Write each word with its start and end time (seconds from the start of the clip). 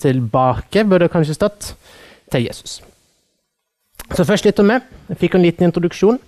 tilbake, 0.00 0.84
burde 0.84 1.06
det 1.06 1.12
kanskje 1.14 1.36
stått, 1.36 1.74
til 2.30 2.46
Jesus. 2.46 2.80
Så 4.14 4.26
først 4.26 4.46
litt 4.46 4.58
om 4.62 4.68
meg. 4.70 4.86
Jeg 5.10 5.20
fikk 5.20 5.36
en 5.36 5.44
liten 5.44 5.68
introduksjon. 5.68 6.18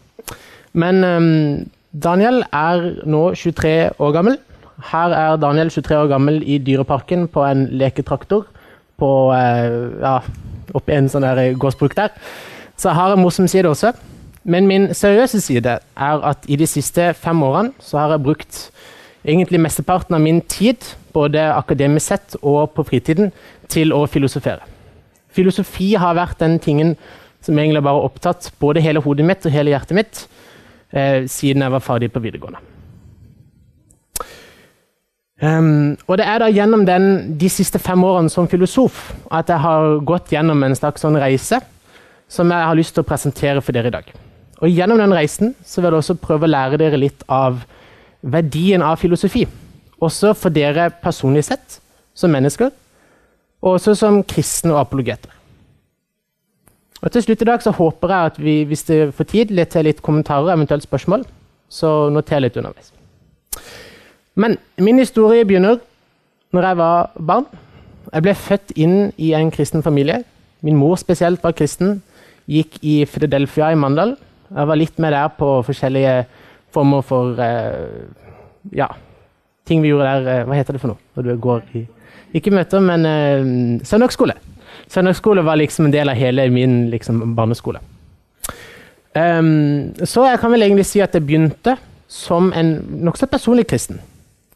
Men 0.79 1.05
um, 1.05 1.27
Daniel 1.93 2.43
er 2.55 2.87
nå 3.07 3.23
23 3.39 3.75
år 3.99 4.15
gammel. 4.17 4.39
Her 4.93 5.15
er 5.15 5.41
Daniel 5.43 5.71
23 5.71 5.99
år 5.99 6.11
gammel 6.11 6.41
i 6.43 6.59
Dyreparken 6.63 7.29
på 7.31 7.45
en 7.47 7.67
leketraktor 7.79 8.47
på 8.99 9.11
uh, 9.35 9.99
ja, 10.03 10.17
oppi 10.75 10.97
en 10.97 11.11
sånn 11.11 11.27
gårdsbruk 11.59 11.97
der. 11.99 12.15
Så 12.77 12.91
jeg 12.91 12.99
har 12.99 13.15
en 13.15 13.23
morsom 13.23 13.51
side 13.51 13.71
også. 13.71 13.93
Men 14.43 14.67
min 14.67 14.89
seriøse 14.95 15.41
side 15.41 15.79
er 15.79 16.25
at 16.27 16.49
i 16.51 16.59
de 16.59 16.67
siste 16.67 17.13
fem 17.15 17.43
årene 17.47 17.71
så 17.83 18.01
har 18.01 18.17
jeg 18.17 18.25
brukt 18.25 18.63
egentlig 19.23 19.61
mesteparten 19.63 20.17
av 20.17 20.23
min 20.23 20.41
tid, 20.41 20.83
både 21.15 21.45
akademisk 21.55 22.09
sett 22.11 22.37
og 22.41 22.73
på 22.75 22.83
fritiden, 22.89 23.31
til 23.73 23.95
å 23.97 24.05
filosofere. 24.11 24.69
Filosofi 25.33 25.95
har 25.97 26.19
vært 26.19 26.43
den 26.43 26.59
tingen 26.63 26.95
som 27.43 27.59
egentlig 27.59 27.83
bare 27.83 27.99
har 27.99 28.11
opptatt 28.11 28.51
både 28.61 28.83
hele 28.85 29.03
hodet 29.03 29.27
mitt 29.27 29.47
og 29.49 29.55
hele 29.55 29.73
hjertet 29.73 29.97
mitt 29.99 30.21
eh, 30.93 31.25
siden 31.31 31.65
jeg 31.65 31.75
var 31.75 31.85
ferdig 31.85 32.13
på 32.13 32.23
videregående. 32.23 32.61
Um, 35.43 35.97
og 36.07 36.21
det 36.21 36.27
er 36.31 36.39
da 36.39 36.47
gjennom 36.55 36.85
den, 36.87 37.07
de 37.35 37.49
siste 37.51 37.81
fem 37.83 38.05
årene 38.07 38.31
som 38.31 38.47
filosof 38.47 39.09
at 39.35 39.49
jeg 39.51 39.59
har 39.65 39.97
gått 40.07 40.31
gjennom 40.31 40.61
en 40.63 40.77
slags 40.79 41.03
sånn 41.03 41.19
reise 41.19 41.59
som 42.31 42.53
jeg 42.53 42.69
har 42.69 42.79
lyst 42.79 42.95
til 42.95 43.03
å 43.03 43.09
presentere 43.09 43.65
for 43.65 43.75
dere 43.75 43.91
i 43.91 43.97
dag. 43.97 44.13
Og 44.63 44.71
Gjennom 44.71 45.01
den 45.01 45.15
reisen 45.17 45.57
så 45.67 45.83
vil 45.83 45.91
jeg 45.91 46.05
også 46.05 46.21
prøve 46.23 46.47
å 46.47 46.53
lære 46.53 46.79
dere 46.79 47.01
litt 47.01 47.25
av 47.27 47.65
verdien 48.23 48.85
av 48.87 49.01
filosofi. 49.03 49.43
Også 49.99 50.31
for 50.39 50.55
dere 50.55 50.93
personlig 51.03 51.43
sett, 51.49 51.81
som 52.15 52.31
mennesker, 52.31 52.71
og 53.63 53.77
også 53.79 53.95
som 53.99 54.23
kristne 54.27 54.75
og 54.75 54.83
apologeter. 54.83 55.31
Og 57.03 57.11
Til 57.11 57.23
slutt 57.23 57.43
i 57.43 57.47
dag 57.49 57.63
så 57.63 57.71
håper 57.75 58.09
jeg 58.09 58.31
at 58.31 58.37
vi, 58.39 58.57
hvis 58.65 58.85
det 58.87 59.15
får 59.15 59.25
tid, 59.25 59.51
litt 59.51 59.73
til 59.75 59.85
litt 59.89 60.03
kommentarer 60.03 60.53
og 60.53 60.55
eventuelt 60.55 60.85
spørsmål. 60.87 61.25
Så 61.69 62.11
noter 62.15 62.43
litt 62.43 62.57
underveis. 62.57 62.93
Men 64.35 64.57
min 64.79 64.99
historie 64.99 65.45
begynner 65.45 65.81
når 66.53 66.69
jeg 66.69 66.79
var 66.79 67.11
barn. 67.19 67.47
Jeg 68.13 68.23
ble 68.23 68.35
født 68.35 68.75
inn 68.77 68.97
i 69.19 69.33
en 69.35 69.51
kristen 69.51 69.83
familie. 69.83 70.23
Min 70.63 70.77
mor 70.79 70.97
spesielt 71.01 71.43
var 71.43 71.57
kristen. 71.59 72.03
Gikk 72.47 72.79
i 72.83 73.03
Philadelphia 73.09 73.73
i 73.73 73.79
Mandal. 73.79 74.17
Jeg 74.53 74.69
var 74.69 74.79
litt 74.79 74.99
med 75.01 75.13
der 75.13 75.33
på 75.39 75.49
forskjellige 75.67 76.27
former 76.73 77.03
for 77.03 77.41
eh, 77.41 78.07
ja, 78.77 78.89
ting 79.67 79.83
vi 79.83 79.91
gjorde 79.91 80.07
der. 80.07 80.29
Eh, 80.29 80.45
hva 80.47 80.59
heter 80.59 80.77
det 80.77 80.83
for 80.85 80.93
noe? 80.93 81.03
Når 81.17 81.29
du 81.29 81.35
går 81.41 81.65
i 81.75 81.87
ikke 82.33 82.53
møter, 82.55 82.83
men 82.85 83.07
uh, 83.07 83.87
søndagsskole. 83.87 84.37
Søndagsskole 84.93 85.45
var 85.45 85.61
liksom 85.61 85.89
en 85.89 85.95
del 85.95 86.13
av 86.13 86.19
hele 86.19 86.49
min 86.53 86.91
liksom, 86.93 87.35
barneskole. 87.37 87.81
Um, 89.13 89.93
så 90.09 90.25
jeg 90.31 90.41
kan 90.41 90.53
vel 90.55 90.65
egentlig 90.65 90.87
si 90.89 91.03
at 91.05 91.13
det 91.13 91.25
begynte 91.27 91.77
som 92.13 92.51
en 92.57 92.75
nokså 93.05 93.29
personlig 93.29 93.67
kristen. 93.69 94.01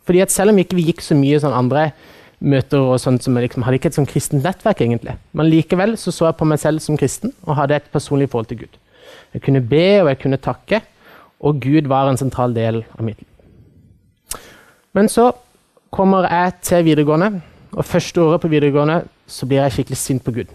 Fordi 0.07 0.23
at 0.23 0.33
Selv 0.33 0.53
om 0.53 0.59
ikke 0.59 0.77
vi 0.77 0.87
gikk 0.91 1.03
så 1.03 1.17
mye 1.19 1.41
sånn 1.43 1.57
andre 1.57 1.91
møter 2.39 2.79
og 2.79 3.01
sånt, 3.01 3.25
jeg 3.25 3.35
liksom 3.35 3.65
hadde 3.65 3.81
ikke 3.81 3.91
et 3.91 3.97
sånn 3.97 4.09
kristent 4.09 4.45
nettverk, 4.45 4.83
egentlig. 4.85 5.17
Men 5.33 5.49
likevel 5.51 5.97
så, 5.97 6.13
så 6.13 6.29
jeg 6.29 6.37
på 6.39 6.49
meg 6.49 6.61
selv 6.61 6.85
som 6.85 6.99
kristen 7.01 7.33
og 7.47 7.57
hadde 7.57 7.81
et 7.81 7.89
personlig 7.93 8.29
forhold 8.31 8.51
til 8.53 8.61
Gud. 8.65 8.77
Jeg 9.35 9.43
kunne 9.43 9.65
be 9.65 10.03
og 10.03 10.11
jeg 10.13 10.21
kunne 10.21 10.41
takke, 10.41 10.83
og 11.41 11.61
Gud 11.61 11.89
var 11.89 12.09
en 12.09 12.21
sentral 12.21 12.55
del 12.57 12.85
av 12.97 13.03
mitt 13.05 13.19
liv. 13.21 14.41
Men 14.97 15.11
så 15.13 15.31
kommer 15.93 16.29
jeg 16.29 16.55
til 16.65 16.87
videregående 16.87 17.43
og 17.73 17.85
Første 17.85 18.23
året 18.23 18.43
på 18.43 18.51
videregående 18.53 19.01
så 19.27 19.47
blir 19.47 19.63
jeg 19.63 19.75
skikkelig 19.75 19.99
sint 19.99 20.25
på 20.25 20.35
Gud. 20.37 20.53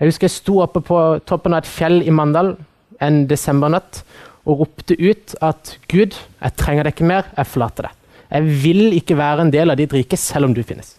Jeg 0.00 0.08
husker 0.10 0.26
jeg 0.28 0.36
sto 0.36 0.58
oppe 0.62 0.82
på 0.84 1.00
toppen 1.26 1.54
av 1.54 1.62
et 1.62 1.70
fjell 1.70 2.02
i 2.02 2.12
Mandal 2.14 2.54
en 3.02 3.24
desembernatt 3.30 4.02
og 4.44 4.64
ropte 4.64 4.96
ut 4.98 5.34
at 5.44 5.76
Gud, 5.88 6.14
jeg 6.14 6.56
trenger 6.60 6.86
deg 6.86 6.94
ikke 6.94 7.08
mer, 7.08 7.28
jeg 7.36 7.50
forlater 7.50 7.88
deg. 7.88 8.00
Jeg 8.34 8.58
vil 8.64 8.96
ikke 8.98 9.16
være 9.16 9.46
en 9.46 9.52
del 9.52 9.70
av 9.70 9.78
ditt 9.78 9.92
rike, 9.94 10.18
selv 10.18 10.48
om 10.48 10.54
du 10.56 10.62
finnes. 10.66 10.96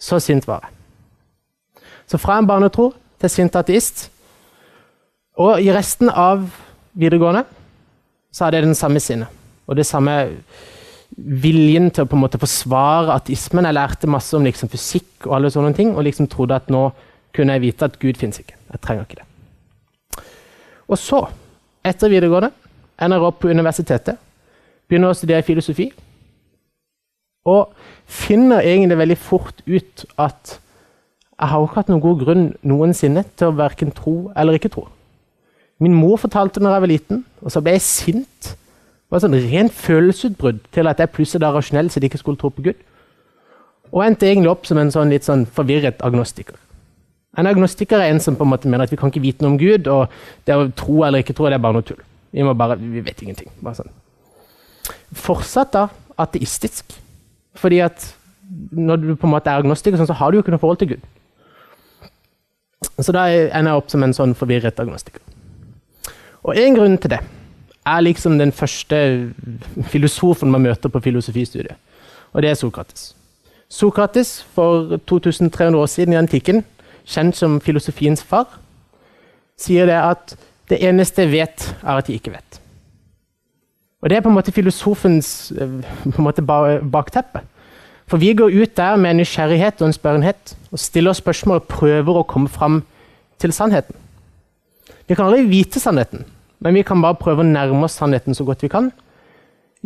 Så 0.00 0.18
sint 0.22 0.46
var 0.48 0.64
jeg. 0.64 1.84
Så 2.10 2.18
fra 2.18 2.38
en 2.40 2.48
barnetro 2.48 2.90
til 3.20 3.30
sint 3.30 3.56
ateist. 3.56 4.08
Og 5.38 5.60
i 5.62 5.70
resten 5.72 6.10
av 6.10 6.42
videregående 6.98 7.44
så 8.32 8.46
hadde 8.46 8.60
jeg 8.60 8.66
den 8.70 8.78
samme 8.78 9.02
sinnet. 9.02 9.28
Og 9.68 9.76
det 9.78 9.86
samme 9.86 10.16
viljen 11.20 11.90
til 11.92 12.04
å 12.04 12.08
på 12.08 12.16
en 12.16 12.22
måte 12.24 12.40
forsvare 12.40 13.14
ateismen. 13.16 13.66
Jeg 13.68 13.76
lærte 13.76 14.10
masse 14.10 14.36
om 14.36 14.46
liksom 14.46 14.70
fysikk 14.72 15.28
og 15.28 15.36
alle 15.36 15.52
sånne 15.52 15.74
ting, 15.76 15.94
og 15.94 16.06
liksom 16.06 16.28
trodde 16.30 16.56
at 16.56 16.70
nå 16.72 16.88
kunne 17.36 17.56
jeg 17.56 17.64
vite 17.66 17.86
at 17.86 17.98
Gud 18.02 18.18
fins 18.20 18.40
ikke. 18.42 18.56
Jeg 18.72 18.82
trenger 18.84 19.06
ikke 19.06 19.20
det. 19.20 19.26
Og 20.90 20.98
så, 20.98 21.22
etter 21.86 22.10
videregående, 22.10 22.50
ender 23.00 23.20
jeg 23.20 23.28
opp 23.28 23.38
på 23.42 23.50
universitetet. 23.52 24.18
Begynner 24.90 25.12
å 25.12 25.18
studere 25.18 25.46
filosofi. 25.46 25.90
Og 27.48 27.70
finner 28.10 28.66
egentlig 28.66 28.98
veldig 28.98 29.18
fort 29.20 29.62
ut 29.66 30.04
at 30.20 30.58
jeg 31.40 31.48
har 31.48 31.62
ikke 31.64 31.78
hatt 31.78 31.92
noen 31.92 32.02
god 32.04 32.24
grunn 32.24 32.48
noensinne 32.68 33.22
til 33.38 33.48
å 33.48 33.56
verken 33.56 33.94
tro 33.96 34.14
eller 34.36 34.58
ikke 34.58 34.72
tro. 34.74 34.88
Min 35.80 35.94
mor 35.96 36.18
fortalte 36.20 36.60
når 36.60 36.74
jeg 36.74 36.84
var 36.84 36.90
liten, 36.90 37.22
og 37.40 37.54
så 37.54 37.62
ble 37.64 37.78
jeg 37.78 37.86
sint 37.86 38.50
det 39.10 39.16
var 39.16 39.22
sånn 39.24 39.40
rent 39.42 39.72
følelsesutbrudd 39.74 40.58
til 40.70 40.86
at 40.86 41.00
jeg 41.02 41.10
plutselig 41.10 41.42
er 41.42 41.56
rasjonell 41.56 41.88
så 41.90 41.98
de 41.98 42.06
ikke 42.06 42.20
skulle 42.20 42.38
tro 42.38 42.46
på 42.54 42.62
Gud. 42.62 42.76
Og 43.90 44.04
endte 44.04 44.28
egentlig 44.28 44.52
opp 44.52 44.68
som 44.68 44.78
en 44.78 44.92
sånn 44.94 45.10
litt 45.10 45.26
sånn 45.26 45.48
forvirret 45.50 45.98
agnostiker. 46.06 46.54
En 47.34 47.50
agnostiker 47.50 47.98
er 47.98 48.12
en 48.12 48.22
som 48.22 48.36
på 48.38 48.46
en 48.46 48.52
måte 48.52 48.70
mener 48.70 48.86
at 48.86 48.94
vi 48.94 48.98
kan 49.00 49.10
ikke 49.10 49.24
vite 49.24 49.42
noe 49.42 49.56
om 49.56 49.58
Gud, 49.58 49.90
og 49.90 50.14
det 50.46 50.54
å 50.54 50.68
tro 50.78 51.00
eller 51.02 51.24
ikke 51.24 51.34
tro 51.34 51.48
det 51.50 51.58
er 51.58 51.64
bare 51.64 51.80
noe 51.80 51.88
tull. 51.88 51.98
Vi, 52.30 52.44
må 52.46 52.54
bare, 52.54 52.76
vi 52.78 53.02
vet 53.02 53.24
ingenting. 53.26 53.50
Bare 53.58 53.80
sånn. 53.80 53.90
Fortsatt 55.26 55.74
da 55.74 55.88
ateistisk. 56.22 56.94
Fordi 57.58 57.82
at 57.82 58.06
når 58.70 59.02
du 59.02 59.10
på 59.16 59.26
en 59.26 59.34
måte 59.34 59.50
er 59.50 59.58
agnostiker, 59.64 59.98
sånn, 59.98 60.12
så 60.12 60.20
har 60.22 60.30
du 60.30 60.38
jo 60.38 60.44
ikke 60.44 60.54
noe 60.54 60.62
forhold 60.62 60.84
til 60.84 60.92
Gud. 60.94 61.10
Så 63.02 63.10
da 63.10 63.26
ender 63.26 63.72
jeg 63.72 63.82
opp 63.82 63.90
som 63.90 64.06
en 64.06 64.14
sånn 64.14 64.38
forvirret 64.38 64.78
agnostiker. 64.78 65.26
Og 66.46 66.54
en 66.54 66.78
grunn 66.78 66.98
til 67.02 67.18
det 67.18 67.24
er 67.96 68.04
liksom 68.04 68.38
den 68.38 68.52
første 68.52 68.98
filosofen 69.92 70.50
man 70.50 70.62
møter 70.62 70.88
på 70.88 71.00
filosofistudiet. 71.00 71.76
Og 72.32 72.42
det 72.42 72.50
er 72.50 72.58
Sokrates. 72.58 73.14
Sokrates, 73.70 74.42
for 74.54 74.98
2300 75.06 75.78
år 75.78 75.86
siden 75.86 76.12
i 76.14 76.18
antikken, 76.18 76.64
kjent 77.06 77.36
som 77.36 77.60
filosofiens 77.60 78.22
far, 78.22 78.58
sier 79.58 79.86
det 79.86 79.98
at 79.98 80.34
det 80.70 80.80
eneste 80.86 81.26
jeg 81.26 81.32
vet, 81.32 81.68
er 81.82 81.98
at 81.98 82.08
jeg 82.08 82.20
ikke 82.20 82.34
vet. 82.34 82.60
Og 84.00 84.10
Det 84.10 84.16
er 84.16 84.20
på 84.24 84.28
en 84.28 84.34
måte 84.34 84.52
filosofens 84.52 85.52
eh, 85.60 86.82
bakteppe. 86.92 87.42
For 88.08 88.18
vi 88.18 88.32
går 88.34 88.50
ut 88.62 88.76
der 88.76 88.96
med 88.96 89.10
en 89.10 89.16
nysgjerrighet 89.16 89.82
og 89.82 89.86
en 89.86 89.92
spørrenhet 89.92 90.56
og 90.72 90.78
stiller 90.78 91.12
spørsmål 91.12 91.60
og 91.60 91.68
prøver 91.68 92.16
å 92.18 92.26
komme 92.26 92.48
fram 92.48 92.82
til 93.38 93.52
sannheten. 93.52 93.94
Vi 95.06 95.14
kan 95.14 95.26
aldri 95.26 95.46
vite 95.46 95.80
sannheten, 95.80 96.24
men 96.60 96.76
vi 96.76 96.84
kan 96.86 97.02
bare 97.02 97.18
prøve 97.20 97.44
å 97.44 97.48
nærme 97.48 97.86
oss 97.86 97.98
sannheten 98.00 98.36
så 98.36 98.44
godt 98.44 98.64
vi 98.64 98.72
kan. 98.72 98.90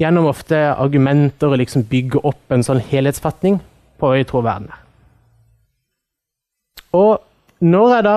Gjennom 0.00 0.26
ofte 0.26 0.58
argumenter 0.72 1.52
og 1.52 1.60
liksom 1.60 1.86
bygge 1.90 2.22
opp 2.26 2.54
en 2.54 2.64
sånn 2.66 2.82
helhetsfatning 2.82 3.60
på 3.98 4.10
hva 4.10 4.18
vi 4.18 4.26
tror 4.26 4.46
verden 4.46 4.72
er. 4.74 4.80
Og 6.94 7.22
når 7.64 7.94
jeg 7.94 8.06
da 8.06 8.16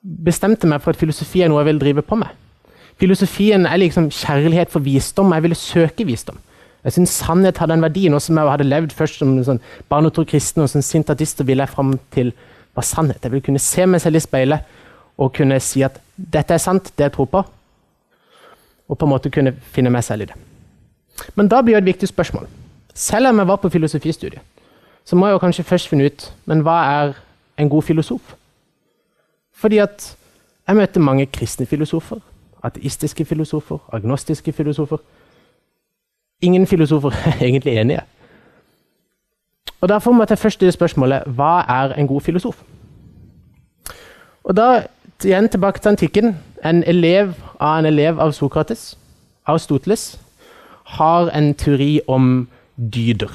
bestemte 0.00 0.68
meg 0.68 0.84
for 0.84 0.92
at 0.92 1.00
filosofi 1.00 1.42
er 1.44 1.50
noe 1.52 1.60
jeg 1.62 1.72
vil 1.72 1.82
drive 1.82 2.04
på 2.06 2.16
med 2.20 2.36
Filosofien 3.00 3.64
er 3.64 3.80
liksom 3.80 4.10
kjærlighet 4.12 4.68
for 4.68 4.84
visdom. 4.84 5.32
Jeg 5.32 5.42
ville 5.42 5.56
søke 5.56 6.04
visdom. 6.04 6.36
Jeg 6.84 6.92
syns 6.92 7.14
sannhet 7.22 7.56
hadde 7.60 7.78
en 7.78 7.84
verdi. 7.84 8.08
Nå 8.12 8.18
som 8.20 8.36
jeg 8.36 8.52
hadde 8.52 8.66
levd 8.68 8.92
først 8.96 9.22
som 9.22 9.32
sånn 9.44 9.60
barnetro 9.88 10.26
kristen 10.28 10.64
og 10.64 10.68
som 10.68 10.84
sint 10.84 11.08
artist, 11.12 11.40
så 11.40 11.46
ville 11.48 11.64
jeg 11.64 11.72
fram 11.72 11.94
til 12.12 12.34
hva 12.76 12.84
sannhet. 12.84 13.22
Jeg 13.24 13.32
ville 13.32 13.46
kunne 13.46 13.62
se 13.62 13.86
meg 13.88 14.04
selv 14.04 14.20
i 14.20 14.24
speilet 14.24 14.76
og 15.20 15.32
kunne 15.36 15.56
si 15.64 15.80
at 15.84 15.96
dette 16.16 16.52
er 16.56 16.60
sant, 16.60 16.92
det 16.96 17.08
jeg 17.08 17.14
tror 17.16 17.28
på, 17.32 17.42
og 18.90 18.98
på 18.98 19.06
en 19.06 19.12
måte 19.12 19.30
kunne 19.30 19.54
finne 19.72 19.90
meg 19.94 20.04
selv 20.04 20.26
i 20.26 20.30
det. 20.32 20.36
Men 21.38 21.48
da 21.48 21.62
blir 21.62 21.76
det 21.78 21.84
et 21.84 21.92
viktig 21.92 22.08
spørsmål. 22.08 22.48
Selv 22.94 23.28
om 23.28 23.38
jeg 23.38 23.48
var 23.48 23.56
på 23.62 23.68
filosofistudiet, 23.68 24.42
så 25.04 25.16
må 25.16 25.26
jeg 25.26 25.32
jo 25.32 25.42
kanskje 25.42 25.64
først 25.64 25.88
finne 25.88 26.10
ut 26.10 26.26
men 26.46 26.64
hva 26.66 26.78
er 26.90 27.12
en 27.58 27.70
god 27.70 27.82
filosof. 27.82 28.34
Fordi 29.54 29.78
at 29.78 30.16
jeg 30.68 30.76
møter 30.76 31.00
mange 31.00 31.26
kristne 31.26 31.66
filosofer, 31.66 32.18
ateistiske 32.62 33.24
filosofer, 33.24 33.78
agnostiske 33.92 34.52
filosofer. 34.52 34.98
Ingen 36.42 36.66
filosofer 36.66 37.10
er 37.26 37.44
egentlig 37.44 37.76
enige. 37.76 38.02
Og 39.80 39.88
Derfor 39.88 40.12
må 40.12 40.24
jeg 40.28 40.38
først 40.38 40.54
stille 40.54 40.72
spørsmålet 40.72 41.22
hva 41.26 41.64
er 41.68 41.94
en 41.94 42.06
god 42.06 42.20
filosof? 42.20 42.62
Og 44.44 44.56
da 44.56 44.82
igjen 45.24 45.48
tilbake 45.48 45.80
til 45.80 45.88
antikken. 45.88 46.36
En 46.64 46.82
elev 46.84 47.34
av 47.58 47.78
en 47.78 47.86
elev 47.86 48.20
av 48.20 48.32
Sokrates, 48.32 48.96
Aristoteles, 49.46 50.18
har 50.84 51.30
en 51.30 51.54
teori 51.54 52.00
om 52.08 52.48
dyder. 52.76 53.30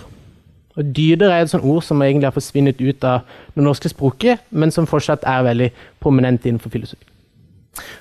Og 0.75 0.83
Dyder 0.95 1.31
er 1.31 1.41
et 1.41 1.49
sånt 1.49 1.63
ord 1.63 1.83
som 1.87 2.01
egentlig 2.03 2.27
har 2.27 2.35
forsvunnet 2.35 2.81
ut 2.81 3.03
av 3.07 3.23
det 3.55 3.63
norske 3.63 3.89
språket, 3.89 4.43
men 4.51 4.71
som 4.71 4.87
fortsatt 4.87 5.23
er 5.23 5.45
veldig 5.47 5.69
prominent 6.03 6.45
innenfor 6.45 6.69
filosofi. 6.69 7.05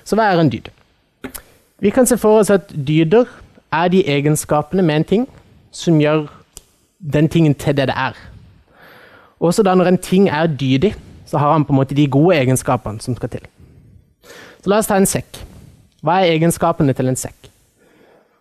Så 0.03 0.15
hva 0.19 0.27
er 0.27 0.39
en 0.39 0.51
dyd? 0.51 0.67
Vi 1.79 1.89
kan 1.89 2.07
se 2.07 2.17
for 2.17 2.39
oss 2.39 2.51
at 2.51 2.71
dyder 2.75 3.25
er 3.71 3.87
de 3.91 4.03
egenskapene 4.07 4.83
med 4.83 4.95
en 4.95 5.07
ting 5.07 5.25
som 5.71 5.99
gjør 6.01 6.27
den 6.99 7.29
tingen 7.31 7.55
til 7.55 7.75
det 7.77 7.87
det 7.87 7.95
er. 7.95 8.15
Også 9.39 9.63
da 9.63 9.75
når 9.75 9.91
en 9.91 9.97
ting 9.97 10.29
er 10.29 10.47
dydig, 10.47 10.95
så 11.25 11.37
har 11.37 11.51
han 11.51 11.65
på 11.65 11.73
en 11.73 11.79
måte 11.79 11.95
de 11.95 12.07
gode 12.07 12.35
egenskapene 12.35 13.01
som 13.01 13.15
skal 13.15 13.29
til. 13.29 13.47
Så 14.65 14.71
La 14.73 14.79
oss 14.81 14.87
ta 14.89 14.95
en 14.97 15.05
sekk. 15.05 15.43
Hva 16.01 16.23
er 16.23 16.31
egenskapene 16.39 16.93
til 16.97 17.11
en 17.11 17.19
sekk? 17.19 17.51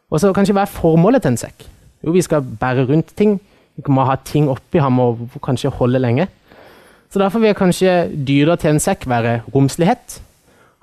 Og 0.09 0.23
så 0.23 0.31
kanskje 0.33 0.55
Hva 0.57 0.63
er 0.65 0.73
formålet 0.73 1.21
til 1.21 1.35
en 1.35 1.43
sekk? 1.43 1.67
Jo, 2.01 2.15
vi 2.17 2.23
skal 2.25 2.41
bære 2.41 2.87
rundt 2.89 3.13
ting. 3.13 3.35
Vi 3.77 3.85
må 3.93 4.07
ha 4.09 4.17
ting 4.25 4.49
oppi, 4.49 4.81
ham 4.81 5.03
og 5.05 5.21
kanskje 5.45 5.69
holde 5.69 6.01
lenge. 6.01 6.29
Så 7.13 7.21
Derfor 7.21 7.45
vil 7.45 7.53
kanskje 7.55 8.09
dyra 8.27 8.57
til 8.57 8.73
en 8.73 8.81
sekk 8.81 9.05
være 9.07 9.43
romslighet. 9.53 10.23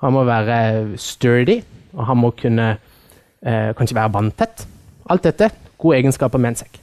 Han 0.04 0.14
må 0.14 0.22
være 0.24 0.96
sturdy, 0.96 1.58
og 1.92 2.06
han 2.06 2.22
må 2.22 2.30
kunne 2.30 2.70
eh, 3.42 3.74
kanskje 3.74 3.98
være 3.98 4.14
vanntett. 4.14 4.66
Alt 5.10 5.26
dette 5.26 5.50
gode 5.78 5.98
egenskaper 5.98 6.38
med 6.38 6.54
en 6.54 6.62
sekk. 6.62 6.78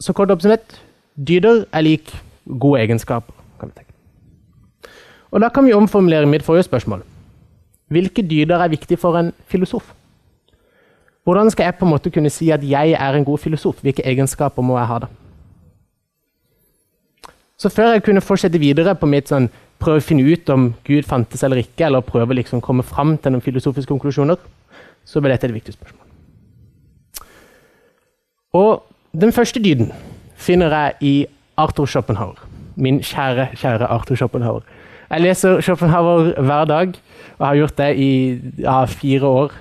Så 0.00 0.16
kort 0.16 0.32
oppsummert 0.32 0.80
dyder 1.16 1.66
er 1.72 1.84
lik 1.84 2.16
gode 2.48 2.80
egenskaper. 2.80 3.32
kan 3.60 3.68
vi 3.68 3.74
tenke. 3.76 3.93
Og 5.34 5.40
Da 5.42 5.48
kan 5.50 5.66
vi 5.66 5.72
omformulere 5.74 6.26
mitt 6.30 6.42
forrige 6.46 6.62
spørsmål. 6.68 7.02
Hvilke 7.90 8.22
dyder 8.22 8.62
er 8.62 8.68
viktig 8.68 8.98
for 8.98 9.18
en 9.18 9.32
filosof? 9.46 9.92
Hvordan 11.24 11.50
skal 11.50 11.64
jeg 11.64 11.74
på 11.74 11.84
en 11.84 11.90
måte 11.90 12.10
kunne 12.10 12.30
si 12.30 12.50
at 12.50 12.62
jeg 12.62 12.90
er 12.92 13.12
en 13.14 13.24
god 13.24 13.38
filosof? 13.38 13.80
Hvilke 13.82 14.06
egenskaper 14.06 14.62
må 14.62 14.78
jeg 14.78 14.86
ha 14.86 14.98
da? 14.98 15.06
Så 17.58 17.68
før 17.68 17.92
jeg 17.92 18.02
kunne 18.02 18.20
fortsette 18.20 18.58
videre 18.58 18.94
på 18.94 19.06
mitt 19.06 19.28
sånn, 19.28 19.48
prøve 19.80 19.98
å 19.98 20.04
finne 20.04 20.22
ut 20.22 20.50
om 20.50 20.74
Gud 20.86 21.06
fantes 21.08 21.42
eller 21.42 21.62
ikke, 21.62 21.86
eller 21.86 22.00
prøve 22.00 22.34
liksom 22.34 22.60
komme 22.60 22.82
fram 22.82 23.16
til 23.18 23.34
noen 23.34 23.42
filosofiske 23.42 23.88
konklusjoner, 23.88 24.36
så 25.04 25.20
ble 25.20 25.32
dette 25.32 25.48
et 25.48 25.54
viktig 25.54 25.74
spørsmål. 25.74 26.06
Og 28.54 28.84
den 29.20 29.32
første 29.32 29.62
dyden 29.62 29.92
finner 30.36 30.70
jeg 30.76 30.94
i 31.00 31.14
Arthur 31.56 31.86
Schopenhauer. 31.86 32.38
Min 32.76 33.00
kjære, 33.02 33.48
kjære 33.56 33.90
Arthur 33.90 34.18
Schopenhauer. 34.18 34.62
Jeg 35.14 35.22
leser 35.22 35.60
Schopenhauer 35.62 36.32
hver 36.42 36.64
dag, 36.66 36.94
og 37.38 37.46
har 37.46 37.58
gjort 37.60 37.76
det 37.78 37.90
i 38.02 38.08
ja, 38.58 38.80
fire 38.90 39.28
år 39.28 39.52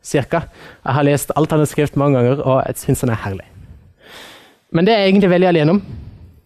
cirka. 0.00 0.46
Jeg 0.84 0.96
har 0.96 1.04
lest 1.04 1.32
alt 1.36 1.52
han 1.52 1.60
har 1.60 1.68
skrevet 1.68 1.98
mange 2.00 2.16
ganger, 2.16 2.40
og 2.40 2.62
jeg 2.66 2.80
syns 2.80 3.04
han 3.04 3.12
er 3.12 3.20
herlig. 3.20 3.44
Men 4.72 4.86
det 4.86 4.94
er 4.94 5.02
jeg 5.02 5.12
egentlig 5.12 5.30
veldig 5.30 5.50
alene 5.50 5.76
om. 5.76 5.82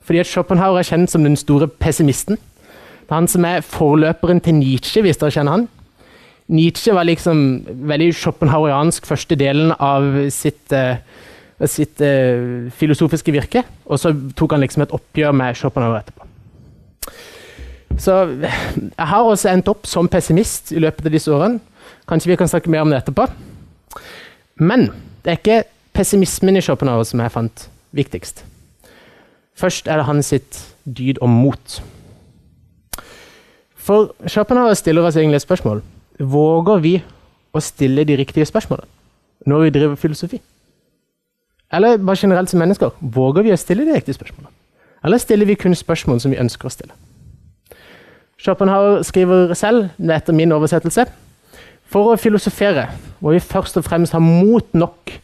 Fordi 0.03 0.19
at 0.25 0.27
Schopenhauer 0.27 0.81
er 0.81 0.89
kjent 0.89 1.11
som 1.11 1.23
den 1.23 1.39
store 1.39 1.69
pessimisten. 1.69 2.35
Det 2.35 3.15
er 3.15 3.21
han 3.21 3.31
som 3.31 3.47
er 3.47 3.63
forløperen 3.63 4.43
til 4.43 4.59
Nietzsche, 4.59 5.05
hvis 5.07 5.23
dere 5.23 5.37
kjenner 5.37 5.55
han. 5.55 5.69
Nietzsche 6.49 6.95
var 6.97 7.07
liksom 7.07 7.45
veldig 7.93 8.11
schopenhaueriansk 8.17 9.07
første 9.07 9.37
delen 9.39 9.71
av 9.79 10.31
sitt, 10.35 10.73
uh, 10.73 10.97
sitt 11.69 12.03
uh, 12.03 12.73
filosofiske 12.75 13.33
virke. 13.33 13.63
Og 13.87 14.01
så 14.03 14.17
tok 14.37 14.57
han 14.57 14.67
liksom 14.67 14.83
et 14.83 14.97
oppgjør 14.99 15.37
med 15.37 15.61
Schopenhauer 15.61 16.03
etterpå. 16.03 16.28
Så 17.97 18.15
jeg 18.43 19.09
har 19.11 19.25
også 19.25 19.51
endt 19.51 19.71
opp 19.71 19.89
som 19.89 20.09
pessimist 20.11 20.73
i 20.75 20.83
løpet 20.83 21.07
av 21.09 21.15
disse 21.15 21.33
årene. 21.33 21.63
Kanskje 22.09 22.33
vi 22.33 22.39
kan 22.41 22.51
snakke 22.51 22.71
mer 22.71 22.85
om 22.85 22.93
det 22.93 23.01
etterpå. 23.01 23.27
Men 24.61 24.91
det 25.25 25.33
er 25.33 25.41
ikke 25.41 25.63
pessimismen 25.97 26.59
i 26.59 26.63
Schopenhauer 26.63 27.07
som 27.09 27.21
jeg 27.23 27.35
fant 27.35 27.69
viktigst. 27.97 28.45
Først 29.59 29.89
er 29.89 29.99
det 29.99 30.07
hans 30.07 30.31
sitt 30.31 30.61
dyd 30.85 31.19
om 31.25 31.33
mot. 31.43 31.81
For 33.75 34.13
Schopenhauer 34.29 34.77
stiller 34.79 35.07
oss 35.07 35.17
egentlig 35.17 35.41
et 35.41 35.47
spørsmål. 35.47 35.83
Våger 36.19 36.85
vi 36.85 36.95
å 37.55 37.63
stille 37.63 38.05
de 38.07 38.19
riktige 38.19 38.47
spørsmålene 38.47 38.95
når 39.49 39.63
vi 39.65 39.75
driver 39.75 39.97
filosofi? 39.97 40.41
Eller 41.73 41.97
bare 41.97 42.19
generelt 42.21 42.51
som 42.51 42.61
mennesker, 42.61 42.91
våger 43.01 43.47
vi 43.47 43.53
å 43.55 43.61
stille 43.61 43.87
de 43.87 43.95
riktige 43.95 44.17
spørsmålene? 44.17 44.51
Eller 45.05 45.21
stiller 45.23 45.47
vi 45.47 45.57
kun 45.57 45.77
spørsmål 45.79 46.21
som 46.21 46.33
vi 46.35 46.41
ønsker 46.41 46.69
å 46.69 46.73
stille? 46.73 46.97
Schopenhauer 48.39 49.03
skriver 49.03 49.55
selv, 49.55 49.89
etter 49.99 50.33
min 50.33 50.53
oversettelse, 50.55 51.09
for 51.89 52.13
å 52.13 52.19
filosofere 52.21 52.87
må 53.21 53.33
vi 53.35 53.43
først 53.43 53.81
og 53.81 53.87
fremst 53.87 54.15
ha 54.15 54.21
mot 54.23 54.67
nok 54.77 55.15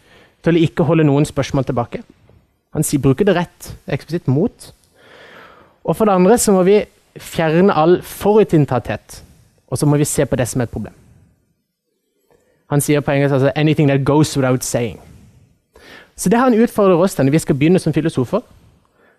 til 0.44 0.56
å 0.56 0.64
ikke 0.66 0.86
holde 0.88 1.06
noen 1.06 1.26
spørsmål 1.28 1.66
tilbake. 1.68 2.02
Han 2.74 2.82
bruker 3.00 3.24
det 3.24 3.36
rett, 3.36 3.70
eksplisitt 3.86 4.26
mot. 4.26 4.72
Og 5.84 5.96
for 5.96 6.04
det 6.04 6.14
andre 6.14 6.38
så 6.38 6.52
må 6.52 6.64
vi 6.66 6.80
fjerne 7.20 7.72
all 7.72 8.00
forutinntatthet, 8.02 9.22
og 9.68 9.78
så 9.78 9.86
må 9.86 9.96
vi 9.96 10.04
se 10.04 10.26
på 10.26 10.36
det 10.36 10.48
som 10.48 10.60
et 10.60 10.70
problem. 10.70 10.94
Han 12.70 12.80
sier 12.80 13.00
på 13.00 13.12
engelsk 13.12 13.34
altså 13.34 13.52
'anything 13.54 13.88
that 13.88 14.04
goes 14.04 14.36
without 14.36 14.64
saying'. 14.64 14.98
Så 16.16 16.28
det 16.28 16.38
han 16.38 16.54
utfordrer 16.54 16.96
oss 16.96 17.14
til 17.14 17.24
når 17.24 17.32
vi 17.32 17.38
skal 17.38 17.54
begynne 17.54 17.78
som 17.78 17.92
filosofer. 17.92 18.40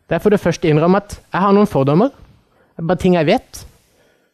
Det 0.10 0.16
er 0.16 0.20
for 0.20 0.30
det 0.30 0.40
første 0.40 0.68
å 0.68 0.72
innrømme 0.72 0.98
at 0.98 1.22
jeg 1.34 1.42
har 1.42 1.52
noen 1.52 1.68
fordommer. 1.68 2.10
Det 2.76 2.84
er 2.84 2.88
bare 2.88 2.98
ting 2.98 3.16
jeg 3.16 3.26
vet. 3.26 3.66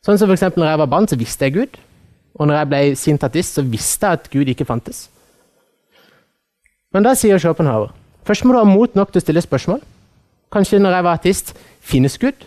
Sånn 0.01 0.18
som 0.18 0.31
eksempel, 0.33 0.63
når 0.63 0.71
jeg 0.71 0.81
var 0.81 0.89
barn, 0.89 1.07
så 1.07 1.18
visste 1.19 1.45
jeg 1.45 1.56
Gud. 1.59 1.75
Og 2.39 2.48
når 2.50 2.57
jeg 2.57 2.69
ble 2.71 2.81
sint 2.98 3.25
ateist, 3.25 3.57
så 3.57 3.63
visste 3.65 4.07
jeg 4.07 4.19
at 4.19 4.30
Gud 4.33 4.50
ikke 4.50 4.65
fantes. 4.65 5.03
Men 6.92 7.06
da 7.06 7.13
sier 7.15 7.39
Schopenhauer 7.39 7.94
først 8.27 8.45
må 8.45 8.53
du 8.53 8.59
ha 8.59 8.68
mot 8.68 8.95
nok 8.95 9.12
til 9.12 9.21
å 9.21 9.24
stille 9.24 9.42
spørsmål. 9.44 9.80
Kanskje 10.53 10.80
når 10.81 10.95
jeg 10.95 11.06
var 11.07 11.18
ateist, 11.18 11.53
finnes 11.81 12.18
Gud? 12.21 12.45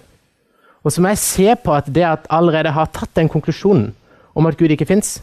Og 0.85 0.93
så 0.93 1.03
må 1.03 1.11
jeg 1.13 1.23
se 1.23 1.55
på 1.65 1.73
at 1.75 1.89
det 1.91 2.05
at 2.07 2.27
allerede 2.33 2.73
har 2.75 2.91
tatt 2.95 3.15
den 3.17 3.31
konklusjonen 3.33 3.93
om 4.35 4.47
at 4.47 4.59
Gud 4.59 4.71
ikke 4.75 4.89
fins, 4.89 5.17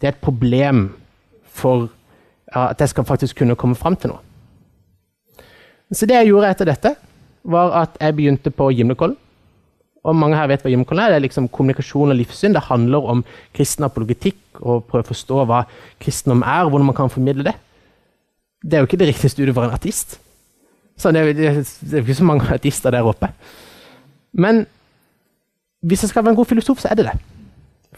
det 0.00 0.08
er 0.08 0.14
et 0.14 0.22
problem 0.22 0.88
for 1.56 1.88
at 2.52 2.80
jeg 2.82 2.92
skal 2.92 3.06
faktisk 3.08 3.38
kunne 3.40 3.56
komme 3.58 3.78
fram 3.78 3.96
til 3.96 4.12
noe. 4.12 4.22
Så 5.94 6.06
det 6.06 6.18
jeg 6.18 6.30
gjorde 6.32 6.50
etter 6.50 6.68
dette, 6.68 6.92
var 7.46 7.72
at 7.82 7.98
jeg 8.02 8.16
begynte 8.18 8.50
på 8.50 8.68
Gimlekollen. 8.74 9.16
Og 10.06 10.14
mange 10.14 10.38
her 10.38 10.48
vet 10.50 10.62
hva 10.62 10.70
Gimlekollen 10.70 11.02
er. 11.02 11.14
Det 11.14 11.18
er 11.20 11.24
liksom 11.26 11.48
kommunikasjon 11.52 12.12
og 12.14 12.18
livssyn. 12.18 12.54
Det 12.54 12.66
handler 12.68 13.08
om 13.12 13.24
kristen 13.56 13.86
apologetikk 13.86 14.60
og 14.62 14.86
prøve 14.86 15.02
å 15.02 15.10
forstå 15.10 15.42
hva 15.48 15.64
kristendom 16.02 16.44
er, 16.46 16.64
og 16.64 16.74
hvordan 16.74 16.90
man 16.92 16.98
kan 16.98 17.12
formidle 17.12 17.48
det. 17.48 17.56
Det 18.62 18.78
er 18.78 18.84
jo 18.84 18.88
ikke 18.88 19.00
det 19.02 19.10
riktige 19.10 19.34
studiet 19.34 19.56
for 19.56 19.66
en 19.66 19.74
artist. 19.74 20.18
Så 20.96 21.12
det 21.12 21.22
er, 21.22 21.60
er 21.60 22.00
ikke 22.00 22.16
så 22.16 22.26
mange 22.26 22.46
artister 22.54 22.94
der 22.94 23.06
oppe. 23.06 23.28
Men 24.32 24.64
hvis 25.86 26.02
jeg 26.04 26.12
skal 26.12 26.24
være 26.24 26.36
en 26.36 26.40
god 26.40 26.48
filosof, 26.52 26.80
så 26.80 26.90
er 26.90 27.00
det 27.00 27.08
det. 27.10 27.16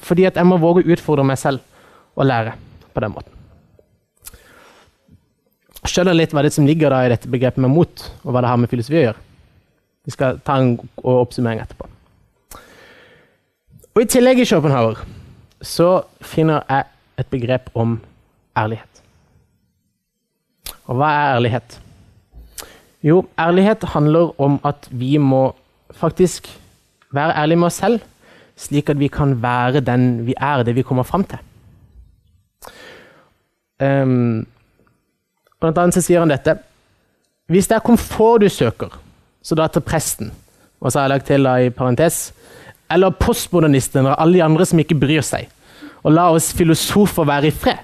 Fordi 0.09 0.25
at 0.29 0.39
jeg 0.39 0.47
må 0.47 0.59
våge 0.61 0.85
å 0.85 0.95
utfordre 0.95 1.27
meg 1.27 1.39
selv 1.41 1.63
og 2.19 2.27
lære 2.27 2.57
på 2.95 3.05
den 3.05 3.15
måten. 3.15 3.35
Skjønner 5.89 6.17
litt 6.17 6.35
hva 6.35 6.43
det 6.45 6.53
som 6.55 6.67
ligger 6.67 6.93
da 6.93 7.05
i 7.07 7.13
dette 7.13 7.31
begrepet 7.31 7.63
med 7.63 7.73
mot, 7.73 8.09
og 8.25 8.35
hva 8.35 8.43
det 8.43 8.51
har 8.51 8.59
med 8.61 8.71
filosofi 8.71 8.99
å 8.99 9.07
gjøre. 9.07 9.23
Vi 10.09 10.15
skal 10.15 10.41
ta 10.45 10.59
en 10.59 10.75
oppsummering 11.05 11.63
etterpå. 11.63 11.87
Og 13.99 14.05
I 14.05 14.13
tillegg 14.15 14.39
i 14.39 14.45
Schopenhauer 14.47 15.01
så 15.67 16.05
finner 16.23 16.61
jeg 16.71 16.85
et 17.19 17.27
begrep 17.33 17.65
om 17.75 17.97
ærlighet. 18.55 19.01
Og 20.87 21.01
hva 21.01 21.09
er 21.11 21.33
ærlighet? 21.33 21.75
Jo, 23.03 23.25
ærlighet 23.35 23.89
handler 23.97 24.31
om 24.39 24.61
at 24.63 24.87
vi 24.95 25.17
må 25.19 25.51
faktisk 25.91 26.47
være 27.11 27.35
ærlige 27.43 27.59
med 27.59 27.67
oss 27.73 27.81
selv, 27.83 27.99
slik 28.55 28.95
at 28.95 29.03
vi 29.03 29.11
kan 29.11 29.35
være 29.43 29.83
den 29.83 30.27
vi 30.31 30.39
er, 30.39 30.63
det 30.63 30.77
vi 30.79 30.87
kommer 30.87 31.03
fram 31.03 31.27
til. 31.27 31.43
Um, 33.83 34.47
blant 35.59 35.79
annet 35.79 35.99
så 35.99 36.07
sier 36.07 36.23
han 36.23 36.31
dette 36.31 36.55
Hvis 37.51 37.67
det 37.67 37.77
er 37.77 37.83
komfort 37.83 38.47
du 38.47 38.49
søker, 38.49 38.95
så 39.43 39.59
da 39.59 39.67
til 39.67 39.83
presten. 39.83 40.31
Og 40.81 40.93
så 40.93 41.01
har 41.01 41.09
jeg 41.09 41.17
lagt 41.17 41.27
til 41.27 41.51
da 41.51 41.59
i 41.67 41.71
parentes 41.75 42.29
eller 42.91 43.15
postmodernistene 43.21 44.07
eller 44.07 44.21
alle 44.23 44.39
de 44.39 44.45
andre 44.45 44.67
som 44.69 44.81
ikke 44.81 44.99
bryr 44.99 45.25
seg. 45.27 45.49
Og 46.05 46.15
la 46.15 46.29
oss 46.33 46.53
filosofer 46.57 47.27
være 47.29 47.51
i 47.51 47.55
fred. 47.55 47.81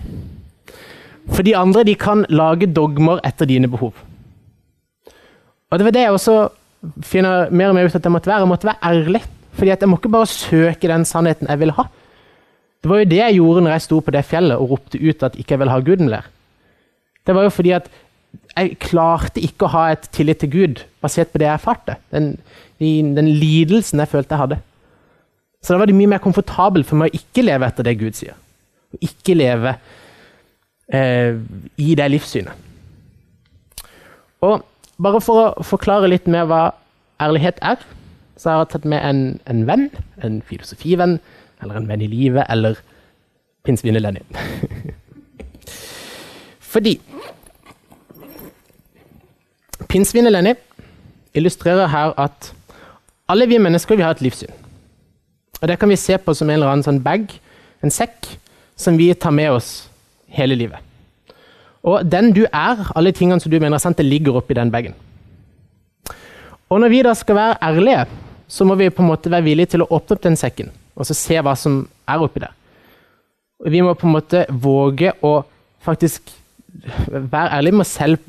For 1.33 1.45
de 1.47 1.55
andre 1.57 1.85
de 1.89 1.95
kan 1.99 2.25
lage 2.29 2.69
dogmer 2.71 3.23
etter 3.25 3.49
dine 3.49 3.69
behov. 3.71 3.95
Og 5.71 5.81
det 5.81 5.87
var 5.89 5.97
det 5.97 6.05
jeg 6.05 6.15
også 6.15 6.37
finner 7.03 7.51
mer 7.51 7.73
og 7.73 7.79
mer 7.79 7.89
ut 7.89 7.97
at 7.97 8.05
jeg 8.05 8.13
måtte 8.13 8.31
være. 8.31 8.45
Jeg 8.45 8.53
måtte 8.53 8.69
være 8.69 8.93
ærlig. 8.93 9.23
Fordi 9.55 9.71
jeg 9.71 9.89
må 9.89 9.99
ikke 9.99 10.13
bare 10.13 10.31
søke 10.31 10.91
den 10.91 11.07
sannheten 11.09 11.49
jeg 11.51 11.61
vil 11.63 11.75
ha. 11.77 11.87
Det 12.83 12.91
var 12.91 13.01
jo 13.01 13.09
det 13.09 13.21
jeg 13.21 13.37
gjorde 13.39 13.65
når 13.65 13.73
jeg 13.73 13.85
sto 13.87 13.99
på 14.05 14.13
det 14.13 14.25
fjellet 14.29 14.61
og 14.61 14.75
ropte 14.75 15.01
ut 15.01 15.23
at 15.25 15.37
ikke 15.41 15.55
jeg 15.55 15.63
vil 15.63 15.73
ha 15.73 15.81
Guden 15.81 16.11
mer. 16.13 16.27
Det 17.25 17.35
var 17.35 17.47
jo 17.47 17.53
fordi 17.55 17.73
at 17.73 17.87
jeg 18.57 18.77
klarte 18.83 19.41
ikke 19.41 19.67
å 19.67 19.73
ha 19.73 19.85
et 19.95 20.05
tillit 20.13 20.43
til 20.43 20.51
Gud 20.53 20.83
basert 21.03 21.31
på 21.33 21.41
det 21.41 21.49
jeg 21.49 21.57
erfarte. 21.57 21.97
Den, 22.13 22.35
den 22.79 23.31
lidelsen 23.41 24.03
jeg 24.03 24.11
følte 24.13 24.37
jeg 24.37 24.43
hadde. 24.43 24.61
Så 25.65 25.73
da 25.73 25.81
var 25.81 25.89
det 25.89 25.97
mye 25.97 26.11
mer 26.13 26.21
komfortabelt 26.21 26.85
for 26.85 27.01
meg 27.01 27.09
å 27.09 27.17
ikke 27.17 27.47
leve 27.47 27.65
etter 27.65 27.87
det 27.87 27.97
Gud 27.97 28.17
sier. 28.19 28.37
Å 28.93 28.99
ikke 29.01 29.33
leve 29.39 29.71
eh, 30.93 31.39
i 31.81 31.95
det 31.97 32.09
livssynet. 32.13 32.53
Og 34.45 34.61
bare 35.01 35.23
for 35.25 35.41
å 35.41 35.65
forklare 35.65 36.11
litt 36.13 36.29
mer 36.29 36.45
hva 36.51 36.59
ærlighet 37.25 37.63
er, 37.65 37.81
så 38.37 38.51
har 38.51 38.61
jeg 38.61 38.75
tatt 38.75 38.89
med 38.93 39.01
en, 39.01 39.23
en 39.49 39.63
venn, 39.65 39.87
en 40.21 40.43
filosofivenn, 40.45 41.17
eller 41.63 41.81
en 41.81 41.89
venn 41.89 42.05
i 42.05 42.11
livet, 42.13 42.45
eller 42.53 42.77
pinnsvinet 43.65 44.05
Lenny. 44.05 44.21
Fordi 46.75 46.99
Pinnsvinet 49.89 50.35
Lenny 50.35 50.53
illustrerer 51.39 51.89
her 51.89 52.13
at 52.21 52.53
alle 53.31 53.49
vi 53.49 53.63
mennesker 53.63 53.97
vi 53.97 54.05
har 54.05 54.19
et 54.19 54.25
livssyn. 54.27 54.53
Og 55.65 55.69
Det 55.69 55.79
kan 55.81 55.89
vi 55.89 55.97
se 55.97 56.19
på 56.21 56.35
som 56.37 56.51
en 56.51 56.59
eller 56.59 56.69
annen 56.69 56.85
sånn 56.85 57.01
bag, 57.01 57.31
en 57.81 57.93
sekk, 57.93 58.27
som 58.77 58.99
vi 59.01 59.07
tar 59.17 59.33
med 59.33 59.55
oss 59.55 59.87
hele 60.29 60.59
livet. 60.61 60.77
Og 61.81 62.05
den 62.05 62.35
du 62.37 62.43
er, 62.45 62.83
alle 62.93 63.15
tingene 63.17 63.41
som 63.41 63.49
du 63.49 63.57
mener 63.57 63.79
er 63.79 63.81
sant, 63.81 63.97
det 63.97 64.05
ligger 64.05 64.37
oppi 64.37 64.57
den 64.57 64.73
bagen. 64.73 64.93
Og 66.69 66.83
når 66.83 66.93
vi 66.93 67.01
da 67.07 67.15
skal 67.17 67.39
være 67.39 67.57
ærlige, 67.65 68.05
så 68.45 68.67
må 68.69 68.77
vi 68.77 68.91
på 68.93 69.01
en 69.01 69.09
måte 69.09 69.33
være 69.33 69.47
villige 69.47 69.73
til 69.73 69.87
å 69.87 69.89
åpne 69.89 70.19
opp 70.19 70.25
den 70.27 70.37
sekken 70.37 70.69
og 70.95 71.09
så 71.09 71.17
se 71.17 71.41
hva 71.41 71.55
som 71.59 71.81
er 72.07 72.23
oppi 72.23 72.43
der. 72.45 72.53
Vi 73.65 73.81
må 73.83 73.95
på 73.97 74.07
en 74.07 74.17
måte 74.19 74.45
våge 74.51 75.15
å 75.25 75.39
faktisk 75.85 76.29
være 77.09 77.57
ærlige 77.57 77.79
med 77.79 77.87
oss 77.87 77.97
selv 77.97 78.21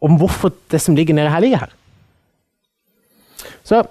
om 0.00 0.16
hvorfor 0.16 0.54
det 0.72 0.80
som 0.80 0.96
ligger 0.96 1.16
nede 1.16 1.30
her, 1.32 1.44
ligger 1.44 1.66
her. 1.66 1.76
Så 3.66 3.84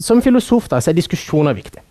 Som 0.00 0.22
filosof 0.22 0.68
da, 0.68 0.80
så 0.80 0.90
er 0.90 0.98
diskusjoner 0.98 1.56
viktig. 1.56 1.82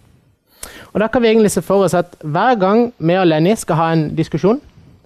Og 0.93 0.99
Da 0.99 1.07
kan 1.07 1.21
vi 1.21 1.27
egentlig 1.29 1.51
se 1.51 1.61
for 1.61 1.85
oss 1.85 1.93
at 1.93 2.15
hver 2.23 2.55
gang 2.59 2.93
vi 2.97 3.13
og 3.13 3.27
Lenny 3.27 3.55
skal 3.55 3.75
ha 3.75 3.91
en 3.93 4.15
diskusjon 4.15 4.61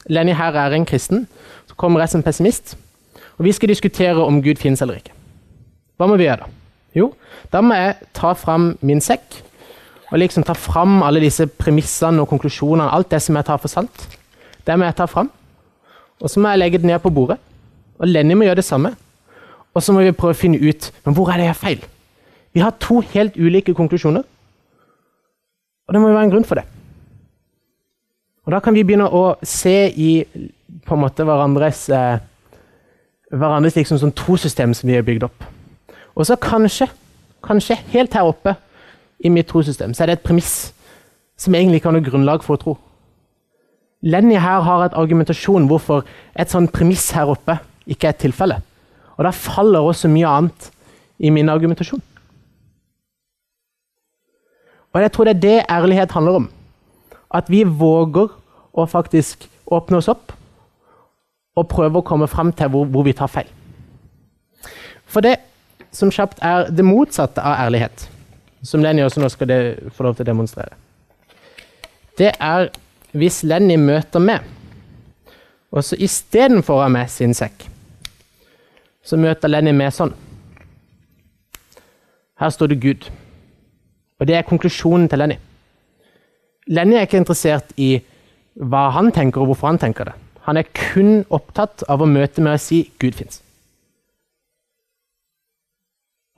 Lenny 0.10 0.33
her 0.36 0.55
er 0.55 0.74
en 0.75 0.86
kristen, 0.86 1.27
så 1.67 1.75
kommer 1.75 2.01
jeg 2.01 2.10
som 2.10 2.24
pessimist. 2.24 2.77
Og 3.38 3.45
vi 3.45 3.51
skal 3.51 3.69
diskutere 3.69 4.25
om 4.25 4.41
Gud 4.43 4.60
finnes 4.60 4.81
eller 4.81 5.00
ikke. 5.00 5.13
Hva 5.98 6.07
må 6.07 6.17
vi 6.19 6.27
gjøre 6.27 6.43
da? 6.43 6.50
Jo, 6.95 7.13
da 7.53 7.62
må 7.62 7.77
jeg 7.77 7.95
ta 8.13 8.33
fram 8.38 8.74
min 8.81 9.01
sekk 9.01 9.39
og 10.12 10.19
liksom 10.19 10.43
ta 10.45 10.53
fram 10.53 11.01
alle 11.01 11.24
disse 11.24 11.48
premissene 11.48 12.22
og 12.22 12.29
konklusjonene. 12.29 12.91
Alt 12.91 13.10
det 13.12 13.22
som 13.24 13.36
jeg 13.36 13.48
tar 13.48 13.57
for 13.57 13.72
sant. 13.72 14.03
Det 14.67 14.75
må 14.77 14.86
jeg 14.86 14.95
ta 15.00 15.07
fram. 15.10 15.31
Og 16.22 16.29
så 16.29 16.39
må 16.39 16.51
jeg 16.51 16.62
legge 16.62 16.77
det 16.77 16.86
ned 16.86 17.00
på 17.01 17.10
bordet. 17.10 17.39
Og 17.98 18.07
Lenny 18.07 18.36
må 18.38 18.45
gjøre 18.45 18.60
det 18.62 18.67
samme. 18.67 18.91
Og 19.74 19.81
så 19.81 19.95
må 19.95 20.03
vi 20.03 20.13
prøve 20.13 20.36
å 20.36 20.38
finne 20.38 20.60
ut 20.62 20.91
men 21.05 21.15
hvor 21.17 21.31
er 21.31 21.41
det 21.41 21.48
jeg 21.48 21.55
har 21.55 21.63
feil. 21.63 21.88
Vi 22.53 22.62
har 22.62 22.75
to 22.79 23.01
helt 23.13 23.38
ulike 23.38 23.74
konklusjoner. 23.74 24.24
Og 25.88 25.93
det 25.93 26.01
må 26.01 26.10
jo 26.10 26.15
være 26.15 26.29
en 26.29 26.33
grunn 26.36 26.48
for 26.48 26.60
det. 26.60 26.65
Og 28.45 28.51
Da 28.51 28.60
kan 28.60 28.75
vi 28.75 28.83
begynne 28.83 29.07
å 29.07 29.38
se 29.43 29.88
i 29.89 30.25
på 30.83 30.95
en 30.95 31.01
måte 31.01 31.24
hverandres, 31.24 31.89
eh, 31.89 32.19
hverandres 33.31 33.75
liksom 33.75 34.00
sånn 34.00 34.15
trosystem 34.15 34.74
som 34.74 34.88
vi 34.89 34.95
har 34.95 35.03
bygd 35.03 35.24
opp. 35.24 35.43
Og 36.15 36.25
så 36.25 36.36
kanskje, 36.36 36.89
kanskje 37.41 37.79
helt 37.93 38.13
her 38.13 38.27
oppe 38.27 38.55
i 39.24 39.29
mitt 39.29 39.48
trosystem, 39.48 39.93
så 39.93 40.03
er 40.03 40.05
det 40.07 40.19
et 40.19 40.24
premiss 40.24 40.74
som 41.38 41.53
egentlig 41.53 41.81
ikke 41.81 41.89
har 41.89 41.93
noe 41.93 42.10
grunnlag 42.10 42.43
for 42.43 42.57
å 42.57 42.62
tro. 42.62 42.77
Lenny 44.03 44.36
her 44.36 44.62
har 44.62 44.86
et 44.86 44.93
argumentasjon 44.93 45.67
hvorfor 45.67 46.03
et 46.36 46.51
sånn 46.51 46.67
premiss 46.67 47.12
her 47.15 47.31
oppe 47.31 47.60
ikke 47.88 48.10
er 48.10 48.10
et 48.10 48.19
tilfelle. 48.19 48.62
Og 49.17 49.24
da 49.24 49.31
faller 49.31 49.79
også 49.79 50.12
mye 50.12 50.27
annet 50.27 50.72
i 51.19 51.29
min 51.29 51.50
argumentasjon. 51.50 52.01
Og 54.93 55.01
jeg 55.01 55.12
tror 55.12 55.25
det 55.25 55.35
er 55.35 55.41
det 55.41 55.65
ærlighet 55.69 56.12
handler 56.12 56.39
om. 56.43 56.50
At 57.33 57.50
vi 57.50 57.63
våger 57.63 58.29
å 58.73 58.85
faktisk 58.85 59.47
åpne 59.65 59.97
oss 59.97 60.09
opp 60.12 60.33
og 61.57 61.67
prøve 61.69 62.01
å 62.01 62.05
komme 62.05 62.27
fram 62.29 62.51
til 62.53 62.69
hvor, 62.73 62.85
hvor 62.85 63.05
vi 63.05 63.13
tar 63.17 63.29
feil. 63.31 63.50
For 65.05 65.21
det 65.21 65.38
som 65.93 66.12
kjapt 66.13 66.41
er 66.41 66.69
det 66.73 66.85
motsatte 66.85 67.41
av 67.41 67.67
ærlighet, 67.67 68.07
som 68.65 68.81
Lenny 68.81 69.03
også 69.05 69.21
nå 69.21 69.29
skal 69.29 69.53
få 69.93 70.07
lov 70.07 70.17
til 70.17 70.25
å 70.25 70.31
demonstrere, 70.31 70.77
det 72.17 72.31
er 72.39 72.69
hvis 73.13 73.43
Lenny 73.45 73.77
møter 73.77 74.21
meg, 74.21 74.41
og 75.73 75.85
så 75.85 75.97
istedenfor 75.97 76.79
å 76.79 76.85
ha 76.85 76.89
med 76.93 77.09
sin 77.13 77.33
sekk, 77.38 77.65
så 79.05 79.17
møter 79.17 79.51
Lenny 79.51 79.73
meg 79.75 79.93
sånn. 79.93 80.13
Her 82.41 82.53
står 82.53 82.73
det 82.73 82.81
Gud. 82.81 83.09
Og 84.23 84.27
det 84.27 84.37
er 84.37 84.45
konklusjonen 84.47 85.09
til 85.11 85.19
Lenny. 85.19 85.35
Lenny 86.71 86.95
er 86.95 87.03
ikke 87.03 87.19
interessert 87.19 87.73
i 87.75 87.97
hva 88.55 88.85
han 88.95 89.11
tenker, 89.11 89.41
og 89.41 89.49
hvorfor 89.49 89.67
han 89.67 89.79
tenker 89.81 90.07
det. 90.07 90.13
Han 90.47 90.57
er 90.57 90.69
kun 90.71 91.25
opptatt 91.27 91.83
av 91.91 91.99
å 91.99 92.07
møte 92.07 92.39
med 92.39 92.55
å 92.55 92.61
si 92.61 92.85
'Gud 92.99 93.19
fins'. 93.19 93.41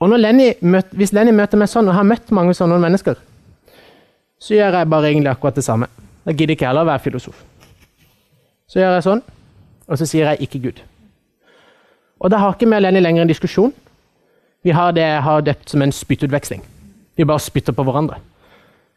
Og 0.00 0.10
Hvis 0.10 1.12
Lenny 1.12 1.30
møter 1.32 1.58
meg 1.58 1.68
sånn, 1.68 1.88
og 1.88 1.94
har 1.94 2.02
møtt 2.02 2.30
mange 2.30 2.54
sånne 2.54 2.80
mennesker, 2.80 3.14
så 4.38 4.54
gjør 4.54 4.78
jeg 4.78 4.90
bare 4.90 5.06
egentlig 5.06 5.30
akkurat 5.30 5.54
det 5.54 5.64
samme. 5.64 5.86
Da 6.24 6.32
gidder 6.32 6.54
ikke 6.54 6.66
heller 6.66 6.82
å 6.82 6.90
være 6.90 6.98
filosof. 6.98 7.44
Så 8.68 8.80
gjør 8.80 8.94
jeg 8.94 9.02
sånn, 9.02 9.22
og 9.88 9.98
så 9.98 10.06
sier 10.06 10.30
jeg 10.30 10.40
'ikke 10.40 10.62
Gud'. 10.62 10.82
Og 12.20 12.30
da 12.30 12.36
har 12.36 12.52
ikke 12.52 12.66
vi 12.66 12.80
Lenny 12.80 13.00
lenger 13.00 13.22
en 13.22 13.28
diskusjon. 13.28 13.72
Vi 14.64 14.70
har 14.70 14.90
det 14.90 15.02
jeg 15.02 15.22
har 15.22 15.40
døpt 15.40 15.70
som 15.70 15.82
en 15.82 15.92
spyttutveksling. 15.92 16.62
Vi 17.16 17.24
bare 17.24 17.42
spytter 17.42 17.76
på 17.76 17.84
hverandre. 17.86 18.20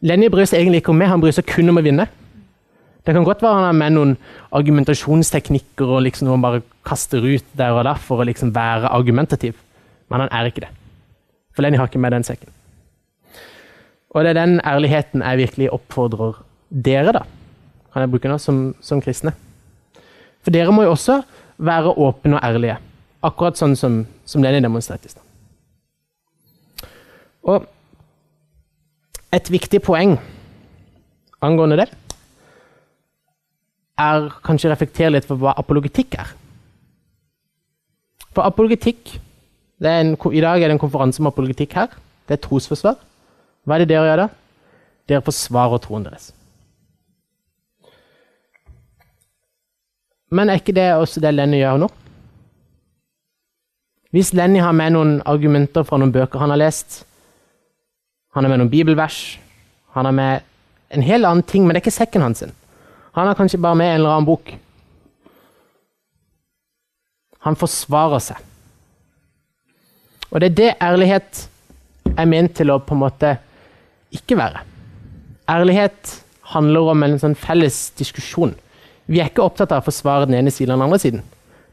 Lenny 0.06 0.30
bryr 0.32 0.48
seg 0.48 0.62
egentlig 0.62 0.84
ikke 0.84 0.94
om 0.94 1.00
meg, 1.00 1.12
han 1.12 1.22
bryr 1.24 1.36
seg 1.36 1.48
kun 1.48 1.72
om 1.72 1.80
å 1.80 1.84
vinne. 1.84 2.08
Det 3.06 3.16
kan 3.16 3.26
godt 3.26 3.42
være 3.44 3.58
han 3.58 3.68
har 3.70 3.78
med 3.80 3.96
noen 3.96 4.14
argumentasjonsteknikker 4.56 5.88
og 5.88 6.04
liksom 6.06 6.28
noen 6.28 6.44
bare 6.44 6.62
kaster 6.88 7.24
ut 7.24 7.48
der 7.58 7.76
og 7.76 7.86
der 7.88 8.00
for 8.04 8.22
å 8.22 8.28
liksom 8.28 8.52
være 8.56 8.92
argumentativ, 8.96 9.58
men 10.12 10.26
han 10.26 10.32
er 10.36 10.52
ikke 10.52 10.66
det. 10.68 10.72
For 11.56 11.66
Lenny 11.66 11.80
har 11.80 11.90
ikke 11.90 12.02
med 12.04 12.14
den 12.16 12.28
sekken. 12.28 12.52
Og 14.10 14.24
det 14.24 14.34
er 14.34 14.40
den 14.40 14.60
ærligheten 14.66 15.24
jeg 15.24 15.42
virkelig 15.44 15.72
oppfordrer 15.74 16.38
dere, 16.70 17.14
da, 17.16 17.24
kan 17.94 18.04
jeg 18.04 18.12
bruke 18.14 18.30
nå, 18.32 18.38
som, 18.42 18.62
som 18.82 19.02
kristne. 19.02 19.34
For 20.44 20.54
dere 20.54 20.74
må 20.74 20.86
jo 20.86 20.94
også 20.94 21.20
være 21.58 21.96
åpne 21.98 22.38
og 22.38 22.46
ærlige, 22.46 22.78
akkurat 23.26 23.60
sånn 23.60 23.76
som, 23.80 24.00
som 24.26 24.44
Lenny 24.44 24.62
demonstrerte 24.64 25.10
i 25.10 25.14
stad. 25.16 25.26
Og 27.50 27.68
et 29.36 29.52
viktig 29.54 29.82
poeng 29.86 30.18
angående 31.46 31.78
det 31.80 31.90
er 34.00 34.30
kanskje 34.46 34.70
å 34.70 34.74
reflektere 34.74 35.14
litt 35.14 35.28
på 35.28 35.36
hva 35.40 35.54
apologetikk 35.60 36.16
er. 36.22 36.32
For 38.32 38.46
apologetikk 38.48 39.18
en, 39.80 40.16
I 40.16 40.42
dag 40.44 40.62
er 40.62 40.70
det 40.70 40.76
en 40.76 40.82
konferanse 40.82 41.22
om 41.22 41.30
apologetikk 41.30 41.76
her. 41.76 41.94
Det 42.28 42.38
er 42.38 42.44
trosforsvar. 42.44 42.98
Hva 43.64 43.76
er 43.76 43.84
det 43.84 43.92
dere 43.92 44.08
gjør 44.08 44.22
da? 44.24 44.28
Dere 45.10 45.26
forsvarer 45.26 45.82
troen 45.84 46.06
deres. 46.08 46.32
Men 50.32 50.50
er 50.50 50.62
ikke 50.62 50.76
det 50.78 50.92
også 50.94 51.24
det 51.24 51.34
Lenny 51.34 51.60
gjør 51.62 51.84
nå? 51.84 51.90
Hvis 54.14 54.34
Lenny 54.34 54.62
har 54.62 54.74
med 54.74 54.94
noen 54.96 55.16
argumenter 55.30 55.86
fra 55.86 56.00
noen 56.02 56.14
bøker 56.14 56.42
han 56.42 56.54
har 56.54 56.62
lest, 56.62 57.04
han 58.34 58.46
har 58.46 58.52
med 58.52 58.62
noen 58.62 58.72
bibelvers. 58.72 59.40
Han 59.96 60.06
har 60.06 60.16
med 60.16 60.46
en 60.94 61.06
hel 61.06 61.26
annen 61.26 61.46
ting, 61.46 61.66
men 61.66 61.74
det 61.74 61.82
er 61.82 61.88
ikke 61.88 61.98
sekken 61.98 62.26
hans. 62.26 62.44
Han 63.18 63.28
har 63.28 63.38
kanskje 63.38 63.62
bare 63.62 63.78
med 63.78 63.90
en 63.90 64.02
eller 64.02 64.16
annen 64.16 64.30
bok. 64.30 64.52
Han 67.46 67.58
forsvarer 67.58 68.22
seg. 68.22 68.46
Og 70.30 70.42
det 70.42 70.52
er 70.52 70.58
det 70.58 70.72
ærlighet 70.84 71.46
er 72.18 72.30
ment 72.30 72.54
til 72.58 72.70
å 72.70 72.82
på 72.84 72.94
en 72.94 73.02
måte 73.02 73.34
ikke 74.14 74.38
være. 74.38 74.62
Ærlighet 75.50 76.20
handler 76.54 76.92
om 76.94 77.06
en 77.06 77.18
sånn 77.22 77.38
felles 77.38 77.88
diskusjon. 77.98 78.54
Vi 79.10 79.22
er 79.22 79.32
ikke 79.32 79.46
opptatt 79.46 79.74
av 79.74 79.82
å 79.82 79.88
forsvare 79.88 80.28
den 80.30 80.38
ene 80.38 80.54
siden 80.54 80.76
eller 80.76 80.84
den 80.84 80.90
andre 80.90 81.02
siden. 81.02 81.26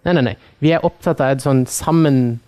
Nei, 0.06 0.14
nei, 0.16 0.24
nei. 0.30 0.36
Vi 0.64 0.72
er 0.72 0.84
opptatt 0.86 1.20
av 1.20 1.34
et 1.34 1.44
sånn 1.44 1.64
sammen 1.68 2.38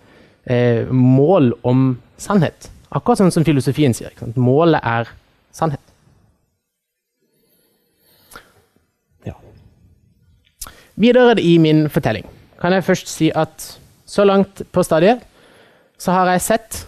eh, 0.49 0.89
mål 0.89 1.51
om 1.67 1.91
sannhet. 2.21 2.69
Akkurat 2.89 3.21
sånn 3.21 3.33
som 3.33 3.45
filosofien 3.45 3.93
sier. 3.93 4.13
Målet 4.35 4.81
er 4.85 5.09
sannhet. 5.53 5.81
Ja. 9.27 9.35
Videre 10.97 11.37
i 11.41 11.57
min 11.61 11.85
fortelling 11.93 12.25
kan 12.59 12.73
jeg 12.75 12.87
først 12.87 13.11
si 13.11 13.29
at 13.31 13.65
så 14.09 14.25
langt 14.25 14.63
på 14.73 14.83
stadiet 14.83 15.21
så 15.99 16.15
har 16.15 16.31
jeg 16.33 16.45
sett 16.47 16.81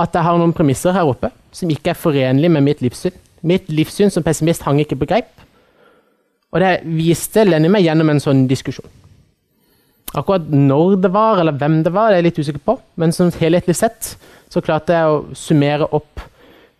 at 0.00 0.14
jeg 0.14 0.26
har 0.26 0.38
noen 0.38 0.54
premisser 0.56 0.94
her 0.94 1.08
oppe 1.08 1.32
som 1.54 1.70
ikke 1.72 1.92
er 1.92 1.98
forenlige 1.98 2.52
med 2.52 2.66
mitt 2.66 2.82
livssyn. 2.84 3.16
Mitt 3.42 3.68
livssyn 3.72 4.12
som 4.12 4.24
pessimist 4.24 4.64
hang 4.66 4.80
ikke 4.82 4.98
på 5.00 5.08
greip. 5.08 5.30
Og 6.52 6.60
det 6.60 6.80
viste 6.84 7.44
Lenny 7.46 7.70
meg 7.72 7.86
gjennom 7.86 8.10
en 8.12 8.22
sånn 8.22 8.44
diskusjon. 8.50 8.86
Akkurat 10.14 10.48
når 10.50 10.96
det 11.04 11.12
var, 11.14 11.38
eller 11.38 11.54
hvem 11.54 11.84
det 11.84 11.92
var, 11.94 12.10
det 12.10 12.18
er 12.18 12.22
jeg 12.22 12.28
litt 12.30 12.40
usikker 12.42 12.62
på, 12.66 12.76
men 12.98 13.12
som 13.14 13.30
helhetlig 13.40 13.76
sett 13.78 14.16
så 14.50 14.62
klarte 14.64 14.96
jeg 14.96 15.06
å 15.06 15.20
summere 15.38 15.86
opp 15.94 16.22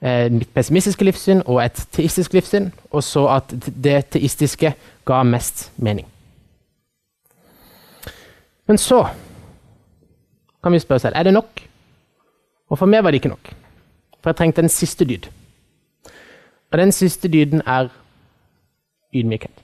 eh, 0.03 0.27
mitt 0.35 0.51
pessimistiske 0.55 1.07
livssyn 1.07 1.45
og 1.47 1.61
et 1.63 1.79
teistisk 1.95 2.35
livssyn, 2.35 2.73
og 2.91 3.05
så 3.07 3.29
at 3.37 3.55
det 3.55 4.01
teistiske 4.17 4.75
ga 5.07 5.23
mest 5.23 5.69
mening. 5.79 6.09
Men 8.67 8.79
så 8.79 9.05
kan 10.63 10.73
vi 10.73 10.83
spørre 10.83 11.07
selv 11.07 11.17
er 11.19 11.23
det 11.27 11.35
nok. 11.35 11.63
Og 12.71 12.79
for 12.79 12.87
meg 12.87 13.03
var 13.03 13.11
det 13.11 13.23
ikke 13.23 13.33
nok. 13.33 13.51
For 14.21 14.31
jeg 14.31 14.37
trengte 14.39 14.63
en 14.63 14.71
siste 14.71 15.05
dyd. 15.05 15.27
Og 16.71 16.79
den 16.79 16.93
siste 16.93 17.29
dyden 17.29 17.63
er 17.67 17.89
ydmykhet. 19.15 19.55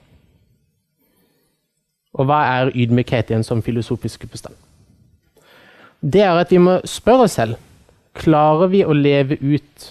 Og 2.17 2.25
hva 2.25 2.39
er 2.49 2.73
ydmykhet 2.73 3.31
i 3.31 3.37
en 3.37 3.45
sånn 3.45 3.61
filosofisk 3.65 4.25
bestand? 4.31 4.55
Det 6.01 6.21
er 6.25 6.37
at 6.37 6.51
vi 6.53 6.59
må 6.61 6.79
spørre 6.85 7.25
oss 7.25 7.37
selv 7.37 7.57
klarer 8.17 8.71
vi 8.71 8.83
å 8.85 8.95
leve 8.97 9.37
ut 9.41 9.87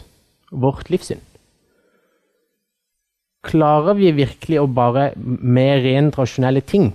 vårt 0.50 0.90
livssyn. 0.90 1.21
Klarer 3.47 3.95
vi 3.99 4.11
virkelig 4.14 4.59
å 4.59 4.66
bare 4.66 5.12
med 5.16 5.85
rent 5.85 6.16
rasjonelle 6.18 6.62
ting 6.66 6.90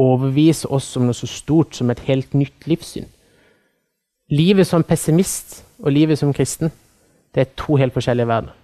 overbevise 0.00 0.70
oss 0.72 0.88
om 0.96 1.04
noe 1.08 1.16
så 1.16 1.28
stort 1.28 1.76
som 1.76 1.92
et 1.92 2.00
helt 2.06 2.32
nytt 2.32 2.64
livssyn? 2.70 3.08
Livet 4.32 4.68
som 4.68 4.86
pessimist 4.86 5.60
og 5.82 5.92
livet 5.92 6.20
som 6.20 6.32
kristen 6.32 6.72
det 7.34 7.44
er 7.44 7.52
to 7.58 7.76
helt 7.78 7.94
forskjellige 7.94 8.26
verdener. 8.30 8.56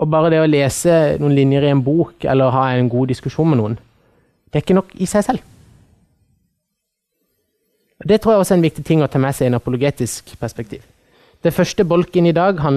Og 0.00 0.10
bare 0.10 0.30
det 0.32 0.40
å 0.42 0.48
lese 0.48 0.94
noen 1.20 1.34
linjer 1.36 1.66
i 1.66 1.72
en 1.74 1.82
bok 1.84 2.24
eller 2.26 2.54
ha 2.54 2.64
en 2.74 2.88
god 2.90 3.10
diskusjon 3.12 3.50
med 3.50 3.60
noen, 3.60 3.76
det 4.54 4.60
er 4.60 4.62
ikke 4.62 4.76
nok 4.78 4.92
i 5.02 5.06
seg 5.10 5.24
selv. 5.26 5.40
Det 8.06 8.20
tror 8.22 8.36
jeg 8.36 8.38
også 8.44 8.54
er 8.54 8.60
en 8.60 8.66
viktig 8.68 8.84
ting 8.86 9.00
å 9.02 9.08
ta 9.10 9.18
med 9.18 9.34
seg 9.34 9.48
i 9.48 9.50
en 9.50 9.56
apologetisk 9.58 10.36
perspektiv. 10.38 10.84
Det 11.42 11.50
første 11.50 11.82
bolken 11.82 12.28
i 12.30 12.34
dag 12.36 12.60
han, 12.62 12.76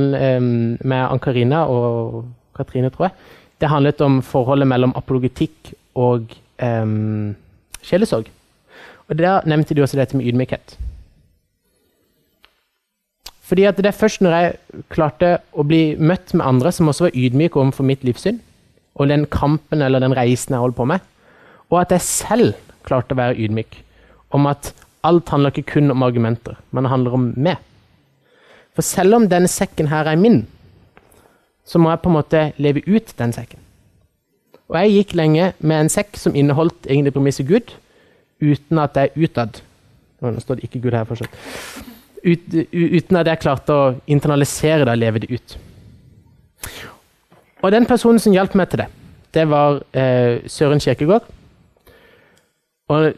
med 0.82 1.04
Ann-Karina 1.04 1.68
og 1.70 2.24
Katrine, 2.58 2.90
tror 2.90 3.12
jeg, 3.12 3.14
det 3.62 3.70
handlet 3.70 4.02
om 4.02 4.24
forholdet 4.26 4.68
mellom 4.68 4.96
apologetikk 4.98 5.70
og 5.94 6.34
um, 6.58 7.36
sjelesorg. 7.86 8.32
Og 9.08 9.18
Der 9.18 9.46
nevnte 9.46 9.78
de 9.78 9.84
også 9.86 10.00
dette 10.00 10.18
med 10.18 10.26
ydmykhet. 10.26 10.78
Fordi 13.46 13.64
at 13.70 13.78
Det 13.78 13.86
er 13.86 14.00
først 14.02 14.22
når 14.22 14.32
jeg 14.32 14.58
klarte 14.90 15.38
å 15.54 15.64
bli 15.64 15.94
møtt 15.96 16.34
med 16.34 16.46
andre 16.46 16.72
som 16.72 16.90
også 16.90 17.06
var 17.08 17.16
ydmyke 17.16 17.62
overfor 17.62 17.86
mitt 17.86 18.04
livssyn, 18.04 18.42
og 18.96 19.14
den 19.14 19.28
kampen 19.30 19.82
eller 19.82 20.02
den 20.02 20.18
reisen 20.18 20.58
jeg 20.58 20.60
holdt 20.66 20.76
på 20.76 20.90
med, 20.90 21.06
og 21.70 21.80
at 21.82 21.94
jeg 21.96 22.06
selv 22.06 22.54
klarte 22.88 23.16
å 23.16 23.20
være 23.20 23.38
ydmyk 23.44 23.82
om 24.36 24.48
at 24.50 24.72
alt 25.08 25.30
handler 25.32 25.54
ikke 25.54 25.74
kun 25.78 25.92
om 25.92 26.04
argumenter, 26.04 26.58
men 26.72 26.84
det 26.84 26.92
handler 26.92 27.16
om 27.16 27.32
meg. 27.36 27.62
For 28.76 28.86
selv 28.86 29.18
om 29.18 29.28
denne 29.30 29.50
sekken 29.52 29.90
her 29.92 30.10
er 30.10 30.20
min, 30.20 30.44
så 31.68 31.80
må 31.80 31.92
jeg 31.92 32.04
på 32.04 32.12
en 32.12 32.18
måte 32.18 32.44
leve 32.62 32.84
ut 32.88 33.14
den 33.20 33.34
sekken. 33.36 33.60
Og 34.68 34.76
jeg 34.82 34.96
gikk 34.98 35.14
lenge 35.16 35.52
med 35.60 35.80
en 35.80 35.92
sekk 35.92 36.18
som 36.20 36.36
inneholdt 36.36 36.90
egentlig 36.90 37.16
premisset 37.16 37.48
Gud, 37.48 37.72
uten 38.44 38.84
at 38.84 39.00
jeg 39.00 39.28
utad 39.28 39.64
Nå 40.18 40.32
står 40.42 40.58
det 40.58 40.66
ikke 40.66 40.80
Gud 40.82 40.96
her 40.98 41.06
fortsatt. 41.06 41.34
Ut, 42.26 42.46
uten 42.74 43.20
at 43.20 43.28
jeg 43.30 43.38
klarte 43.44 43.74
å 43.76 43.90
internalisere 44.10 44.82
det 44.82 44.96
og 44.96 44.98
leve 44.98 45.22
det 45.22 45.30
ut. 45.30 45.54
Og 47.62 47.70
den 47.70 47.86
personen 47.86 48.18
som 48.18 48.34
hjalp 48.34 48.56
meg 48.58 48.72
til 48.72 48.82
det, 48.82 48.88
det 49.38 49.44
var 49.52 49.78
eh, 49.94 50.42
Søren 50.50 50.82
Kjerkegaard. 50.82 51.30
Og 52.88 53.14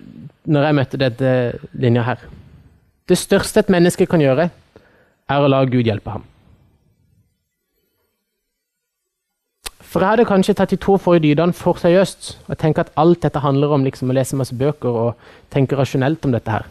når 0.49 0.65
jeg 0.65 0.77
møtte 0.79 0.97
dette 0.97 1.31
linja 1.77 2.03
her 2.07 2.25
Det 3.09 3.17
største 3.17 3.61
et 3.61 3.71
menneske 3.73 4.05
kan 4.09 4.21
gjøre, 4.21 4.49
er 5.29 5.41
å 5.41 5.49
la 5.49 5.63
Gud 5.65 5.85
hjelpe 5.85 6.13
ham. 6.13 6.23
For 9.89 10.01
jeg 10.01 10.13
hadde 10.13 10.25
kanskje 10.29 10.53
tatt 10.57 10.73
de 10.73 10.77
to 10.77 10.97
forrige 11.01 11.23
dydene 11.23 11.55
for 11.57 11.77
seriøst 11.81 12.35
og 12.45 12.57
tenkt 12.61 12.81
at 12.81 12.91
alt 13.01 13.23
dette 13.25 13.41
handler 13.41 13.73
om 13.73 13.85
liksom, 13.85 14.11
å 14.11 14.17
lese 14.17 14.37
masse 14.37 14.53
bøker 14.53 14.99
og 15.03 15.31
tenke 15.53 15.77
rasjonelt 15.77 16.25
om 16.25 16.35
dette 16.35 16.53
her. 16.53 16.67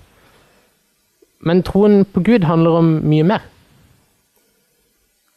Men 1.43 1.65
troen 1.67 2.05
på 2.07 2.23
Gud 2.27 2.47
handler 2.47 2.79
om 2.79 2.93
mye 3.11 3.27
mer. 3.27 3.43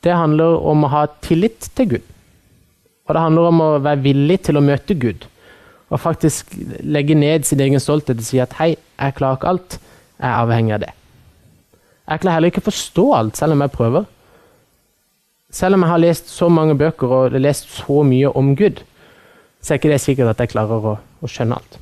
Det 0.05 0.13
handler 0.13 0.61
om 0.61 0.85
å 0.85 0.93
ha 0.93 1.07
tillit 1.25 1.69
til 1.77 1.95
Gud. 1.95 2.05
Og 3.09 3.17
det 3.17 3.25
handler 3.25 3.49
om 3.49 3.65
å 3.65 3.71
være 3.81 4.05
villig 4.05 4.39
til 4.45 4.61
å 4.61 4.65
møte 4.65 4.97
Gud 4.97 5.25
og 5.91 5.99
faktisk 5.99 6.55
legge 6.87 7.15
ned 7.15 7.43
sin 7.43 7.59
egen 7.59 7.81
stolthet 7.83 8.21
og 8.21 8.25
si 8.25 8.39
at 8.39 8.55
hei, 8.61 8.73
jeg 8.95 9.15
klarer 9.17 9.39
ikke 9.39 9.51
alt, 9.51 9.77
jeg 10.21 10.29
er 10.29 10.39
avhengig 10.39 10.75
av 10.77 10.83
det. 10.85 10.93
Jeg 12.07 12.23
klarer 12.23 12.37
heller 12.37 12.51
ikke 12.51 12.63
å 12.63 12.69
forstå 12.69 13.05
alt, 13.17 13.37
selv 13.39 13.55
om 13.55 13.63
jeg 13.63 13.73
prøver. 13.75 14.07
Selv 15.51 15.75
om 15.75 15.83
jeg 15.83 15.91
har 15.91 16.01
lest 16.01 16.31
så 16.31 16.47
mange 16.51 16.77
bøker 16.79 17.15
og 17.17 17.37
lest 17.39 17.67
så 17.75 18.01
mye 18.07 18.31
om 18.39 18.53
Gud, 18.55 18.83
så 19.61 19.73
er 19.73 19.81
ikke 19.81 19.91
det 19.91 20.01
sikkert 20.01 20.31
at 20.31 20.43
jeg 20.43 20.53
klarer 20.55 20.91
å, 20.93 20.97
å 20.97 21.29
skjønne 21.29 21.59
alt. 21.59 21.79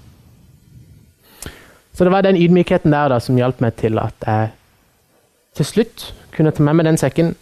Så 1.94 2.08
det 2.08 2.14
var 2.14 2.26
den 2.26 2.40
ydmykheten 2.40 2.94
der 2.96 3.12
da, 3.12 3.20
som 3.22 3.38
hjalp 3.38 3.62
meg 3.62 3.76
til 3.78 4.00
at 4.02 4.26
jeg 4.26 4.52
til 5.60 5.68
slutt 5.68 6.10
kunne 6.32 6.54
ta 6.56 6.64
med 6.64 6.80
meg 6.80 6.88
den 6.88 7.00
sekken, 7.00 7.34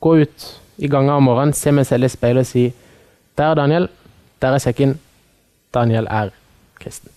gå 0.00 0.14
ut 0.22 0.46
i 0.80 0.88
ganga 0.88 1.18
om 1.18 1.26
morgenen, 1.28 1.54
se 1.56 1.72
meg 1.74 1.86
selv 1.88 2.08
i 2.08 2.12
speilet 2.12 2.46
og 2.46 2.50
si 2.50 2.70
Der, 3.36 3.54
Daniel. 3.54 3.90
Der 4.40 4.54
er 4.56 4.58
sekken. 4.58 4.94
Daniel 5.76 6.08
er 6.10 6.32
kristen. 6.80 7.12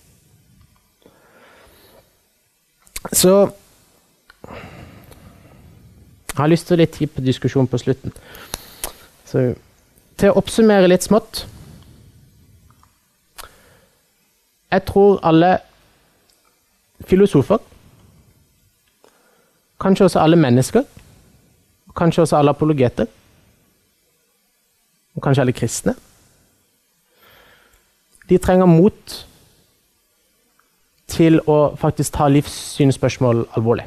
Så 3.12 3.50
jeg 6.30 6.36
har 6.36 6.52
lyst 6.52 6.68
til 6.68 6.78
litt 6.80 6.92
tid 6.94 7.10
på 7.12 7.24
diskusjon 7.24 7.68
på 7.68 7.80
slutten. 7.80 8.12
Så 9.26 9.50
til 10.20 10.30
å 10.30 10.36
oppsummere 10.40 10.88
litt 10.90 11.06
smått 11.06 11.46
Jeg 14.70 14.84
tror 14.86 15.16
alle 15.26 15.48
filosofer, 17.08 17.58
kanskje 19.82 20.04
også 20.06 20.20
alle 20.22 20.36
mennesker, 20.38 20.84
kanskje 21.98 22.22
også 22.22 22.36
alle 22.38 22.54
apologeter, 22.54 23.08
og 25.16 25.24
kanskje 25.24 25.42
alle 25.42 25.56
kristne 25.58 25.96
de 28.30 28.38
trenger 28.38 28.68
mot 28.70 29.16
til 31.10 31.40
å 31.50 31.58
faktisk 31.78 32.14
ta 32.14 32.28
livssynsspørsmål 32.30 33.42
alvorlig. 33.58 33.86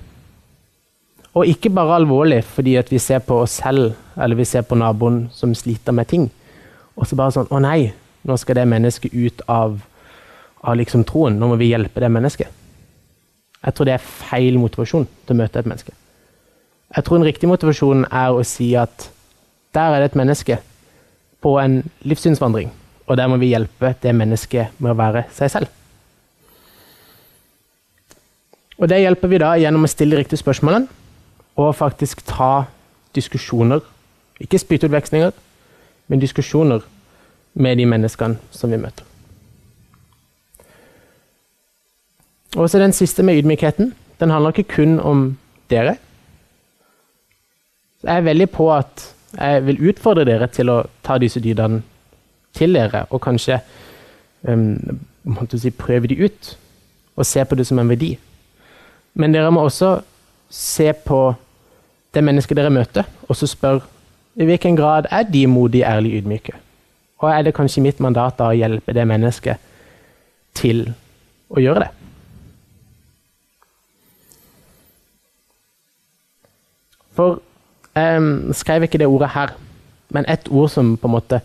Og 1.34 1.50
ikke 1.50 1.72
bare 1.74 1.96
alvorlig 1.98 2.44
fordi 2.46 2.76
vi 2.90 3.00
ser 3.02 3.24
på 3.26 3.40
oss 3.46 3.56
selv 3.64 3.94
eller 4.20 4.38
vi 4.38 4.46
ser 4.46 4.68
på 4.68 4.78
naboen 4.78 5.30
som 5.34 5.56
sliter 5.56 5.96
med 5.96 6.12
ting. 6.12 6.28
Og 6.96 7.08
så 7.08 7.18
bare 7.18 7.34
sånn 7.34 7.50
Å 7.50 7.62
nei, 7.64 7.94
nå 8.28 8.38
skal 8.38 8.60
det 8.60 8.68
mennesket 8.70 9.16
ut 9.16 9.42
av, 9.50 9.80
av 10.62 10.78
liksom 10.78 11.08
troen. 11.10 11.40
Nå 11.40 11.50
må 11.50 11.58
vi 11.58 11.72
hjelpe 11.72 12.04
det 12.04 12.12
mennesket. 12.12 12.52
Jeg 13.64 13.74
tror 13.74 13.88
det 13.88 13.96
er 13.96 14.04
feil 14.04 14.60
motivasjon 14.60 15.08
til 15.08 15.34
å 15.34 15.40
møte 15.40 15.60
et 15.60 15.70
menneske. 15.70 15.96
Jeg 16.94 17.08
tror 17.08 17.18
en 17.18 17.26
riktig 17.26 17.50
motivasjon 17.50 18.06
er 18.12 18.36
å 18.36 18.46
si 18.46 18.74
at 18.78 19.10
der 19.74 19.96
er 19.96 20.04
det 20.04 20.12
et 20.12 20.20
menneske 20.20 20.60
på 21.42 21.56
en 21.64 21.82
livssynsvandring 22.06 22.70
og 23.08 23.18
der 23.18 23.28
må 23.28 23.38
vi 23.42 23.52
hjelpe 23.52 23.94
det 24.04 24.14
mennesket 24.16 24.80
med 24.80 24.94
å 24.94 25.00
være 25.00 25.26
seg 25.36 25.52
selv. 25.52 25.72
Og 28.80 28.90
det 28.90 29.04
hjelper 29.04 29.32
vi 29.32 29.40
da 29.42 29.54
gjennom 29.60 29.86
å 29.86 29.92
stille 29.92 30.18
riktige 30.18 30.42
spørsmål 30.42 30.88
og 31.62 31.76
faktisk 31.78 32.24
ta 32.26 32.66
diskusjoner. 33.16 33.84
Ikke 34.42 34.60
spyttutvekslinger, 34.60 35.32
men 36.08 36.22
diskusjoner 36.22 36.82
med 37.54 37.78
de 37.78 37.86
menneskene 37.86 38.40
som 38.52 38.74
vi 38.74 38.82
møter. 38.82 39.06
Og 42.58 42.70
så 42.70 42.82
den 42.82 42.94
siste 42.94 43.24
med 43.24 43.38
ydmykheten. 43.42 43.94
Den 44.20 44.30
handler 44.30 44.54
ikke 44.54 44.76
kun 44.76 45.00
om 45.00 45.38
dere. 45.70 45.96
Jeg 48.04 48.18
er 48.18 48.26
veldig 48.26 48.50
på 48.50 48.68
at 48.74 49.10
jeg 49.38 49.66
vil 49.66 49.90
utfordre 49.90 50.26
dere 50.26 50.48
til 50.54 50.70
å 50.70 50.84
ta 51.06 51.18
disse 51.18 51.42
dydene 51.42 51.82
til 52.54 52.76
dere, 52.76 53.06
og 53.10 53.22
kanskje 53.22 53.60
um, 54.48 55.00
si, 55.56 55.72
prøve 55.72 56.08
de 56.08 56.20
ut. 56.26 56.58
Og 57.16 57.26
se 57.26 57.46
på 57.46 57.56
det 57.56 57.68
som 57.68 57.80
en 57.80 57.90
verdi. 57.90 58.16
Men 59.14 59.34
dere 59.34 59.52
må 59.54 59.62
også 59.62 60.00
se 60.50 60.94
på 60.94 61.34
det 62.14 62.24
mennesket 62.24 62.58
dere 62.58 62.74
møter, 62.74 63.10
og 63.30 63.36
så 63.36 63.48
spørre 63.50 63.82
i 64.36 64.46
hvilken 64.46 64.76
grad 64.78 65.06
er 65.12 65.24
de 65.24 65.48
modige, 65.48 65.86
ærlige, 65.86 66.18
ydmyke? 66.18 66.54
Og 67.22 67.30
er 67.32 67.42
det 67.42 67.54
kanskje 67.54 67.82
mitt 67.86 68.00
mandat 68.02 68.38
da 68.40 68.50
å 68.50 68.58
hjelpe 68.58 68.94
det 68.94 69.06
mennesket 69.08 69.62
til 70.58 70.88
å 71.54 71.62
gjøre 71.62 71.86
det? 71.86 71.92
For 77.14 77.38
jeg 77.94 78.18
um, 78.18 78.54
skrev 78.58 78.88
ikke 78.88 78.98
det 78.98 79.08
ordet 79.08 79.30
her, 79.36 79.54
men 80.10 80.26
et 80.30 80.50
ord 80.50 80.72
som 80.74 80.96
på 80.98 81.10
en 81.10 81.14
måte 81.14 81.42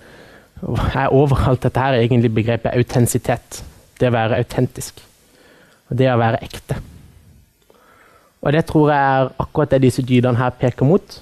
er 0.63 1.15
overalt 1.15 1.63
dette 1.63 1.81
her, 1.81 1.95
er 1.95 2.05
egentlig 2.07 2.33
begrepet 2.35 2.75
autentisitet. 2.75 3.63
Det 4.01 4.11
å 4.11 4.15
være 4.15 4.39
autentisk. 4.43 5.03
Og 5.89 5.99
det 5.99 6.11
å 6.11 6.19
være 6.21 6.43
ekte. 6.45 6.79
Og 8.43 8.53
det 8.55 8.65
tror 8.69 8.93
jeg 8.93 8.99
er 8.99 9.33
akkurat 9.43 9.73
det 9.75 9.83
disse 9.87 10.05
dydene 10.07 10.39
her 10.39 10.55
peker 10.59 10.87
mot. 10.87 11.19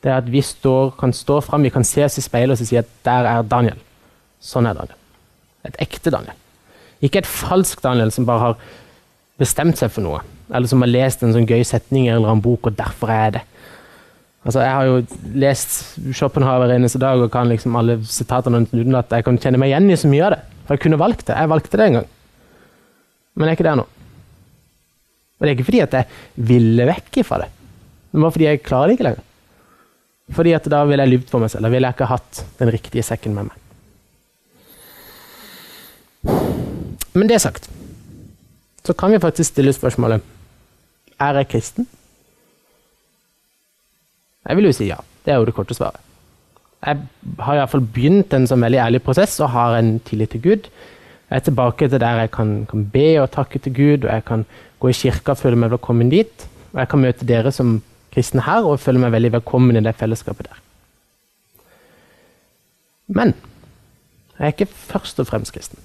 Det 0.00 0.10
er 0.10 0.18
at 0.22 0.30
vi 0.32 0.42
står, 0.42 0.94
kan 0.98 1.12
stå 1.12 1.40
fram, 1.44 1.62
vi 1.62 1.72
kan 1.74 1.84
se 1.84 2.04
oss 2.04 2.18
i 2.18 2.24
speilet 2.24 2.60
og 2.60 2.70
si 2.70 2.78
at 2.80 2.88
der 3.06 3.28
er 3.28 3.46
Daniel. 3.46 3.78
Sånn 4.40 4.66
er 4.66 4.78
Daniel. 4.78 4.96
Et 5.68 5.76
ekte 5.84 6.12
Daniel. 6.12 6.36
Ikke 7.04 7.20
et 7.20 7.28
falsk 7.28 7.82
Daniel 7.84 8.12
som 8.12 8.26
bare 8.28 8.44
har 8.44 8.58
bestemt 9.40 9.78
seg 9.80 9.92
for 9.92 10.04
noe, 10.04 10.20
eller 10.52 10.68
som 10.68 10.82
har 10.84 10.90
lest 10.90 11.22
en 11.24 11.32
sånn 11.36 11.48
gøy 11.48 11.62
setning 11.64 12.08
en 12.08 12.18
eller 12.18 12.32
annen 12.32 12.44
bok, 12.44 12.68
og 12.68 12.76
derfor 12.76 13.12
er 13.12 13.22
jeg 13.22 13.36
det. 13.38 13.44
Altså, 14.40 14.60
Jeg 14.64 14.72
har 14.72 14.84
jo 14.88 15.00
lest 15.36 15.74
Schopenhauer 16.16 16.72
eneste 16.72 17.00
dag 17.02 17.20
og 17.20 17.30
kan 17.32 17.48
liksom 17.50 17.76
alle 17.76 17.98
sitatene 18.08 18.64
uten 18.70 18.96
at 18.96 19.12
Jeg 19.12 19.26
kan 19.26 19.38
kjenne 19.38 19.60
meg 19.60 19.72
igjen 19.72 19.90
i 19.90 19.98
så 20.00 20.08
mye 20.08 20.26
av 20.26 20.36
det. 20.36 20.42
For 20.64 20.76
jeg 20.76 20.84
kunne 20.86 21.00
valgt 21.00 21.26
det. 21.28 21.36
Jeg 21.36 21.52
valgte 21.52 21.76
det 21.76 21.86
en 21.86 21.98
gang. 22.00 22.08
Men 23.36 23.46
jeg 23.46 23.52
er 23.52 23.58
ikke 23.58 23.68
der 23.68 23.80
nå. 23.80 23.86
Og 25.40 25.44
det 25.44 25.50
er 25.50 25.56
ikke 25.56 25.68
fordi 25.70 25.82
at 25.84 25.96
jeg 25.96 26.06
ville 26.50 26.86
vekk 26.88 27.20
ifra 27.22 27.40
det. 27.42 27.50
Det 28.10 28.22
var 28.24 28.32
fordi 28.34 28.48
jeg 28.48 28.62
klarer 28.66 28.90
det 28.90 28.96
ikke 28.96 29.08
lenger. 29.08 29.26
Fordi 30.36 30.52
at 30.54 30.68
da 30.70 30.80
ville 30.86 31.04
jeg 31.04 31.12
lyvd 31.14 31.30
for 31.32 31.42
meg 31.42 31.50
selv. 31.52 31.66
Da 31.66 31.72
ville 31.72 31.88
jeg 31.88 31.96
ikke 31.96 32.10
hatt 32.10 32.42
den 32.60 32.72
riktige 32.74 33.04
sekken 33.06 33.36
med 33.36 33.50
meg. 33.50 33.56
Men 37.16 37.28
det 37.28 37.40
sagt, 37.42 37.66
så 38.86 38.94
kan 38.94 39.10
vi 39.10 39.18
faktisk 39.18 39.50
stille 39.50 39.72
spørsmålet 39.74 40.22
Er 41.20 41.40
jeg 41.40 41.48
kristen? 41.48 41.88
Jeg 44.48 44.56
vil 44.56 44.68
jo 44.70 44.76
si 44.76 44.88
ja. 44.88 45.00
Det 45.24 45.32
er 45.32 45.40
jo 45.40 45.48
det 45.48 45.54
korte 45.54 45.76
svaret. 45.76 46.00
Jeg 46.80 46.96
har 47.44 47.58
iallfall 47.58 47.82
begynt 47.84 48.32
en 48.32 48.46
sånn 48.48 48.62
veldig 48.64 48.80
ærlig 48.80 49.02
prosess 49.04 49.36
og 49.44 49.52
har 49.52 49.76
en 49.76 49.98
tillit 50.06 50.32
til 50.32 50.40
Gud. 50.44 50.70
Jeg 51.28 51.36
er 51.36 51.44
tilbake 51.44 51.88
til 51.88 52.00
der 52.00 52.22
jeg 52.22 52.30
kan, 52.34 52.54
kan 52.70 52.86
be 52.90 53.20
og 53.20 53.30
takke 53.34 53.60
til 53.60 53.74
Gud, 53.76 54.06
og 54.06 54.14
jeg 54.14 54.24
kan 54.24 54.46
gå 54.80 54.88
i 54.88 54.96
kirka 54.96 55.34
og 55.34 55.42
føle 55.42 55.60
meg 55.60 55.74
velkommen 55.74 56.10
dit. 56.10 56.46
Og 56.72 56.80
jeg 56.80 56.88
kan 56.88 57.04
møte 57.04 57.28
dere 57.28 57.52
som 57.52 57.76
kristne 58.14 58.42
her 58.46 58.66
og 58.66 58.80
føle 58.80 59.02
meg 59.02 59.12
veldig 59.12 59.32
velkommen 59.36 59.76
i 59.76 59.84
det 59.84 59.94
fellesskapet 60.00 60.48
der. 60.48 60.64
Men 63.10 63.34
jeg 64.38 64.46
er 64.46 64.54
ikke 64.54 64.72
først 64.72 65.20
og 65.20 65.28
fremst 65.28 65.52
kristen. 65.52 65.78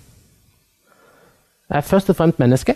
Jeg 1.70 1.78
er 1.78 1.82
først 1.82 2.10
og 2.10 2.16
fremst 2.16 2.40
menneske. 2.40 2.76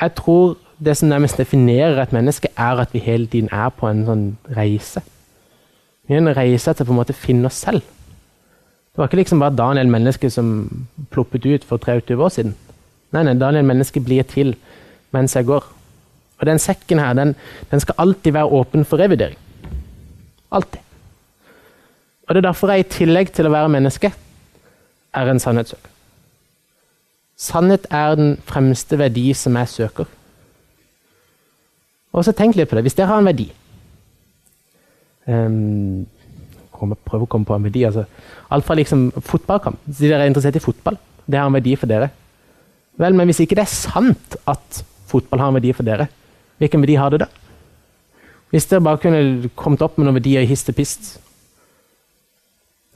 Jeg 0.00 0.14
tror 0.14 0.58
det 0.84 0.96
som 0.96 1.08
nærmest 1.08 1.38
definerer 1.38 2.02
et 2.02 2.12
menneske, 2.12 2.48
er 2.56 2.80
at 2.80 2.94
vi 2.94 2.98
hele 2.98 3.26
tiden 3.26 3.48
er 3.52 3.68
på 3.68 3.88
en 3.88 4.04
sånn 4.06 4.26
reise. 4.56 5.02
Vi 6.08 6.16
er 6.16 6.22
en 6.22 6.36
reise 6.36 6.72
til 6.72 6.84
å 6.84 6.88
på 6.88 6.94
en 6.94 7.00
måte 7.02 7.16
finne 7.16 7.50
oss 7.50 7.60
selv. 7.66 7.84
Det 8.90 8.98
var 8.98 9.10
ikke 9.10 9.20
liksom 9.20 9.42
bare 9.42 9.56
Daniel 9.56 9.90
menneske 9.92 10.30
som 10.32 10.86
ploppet 11.12 11.46
ut 11.46 11.64
for 11.64 11.78
23 11.78 12.16
år 12.16 12.32
siden. 12.34 12.56
Nei, 13.12 13.22
nei, 13.26 13.36
Daniel 13.38 13.66
menneske 13.66 14.02
blir 14.02 14.26
til 14.26 14.54
mens 15.14 15.36
jeg 15.36 15.46
går. 15.46 15.66
Og 16.40 16.46
den 16.48 16.58
sekken 16.58 16.98
her, 16.98 17.12
den, 17.14 17.34
den 17.70 17.82
skal 17.82 17.98
alltid 17.98 18.32
være 18.32 18.56
åpen 18.60 18.84
for 18.84 18.98
revidering. 18.98 19.36
Alltid. 20.50 20.80
Og 22.26 22.34
det 22.34 22.40
er 22.40 22.48
derfor 22.48 22.72
jeg 22.72 22.84
i 22.84 22.90
tillegg 22.90 23.32
til 23.34 23.46
å 23.46 23.52
være 23.52 23.72
menneske, 23.74 24.12
er 25.14 25.30
en 25.30 25.42
sannhetssøker. 25.42 25.90
Sannhet 27.40 27.86
er 27.90 28.14
den 28.18 28.34
fremste 28.46 28.98
verdi 29.00 29.30
som 29.34 29.56
jeg 29.58 29.68
søker. 29.68 30.08
Og 32.10 32.26
så 32.26 32.34
tenk 32.36 32.56
litt 32.58 32.70
på 32.70 32.78
det. 32.78 32.84
Hvis 32.86 32.96
dere 32.98 33.10
har 33.12 33.22
en 33.22 33.28
verdi 33.30 33.50
um, 35.30 36.06
Prøv 36.80 37.26
å 37.26 37.28
komme 37.28 37.44
på 37.44 37.54
en 37.54 37.66
verdi. 37.66 37.84
altså 37.84 38.06
Alt 38.50 38.64
fra 38.66 38.76
liksom 38.78 39.10
fotballkamp. 39.12 39.82
Hvis 39.84 40.00
dere 40.06 40.24
er 40.24 40.30
interessert 40.30 40.56
i 40.56 40.64
fotball. 40.64 40.96
Det 41.26 41.38
har 41.38 41.50
en 41.50 41.58
verdi 41.58 41.74
for 41.76 41.90
dere. 41.90 42.08
Vel, 43.00 43.16
men 43.16 43.28
hvis 43.28 43.42
ikke 43.44 43.58
det 43.58 43.66
er 43.66 43.72
sant 43.72 44.36
at 44.48 44.80
fotball 45.10 45.42
har 45.42 45.52
en 45.52 45.58
verdi 45.58 45.74
for 45.76 45.86
dere, 45.86 46.08
hvilken 46.60 46.82
verdi 46.82 46.96
har 47.00 47.12
det 47.12 47.20
da? 47.22 47.28
Hvis 48.50 48.66
dere 48.70 48.84
bare 48.84 49.00
kunne 49.02 49.50
kommet 49.58 49.84
opp 49.84 49.98
med 49.98 50.08
noen 50.08 50.18
verdier 50.18 50.44
i 50.44 50.48
hist 50.50 50.72
og 50.72 50.78
pist. 50.80 51.12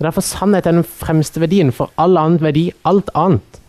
Derfor 0.02 0.24
sannhet 0.26 0.66
er 0.66 0.74
den 0.74 0.88
fremste 0.88 1.40
verdien 1.40 1.70
for 1.72 1.92
all 2.00 2.18
annen 2.20 2.42
verdi, 2.42 2.66
alt 2.88 3.12
annet 3.14 3.60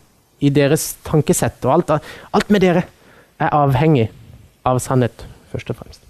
i 0.43 0.49
deres 0.51 0.93
tankesett 1.05 1.63
og 1.67 1.75
alt, 1.75 1.93
alt 2.35 2.51
med 2.51 2.63
dere 2.65 2.87
er 3.39 3.55
avhengig 3.55 4.09
av 4.65 4.81
sannhet 4.83 5.27
først 5.55 5.71
og 5.73 5.79
fremst. 5.79 6.05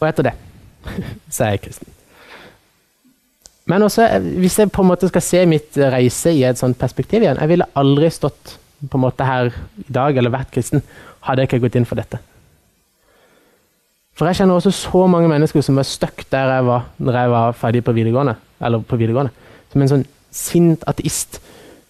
Og 0.00 0.08
etter 0.10 0.30
det 0.30 0.34
så 1.34 1.46
er 1.46 1.54
jeg 1.54 1.64
kristen. 1.68 1.94
Men 3.70 3.86
også, 3.86 4.06
hvis 4.36 4.58
jeg 4.60 4.72
på 4.74 4.82
en 4.84 4.90
måte 4.90 5.08
skal 5.08 5.24
se 5.24 5.40
mitt 5.48 5.78
reise 5.78 6.34
i 6.36 6.42
et 6.44 6.60
sånt 6.60 6.76
perspektiv 6.76 7.22
igjen 7.24 7.38
Jeg 7.40 7.48
ville 7.48 7.70
aldri 7.80 8.10
stått 8.12 8.58
på 8.84 8.98
en 8.98 9.04
måte 9.06 9.24
her 9.24 9.48
i 9.80 9.92
dag 9.96 10.18
eller 10.20 10.34
vært 10.34 10.50
kristen 10.52 10.82
hadde 11.24 11.40
jeg 11.40 11.48
ikke 11.48 11.62
gått 11.64 11.78
inn 11.78 11.88
for 11.88 11.96
dette. 11.96 12.18
For 14.14 14.28
jeg 14.28 14.38
kjenner 14.38 14.58
også 14.58 14.74
så 14.76 15.06
mange 15.10 15.30
mennesker 15.30 15.64
som 15.64 15.78
var 15.80 15.88
stuck 15.88 16.26
der 16.30 16.52
jeg 16.52 16.66
var 16.68 16.90
når 17.00 17.16
jeg 17.18 17.30
var 17.32 17.56
ferdig 17.56 17.80
på 17.86 17.94
videregående. 17.96 18.36
Eller 18.60 18.84
på 18.84 18.98
videregående. 19.00 19.32
Som 19.72 19.82
en 19.82 19.90
sånn 19.94 20.04
sint 20.34 20.84
ateist 20.90 21.40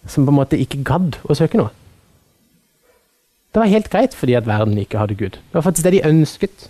som 0.07 0.25
på 0.25 0.31
en 0.31 0.39
måte 0.39 0.59
ikke 0.61 0.83
gadd 0.87 1.19
å 1.27 1.35
søke 1.37 1.59
noe. 1.59 1.73
Det 3.55 3.61
var 3.61 3.71
helt 3.71 3.87
greit 3.89 4.11
fordi 4.11 4.33
at 4.35 4.47
verden 4.47 4.77
ikke 4.77 4.99
hadde 4.99 5.15
Gud. 5.15 5.37
Det 5.39 5.53
var 5.53 5.61
faktisk 5.63 5.85
det 5.85 5.93
de 5.93 6.07
ønsket. 6.07 6.65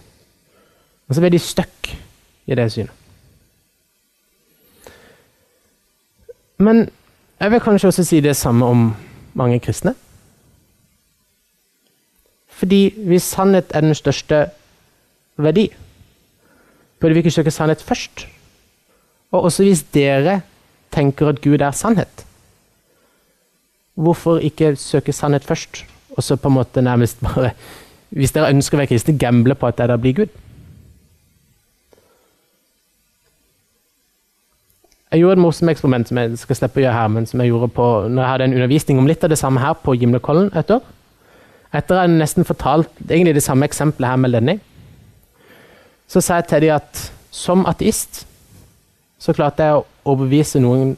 Og 1.10 1.16
så 1.16 1.22
ble 1.24 1.32
de 1.34 1.40
stuck 1.42 1.88
i 2.46 2.56
det 2.56 2.68
synet. 2.72 2.92
Men 6.62 6.84
jeg 7.40 7.52
vil 7.52 7.64
kanskje 7.66 7.90
også 7.90 8.06
si 8.06 8.20
det 8.22 8.36
samme 8.38 8.66
om 8.70 8.84
mange 9.34 9.58
kristne. 9.60 9.96
Fordi 12.48 12.94
hvis 13.08 13.32
sannhet 13.34 13.74
er 13.74 13.82
den 13.82 13.98
største 13.98 14.44
verdi, 15.38 15.66
burde 17.00 17.18
vi 17.18 17.26
ikke 17.26 17.34
søke 17.34 17.52
sannhet 17.52 17.82
først? 17.82 18.28
Og 19.32 19.50
også 19.50 19.66
hvis 19.66 19.84
dere 19.90 20.42
tenker 20.94 21.34
at 21.34 21.42
Gud 21.42 21.66
er 21.66 21.72
sannhet, 21.72 22.26
hvorfor 23.96 24.38
ikke 24.38 24.76
søke 24.76 25.14
sannhet 25.14 25.44
først? 25.44 25.86
Og 26.16 26.24
så 26.24 26.38
på 26.40 26.50
en 26.50 26.58
måte 26.58 26.82
nærmest 26.82 27.22
bare 27.24 27.52
Hvis 28.16 28.32
dere 28.32 28.52
ønsker 28.54 28.78
å 28.78 28.80
være 28.80 28.88
kristne, 28.94 29.18
gamble 29.20 29.56
på 29.60 29.68
at 29.68 29.78
dere 29.78 29.92
der 29.92 30.00
blir 30.00 30.14
Gud. 30.16 30.30
Jeg 35.12 35.20
gjorde 35.20 35.36
et 35.36 35.42
morsomt 35.42 35.72
eksperiment 35.72 36.08
som 36.08 36.20
jeg 36.22 36.38
skal 36.40 36.58
slippe 36.60 36.80
å 36.80 36.84
gjøre 36.86 36.96
her, 36.96 37.10
men 37.12 37.28
som 37.28 37.42
jeg 37.42 37.50
gjorde 37.50 37.68
på, 37.76 37.88
når 38.08 38.22
jeg 38.22 38.30
hadde 38.30 38.48
en 38.48 38.56
undervisning 38.60 39.02
om 39.02 39.10
litt 39.10 39.26
av 39.26 39.34
det 39.34 39.40
samme 39.42 39.60
her 39.60 39.74
på 39.84 39.98
Gimlekollen 40.00 40.50
et 40.56 40.72
år. 40.72 40.86
Etter 41.76 41.98
å 41.98 42.06
ha 42.06 42.08
nesten 42.12 42.48
fortalt 42.48 43.04
egentlig 43.10 43.36
det 43.36 43.44
samme 43.44 43.68
eksempelet 43.68 44.14
her 44.14 44.22
med 44.22 44.32
Lenny, 44.32 44.58
så 46.08 46.22
sa 46.22 46.40
jeg 46.40 46.48
til 46.50 46.68
dem 46.68 46.78
at 46.78 47.06
som 47.36 47.66
ateist 47.68 48.24
så 49.20 49.34
klarte 49.34 49.66
jeg 49.66 49.80
å 49.80 49.86
overbevise 50.14 50.62
noen 50.64 50.94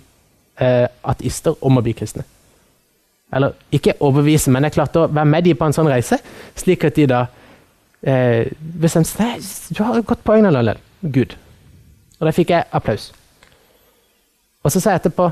eh, 0.60 0.86
ateister 1.08 1.56
om 1.62 1.80
å 1.80 1.86
bli 1.86 1.96
kristne. 1.98 2.28
Eller 3.34 3.58
ikke 3.76 3.98
overbevise, 4.00 4.52
men 4.52 4.64
jeg 4.64 4.78
klarte 4.78 5.04
å 5.04 5.10
være 5.12 5.28
med 5.28 5.44
dem 5.44 5.58
på 5.60 5.68
en 5.68 5.76
sånn 5.76 5.90
reise, 5.92 6.20
slik 6.56 6.86
at 6.88 6.96
de 6.96 7.08
da 7.12 7.26
eh, 8.02 8.48
bestemte 8.56 9.12
seg 9.12 9.76
du 9.76 9.84
har 9.84 10.00
et 10.00 10.08
godt 10.08 10.24
poeng, 10.24 10.48
Lallel. 10.48 10.80
Gud. 11.02 11.36
Og 12.18 12.26
da 12.26 12.34
fikk 12.34 12.54
jeg 12.56 12.66
applaus. 12.74 13.12
Og 14.64 14.74
så 14.74 14.82
sa 14.82 14.96
jeg 14.96 15.04
etterpå 15.04 15.30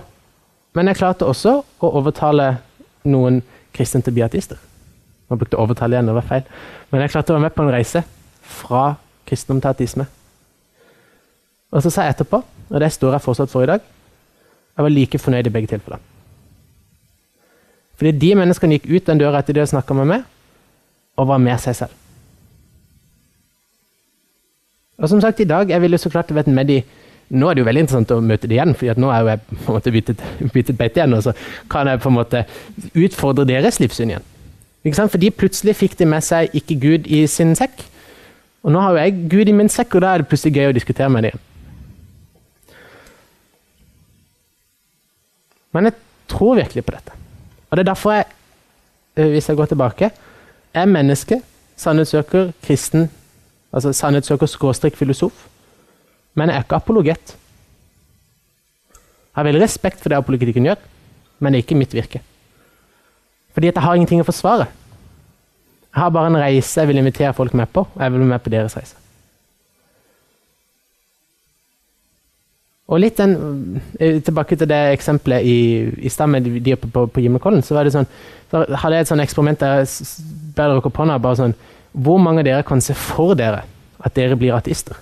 Men 0.75 0.87
jeg 0.91 0.99
klarte 0.99 1.25
også 1.25 1.51
å 1.63 1.89
overtale 1.97 2.57
noen 3.07 3.39
kristne 3.75 4.01
til 4.03 4.11
å 4.11 4.15
bli 4.17 4.23
ateister. 4.25 4.57
Nå 5.29 5.37
brukte 5.39 5.55
'overtale' 5.55 5.95
igjen, 5.95 6.05
det 6.05 6.15
var 6.17 6.27
feil. 6.27 6.43
Men 6.91 7.01
jeg 7.01 7.11
klarte 7.13 7.31
å 7.31 7.35
være 7.37 7.45
med 7.45 7.55
på 7.55 7.63
en 7.63 7.71
reise 7.71 8.03
fra 8.43 8.95
kristendom 9.25 9.61
til 9.61 9.69
ateisme. 9.69 10.05
Og 11.71 11.83
så 11.83 11.89
sa 11.89 12.03
jeg 12.03 12.15
etterpå, 12.15 12.43
og 12.69 12.79
det 12.79 12.91
står 12.91 13.15
jeg 13.15 13.21
fortsatt 13.21 13.49
for 13.49 13.63
i 13.63 13.71
dag, 13.71 13.79
jeg 14.75 14.83
var 14.83 14.89
like 14.89 15.19
fornøyd 15.19 15.47
i 15.47 15.49
begge 15.55 15.67
tilfeller. 15.67 15.99
Fordi 17.95 18.11
de 18.19 18.31
menneskene 18.35 18.77
gikk 18.77 18.89
ut 18.91 19.07
den 19.09 19.21
døra 19.21 19.39
etter 19.39 19.55
det 19.55 19.63
å 19.65 19.71
snakke 19.71 19.95
med 19.97 20.09
meg, 20.11 20.25
og 21.15 21.29
var 21.31 21.41
med 21.41 21.61
seg 21.63 21.77
selv. 21.79 22.01
Og 24.99 25.11
som 25.11 25.21
sagt, 25.23 25.41
i 25.43 25.47
dag 25.47 25.69
jeg 25.71 25.83
ville 25.83 25.99
så 25.99 26.11
klart 26.11 26.33
vært 26.35 26.51
med 26.51 26.71
de 26.71 26.83
Nå 27.25 27.47
er 27.49 27.55
det 27.57 27.63
jo 27.63 27.65
veldig 27.65 27.81
interessant 27.81 28.11
å 28.13 28.21
møte 28.21 28.45
de 28.45 28.53
igjen, 28.53 28.75
for 28.77 28.99
nå 29.01 29.07
er 29.09 29.23
jeg 29.31 29.39
på 29.49 29.71
en 29.71 29.75
måte 29.79 29.91
byttet, 29.95 30.19
byttet 30.53 30.77
beite 30.77 30.99
igjen. 30.99 31.15
Og 31.17 31.23
så 31.25 31.31
kan 31.73 31.89
jeg 31.89 31.97
på 32.03 32.11
en 32.11 32.17
måte 32.19 32.43
utfordre 32.93 33.47
deres 33.49 33.79
livssyn 33.81 34.11
igjen. 34.11 34.27
Ikke 34.85 34.99
sant? 34.99 35.09
Fordi 35.09 35.31
plutselig 35.33 35.73
fikk 35.79 35.97
de 35.97 36.05
med 36.11 36.21
seg 36.21 36.53
ikke 36.53 36.77
Gud 36.83 37.09
i 37.09 37.23
sin 37.25 37.55
sekk. 37.57 37.81
Og 38.61 38.75
nå 38.75 38.83
har 38.83 38.93
jo 38.93 39.01
jeg 39.01 39.25
Gud 39.33 39.49
i 39.49 39.57
min 39.57 39.73
sekk, 39.73 39.97
og 39.97 40.05
da 40.05 40.13
er 40.13 40.21
det 40.21 40.29
plutselig 40.29 40.53
gøy 40.53 40.69
å 40.69 40.77
diskutere 40.77 41.09
med 41.09 41.25
dem 41.25 41.33
igjen. 41.33 41.43
Men 45.73 45.89
jeg 45.89 45.97
tror 46.29 46.61
virkelig 46.61 46.85
på 46.85 46.93
dette. 46.93 47.24
Og 47.75 47.77
det 47.77 47.83
er 47.83 47.91
derfor 47.91 48.11
jeg, 48.15 48.25
eh, 49.17 49.29
hvis 49.29 49.49
jeg 49.49 49.57
går 49.57 49.65
tilbake, 49.65 50.11
er 50.73 50.85
menneske 50.85 51.41
sannhetssøker, 51.75 52.53
kristen, 52.63 53.09
altså 53.73 53.91
sannhetssøker 53.91 54.47
skråstrek 54.47 54.95
filosof, 54.95 55.47
men 56.35 56.49
jeg 56.49 56.55
er 56.55 56.63
ikke 56.63 56.75
apologet. 56.79 57.35
Jeg 58.95 59.35
har 59.35 59.43
veldig 59.43 59.61
respekt 59.61 59.99
for 59.99 60.09
det 60.09 60.15
apologetikken 60.15 60.63
gjør, 60.63 60.79
men 61.39 61.51
det 61.51 61.59
er 61.59 61.65
ikke 61.65 61.75
mitt 61.75 61.93
virke. 61.93 62.21
Fordi 63.51 63.67
at 63.67 63.75
jeg 63.75 63.83
har 63.83 63.99
ingenting 63.99 64.23
å 64.23 64.29
forsvare. 64.31 64.69
Jeg 65.91 65.99
har 65.99 66.15
bare 66.15 66.31
en 66.31 66.39
reise 66.39 66.79
jeg 66.79 66.87
vil 66.87 67.03
invitere 67.03 67.33
folk 67.33 67.53
med 67.53 67.67
på, 67.75 67.83
og 67.91 68.01
jeg 68.01 68.11
vil 68.11 68.23
være 68.23 68.29
med 68.37 68.39
på 68.39 68.55
deres 68.55 68.77
reise. 68.77 68.95
Og 72.85 72.99
litt 73.01 73.17
den, 73.17 73.81
eh, 73.99 74.19
Tilbake 74.21 74.55
til 74.55 74.69
det 74.69 74.81
eksempelet 74.93 75.45
i, 75.45 75.57
i 76.05 76.09
stad 76.09 76.29
med 76.29 76.45
de 76.45 76.73
oppe 76.73 76.87
på, 76.87 77.07
på 77.07 77.21
Gimlekollen. 77.23 77.63
Så 77.65 77.77
sånn, 77.91 78.05
så 78.51 78.65
hadde 78.77 78.99
jeg 78.99 79.05
et 79.07 79.09
sånt 79.09 79.23
eksperiment 79.23 79.59
der 79.59 79.81
jeg 79.81 79.87
ber 80.55 80.69
dere 80.69 80.83
opp 80.83 81.01
hånda 81.01 81.17
bare 81.21 81.39
sånn 81.39 81.55
Hvor 81.93 82.19
mange 82.21 82.43
av 82.43 82.45
dere 82.45 82.63
kan 82.63 82.81
se 82.81 82.93
for 82.93 83.33
dere 83.35 83.63
at 84.05 84.13
dere 84.13 84.37
blir 84.37 84.53
ateister? 84.53 84.95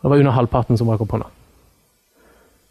Det 0.00 0.08
var 0.08 0.16
under 0.16 0.32
halvparten 0.32 0.78
som 0.78 0.88
rakk 0.88 1.02
opp 1.04 1.12
hånda. 1.18 1.28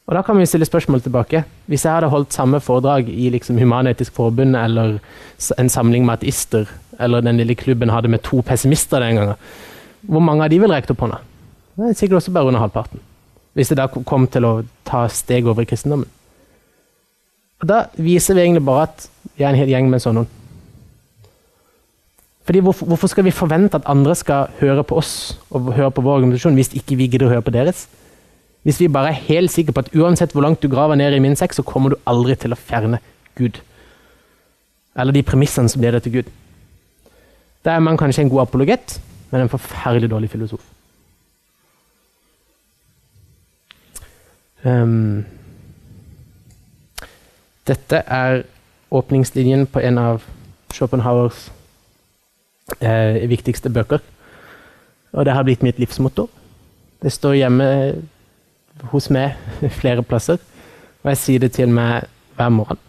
Og 0.10 0.15
Da 0.15 0.24
kan 0.26 0.39
vi 0.39 0.45
stille 0.50 0.65
spørsmål 0.65 1.04
tilbake. 1.06 1.43
Hvis 1.67 1.86
jeg 1.86 1.93
hadde 1.93 2.10
holdt 2.10 2.34
samme 2.34 2.60
foredrag 2.60 3.10
i 3.10 3.30
liksom 3.30 3.60
Human-Etisk 3.62 4.15
Forbund 4.17 4.56
eller 4.58 4.98
en 5.60 5.69
samling 5.69 6.06
med 6.06 6.17
ateister, 6.17 6.65
eller 7.00 7.22
den 7.22 7.38
lille 7.38 7.54
klubben 7.56 7.89
hadde 7.93 8.10
med 8.10 8.24
to 8.24 8.41
pessimister 8.41 9.00
den 9.00 9.15
gangen, 9.15 9.36
hvor 10.02 10.19
mange 10.19 10.43
av 10.43 10.50
de 10.50 10.58
ville 10.60 10.74
rekt 10.74 10.89
opp 10.89 11.06
hånda? 11.06 11.19
Det 11.78 11.91
er 11.91 11.93
sikkert 11.93 12.24
også 12.24 12.34
bare 12.34 12.50
under 12.50 12.60
halvparten. 12.60 13.00
Hvis 13.60 13.74
det 13.74 13.76
da 13.76 13.89
kom 13.91 14.24
til 14.32 14.45
å 14.48 14.54
ta 14.88 15.04
steg 15.12 15.48
over 15.52 15.65
i 15.65 15.67
kristendommen. 15.67 16.08
Og 17.60 17.67
Da 17.67 17.86
viser 18.00 18.38
vi 18.38 18.45
egentlig 18.45 18.63
bare 18.63 18.88
at 18.88 19.10
vi 19.36 19.43
er 19.43 19.52
en 19.52 19.60
hel 19.60 19.72
gjeng 19.74 19.89
med 19.91 20.00
sånne. 20.00 20.24
Fordi 22.48 22.62
hvorfor, 22.65 22.88
hvorfor, 22.88 23.12
skal 23.12 23.28
vi 23.28 23.36
forvente 23.36 23.78
at 23.78 23.89
andre 23.91 24.15
skal 24.15 24.48
høre 24.62 24.84
på 24.88 24.95
oss 24.98 25.38
og 25.52 25.74
høre 25.76 25.91
på 25.91 26.02
vår 26.02 26.22
organisasjon 26.22 26.56
hvis 26.58 26.72
ikke 26.74 26.95
vi 26.98 27.10
gidder 27.12 27.28
å 27.28 27.34
høre 27.36 27.45
på 27.45 27.54
deres? 27.54 27.84
Hvis 28.65 28.80
vi 28.82 28.88
bare 28.88 29.12
er 29.12 29.26
helt 29.28 29.52
sikre 29.52 29.76
på 29.76 29.84
at 29.84 29.91
uansett 29.93 30.34
hvor 30.34 30.48
langt 30.48 30.63
du 30.63 30.72
graver 30.72 30.98
ned 30.98 31.13
i 31.13 31.22
min 31.22 31.36
sekk, 31.38 31.54
så 31.54 31.67
kommer 31.67 31.93
du 31.93 32.00
aldri 32.10 32.39
til 32.39 32.56
å 32.56 32.58
fjerne 32.58 33.02
Gud. 33.38 33.60
Eller 34.98 35.15
de 35.15 35.24
premissene 35.28 35.69
som 35.69 35.84
leder 35.84 36.02
til 36.04 36.15
Gud. 36.15 36.32
Da 37.63 37.76
er 37.76 37.84
man 37.84 38.00
kanskje 38.00 38.26
en 38.26 38.32
god 38.32 38.48
apologet, 38.48 38.98
men 39.30 39.43
en 39.43 39.52
forferdelig 39.52 40.10
dårlig 40.10 40.32
filosof. 40.32 40.63
Um, 44.63 45.26
dette 47.69 48.02
er 48.02 48.43
åpningslinjen 48.91 49.67
på 49.69 49.82
en 49.86 49.98
av 50.02 50.24
Schopenhauers 50.74 51.50
eh, 52.82 53.28
viktigste 53.30 53.69
bøker. 53.69 54.02
Og 55.13 55.26
det 55.26 55.34
har 55.34 55.45
blitt 55.45 55.63
mitt 55.65 55.80
livsmotto. 55.82 56.28
Det 57.02 57.12
står 57.13 57.39
hjemme 57.39 57.69
hos 58.91 59.10
meg 59.13 59.38
flere 59.80 60.04
plasser, 60.06 60.39
og 61.04 61.12
jeg 61.13 61.22
sier 61.22 61.45
det 61.45 61.54
til 61.58 61.72
meg 61.74 62.08
hver 62.38 62.52
morgen. 62.54 62.80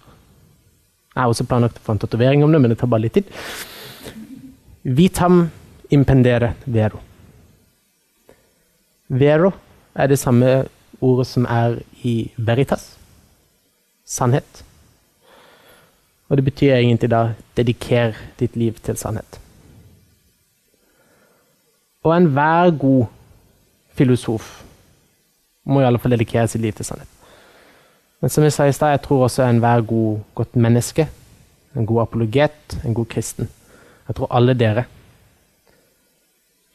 Jeg 1.11 1.23
har 1.23 1.33
også 1.33 1.47
planlagt 1.49 1.81
å 1.81 1.85
få 1.85 1.97
en 1.97 2.03
tatovering 2.03 2.45
om 2.45 2.53
det, 2.53 2.61
men 2.63 2.73
det 2.73 2.79
tar 2.81 2.91
bare 2.91 3.05
litt 3.05 3.19
tid. 3.19 3.31
Vitam 4.83 5.43
impendere 5.93 6.55
vero. 6.65 7.01
Vero 9.11 9.51
er 9.99 10.13
det 10.13 10.21
samme 10.21 10.53
ordet 11.01 11.27
som 11.27 11.47
er 11.49 11.81
i 12.03 12.31
veritas. 12.37 12.97
Sannhet. 14.05 14.65
Og 16.29 16.37
det 16.37 16.45
betyr 16.45 16.75
egentlig 16.75 17.11
da 17.11 17.35
'dediker 17.57 18.15
ditt 18.39 18.57
liv 18.57 18.75
til 18.83 18.95
sannhet'. 18.95 19.39
Og 22.05 22.17
enhver 22.17 22.71
god 22.79 23.07
filosof 23.93 24.63
må 25.65 25.81
i 25.81 25.85
alle 25.85 25.99
fall 25.99 26.11
dedikere 26.11 26.49
sitt 26.49 26.63
liv 26.63 26.73
til 26.73 26.85
sannhet. 26.85 27.09
Men 28.21 28.31
som 28.31 28.45
jeg 28.45 28.53
sa 28.53 28.65
i 28.65 28.73
stad, 28.73 28.91
jeg 28.91 29.03
tror 29.03 29.25
også 29.25 29.43
enhver 29.43 29.81
god, 29.81 30.21
godt 30.35 30.57
menneske, 30.57 31.09
en 31.77 31.87
god 31.87 32.03
apologet, 32.03 32.81
en 32.85 32.95
god 32.95 33.07
kristen 33.07 33.49
Jeg 34.09 34.17
tror 34.17 34.27
alle 34.35 34.55
dere 34.55 34.85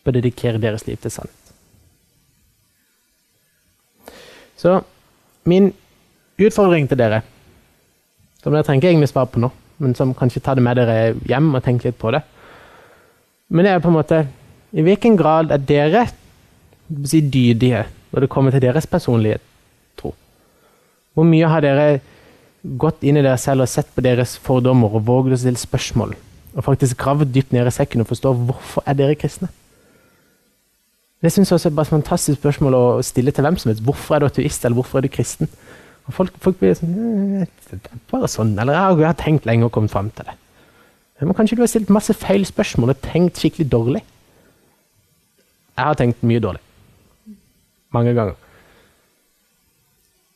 bør 0.04 0.12
dedikere 0.12 0.62
deres 0.62 0.88
liv 0.88 0.98
til 0.98 1.12
sannhet. 1.12 1.45
Så 4.58 4.80
min 5.46 5.72
utfordring 6.42 6.88
til 6.90 7.00
dere, 7.00 7.22
som 8.42 8.54
dere 8.54 8.66
trenger 8.68 8.90
egentlig 8.90 9.12
svare 9.12 9.32
på 9.32 9.42
nå, 9.44 9.52
men 9.84 9.96
som 9.98 10.14
kanskje 10.16 10.42
tar 10.44 10.58
det 10.58 10.64
med 10.66 10.80
dere 10.80 11.16
hjem 11.28 11.52
og 11.58 11.64
tenker 11.66 11.92
litt 11.92 12.00
på 12.00 12.14
det 12.16 12.22
Men 13.52 13.66
det 13.66 13.72
er 13.74 13.82
på 13.84 13.90
en 13.92 13.98
måte 13.98 14.22
I 14.72 14.86
hvilken 14.86 15.18
grad 15.20 15.52
er 15.52 15.60
dere 15.60 16.06
si, 17.04 17.20
dydige 17.20 17.84
når 18.12 18.24
det 18.24 18.30
kommer 18.32 18.56
til 18.56 18.64
deres 18.64 18.88
personlige 18.88 19.42
tro? 20.00 20.14
Hvor 21.14 21.28
mye 21.28 21.50
har 21.52 21.64
dere 21.66 22.00
gått 22.80 23.04
inn 23.04 23.20
i 23.20 23.24
dere 23.24 23.38
selv 23.42 23.66
og 23.66 23.70
sett 23.70 23.92
på 23.96 24.04
deres 24.06 24.38
fordommer 24.42 24.96
og 24.96 25.06
våget 25.08 25.36
å 25.36 25.42
stille 25.44 25.60
spørsmål? 25.60 26.16
Og 26.56 26.64
faktisk 26.64 26.98
gravd 27.02 27.34
dypt 27.36 27.52
ned 27.52 27.68
i 27.68 27.76
sekken 27.76 28.06
og 28.06 28.10
forstå 28.10 28.32
hvorfor 28.48 28.88
er 28.88 28.96
dere 28.96 29.20
kristne? 29.20 29.52
Det 31.26 31.32
synes 31.34 31.50
jeg 31.50 31.56
også 31.58 31.70
er 31.70 31.74
bare 31.74 31.88
et 31.88 31.90
fantastisk 31.90 32.38
spørsmål 32.38 32.76
å 32.78 32.84
stille 33.02 33.32
til 33.34 33.42
hvem 33.42 33.56
som 33.58 33.72
helst. 33.72 33.82
Hvorfor 33.84 34.16
er 34.16 34.22
du 34.22 34.28
ateist, 34.28 34.66
eller 34.66 34.78
hvorfor 34.78 35.00
er 35.00 35.08
du 35.08 35.10
kristen? 35.10 35.50
Og 36.06 36.14
folk, 36.14 36.36
folk 36.38 36.60
blir 36.60 36.76
sånn 36.78 37.48
Det 37.72 37.80
er 37.80 38.02
bare 38.12 38.30
sånn. 38.30 38.52
Eller 38.62 38.78
jeg 38.78 39.08
har 39.08 39.18
tenkt 39.18 39.48
lenge 39.50 39.66
og 39.66 39.72
kommet 39.74 39.94
fram 39.94 40.12
til 40.14 40.28
det. 40.30 40.36
Men 41.24 41.34
kanskje 41.34 41.58
du 41.58 41.64
har 41.64 41.72
stilt 41.72 41.90
masse 41.90 42.14
feil 42.14 42.46
spørsmål 42.46 42.94
og 42.94 43.02
tenkt 43.02 43.42
skikkelig 43.42 43.66
dårlig? 43.72 44.04
Jeg 45.74 45.88
har 45.88 45.98
tenkt 45.98 46.22
mye 46.22 46.44
dårlig. 46.46 46.62
Mange 47.98 48.14
ganger. 48.14 48.38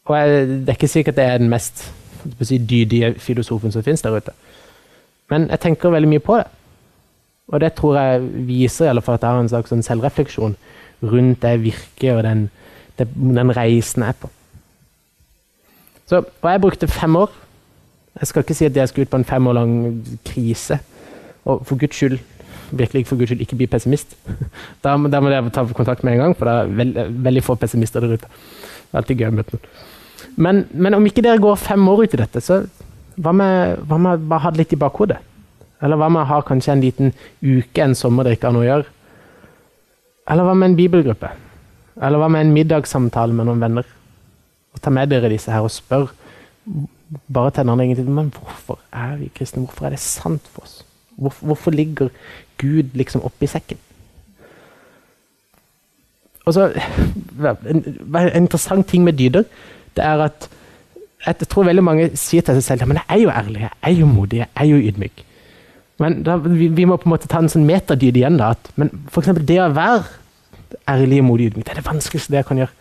Og 0.10 0.18
jeg, 0.18 0.48
det 0.50 0.74
er 0.74 0.80
ikke 0.80 0.90
sikkert 0.90 1.20
det 1.20 1.28
er 1.28 1.38
den 1.38 1.54
mest 1.54 1.86
si, 2.42 2.58
dydige 2.58 3.14
filosofen 3.22 3.76
som 3.76 3.86
finnes 3.86 4.02
der 4.02 4.18
ute. 4.18 4.34
Men 5.30 5.52
jeg 5.54 5.62
tenker 5.68 5.94
veldig 5.94 6.10
mye 6.16 6.26
på 6.32 6.42
det. 6.42 6.50
Og 7.54 7.62
det 7.62 7.76
tror 7.78 8.00
jeg 8.00 8.26
viser 8.50 8.88
i 8.88 8.90
alle 8.90 9.06
fall 9.06 9.20
at 9.20 9.28
jeg 9.28 9.38
har 9.38 9.46
en 9.46 9.54
slags 9.54 9.70
sånn 9.70 9.86
selvrefleksjon 9.86 10.58
rundt 11.04 11.42
det 11.42 11.56
virket 11.64 12.16
og 12.16 12.24
den, 12.24 12.50
den, 12.98 13.56
reisen 13.56 14.04
jeg 14.04 14.16
er 14.16 14.20
på. 14.22 14.30
Så, 16.10 16.24
og 16.42 16.52
jeg 16.52 16.62
brukte 16.62 16.88
fem 16.88 17.16
år. 17.16 17.32
Jeg 18.20 18.28
skal 18.28 18.44
ikke 18.44 18.58
si 18.58 18.66
at 18.66 18.76
jeg 18.76 18.90
skal 18.90 19.06
ut 19.06 19.10
på 19.10 19.18
en 19.18 19.26
fem 19.26 19.48
år 19.48 19.54
lang 19.54 19.74
krise. 20.26 20.80
Og 21.46 21.62
for 21.66 21.80
guds 21.80 21.96
skyld, 21.96 22.18
virkelig 22.72 23.08
for 23.08 23.16
guds 23.16 23.30
skyld, 23.30 23.42
ikke 23.42 23.56
bli 23.56 23.68
pessimist. 23.68 24.18
Da, 24.84 24.96
da 24.96 25.20
må 25.20 25.30
dere 25.30 25.52
ta 25.54 25.64
kontakt 25.76 26.04
med 26.04 26.14
en 26.14 26.20
gang, 26.24 26.36
for 26.38 26.50
det 26.50 26.56
er 26.56 26.76
veld, 26.82 27.00
veldig 27.30 27.44
få 27.44 27.56
pessimister 27.60 28.04
der 28.04 28.18
ute. 28.18 28.28
Det 28.28 28.94
er 28.94 29.02
alltid 29.02 29.22
gøy 29.22 29.30
å 29.30 29.38
møte 29.38 29.56
noen. 29.56 29.72
Men, 30.40 30.62
men, 30.72 30.96
om 30.96 31.06
ikke 31.06 31.24
dere 31.26 31.42
går 31.42 31.60
fem 31.60 31.88
år 31.92 32.06
ut 32.06 32.14
i 32.16 32.22
dette, 32.22 32.42
så 32.44 32.62
hva 33.20 33.34
med, 33.36 33.82
hva 33.88 33.98
med 34.00 34.24
bare 34.30 34.46
ha 34.46 34.52
det 34.54 34.64
litt 34.64 34.76
i 34.76 34.80
bakhodet? 34.80 35.20
Eller 35.84 36.00
hva 36.00 36.10
med 36.12 36.24
å 36.24 36.30
ha 36.30 36.40
kanskje 36.48 36.74
en 36.76 36.84
liten 36.84 37.12
uke 37.44 37.84
en 37.84 37.96
sommer 37.96 38.28
dere 38.28 38.40
ikke 38.40 38.50
har 38.50 38.56
noe 38.56 38.66
å 38.66 38.70
gjøre? 38.70 38.99
Eller 40.30 40.46
hva 40.46 40.54
med 40.54 40.72
en 40.72 40.78
bibelgruppe? 40.78 41.32
Eller 42.00 42.22
hva 42.22 42.30
med 42.32 42.46
en 42.46 42.54
middagssamtale 42.56 43.36
med 43.36 43.50
noen 43.50 43.64
venner? 43.64 43.88
Og 44.74 44.82
Ta 44.84 44.94
med 44.94 45.10
dere 45.12 45.32
disse 45.32 45.52
her 45.52 45.66
og 45.66 45.74
spør 45.74 46.12
bare 47.34 47.64
andre 47.64 47.86
egentlig, 47.86 48.06
men 48.06 48.30
hvorfor 48.30 48.80
er 48.94 49.18
vi 49.18 49.32
kristne? 49.36 49.66
Hvorfor 49.66 49.86
er 49.86 49.90
det 49.90 50.00
sant 50.00 50.46
for 50.54 50.62
oss? 50.62 50.86
Hvorfor, 51.18 51.46
hvorfor 51.46 51.72
ligger 51.72 52.10
Gud 52.58 52.94
liksom 52.94 53.24
oppi 53.26 53.48
sekken? 53.48 53.78
Og 56.46 56.54
så, 56.54 56.70
en, 57.70 57.84
en 58.16 58.44
interessant 58.44 58.88
ting 58.88 59.04
med 59.04 59.14
dyder, 59.14 59.44
det 59.96 60.06
er 60.06 60.24
at 60.30 60.50
jeg 61.26 61.48
tror 61.50 61.68
veldig 61.68 61.84
mange 61.84 62.12
sier 62.18 62.42
til 62.42 62.56
seg 62.56 62.64
selv 62.64 62.88
men 62.88 63.02
jeg 63.02 63.06
er 63.10 63.22
jo 63.22 63.30
ærlig, 63.30 63.62
jeg 63.62 63.72
er 63.82 63.92
jo 63.98 64.06
modig, 64.06 64.38
jeg 64.38 64.48
er 64.56 64.66
jo 64.70 64.78
ydmyk. 64.78 65.26
Men 66.00 66.22
da, 66.24 66.38
vi, 66.40 66.70
vi, 66.72 66.86
må 66.88 66.98
på 67.00 67.10
en 67.10 67.14
måte 67.14 67.28
ta 67.28 67.42
en 67.42 67.52
sånn 67.52 67.68
metadyd 67.68 68.18
igjen. 68.18 68.40
da, 68.40 68.54
at, 68.56 68.72
Men 68.80 68.92
f.eks. 69.12 69.34
det 69.44 69.60
å 69.60 69.70
være 69.76 70.06
ærlig 70.90 71.20
og 71.24 71.28
modig 71.28 71.50
ydmyk, 71.50 71.66
det 71.68 71.76
er 71.76 71.82
det 71.82 71.90
vanskeligste 71.90 72.34
det 72.34 72.42
jeg 72.42 72.50
kan 72.50 72.62
gjøre. 72.62 72.76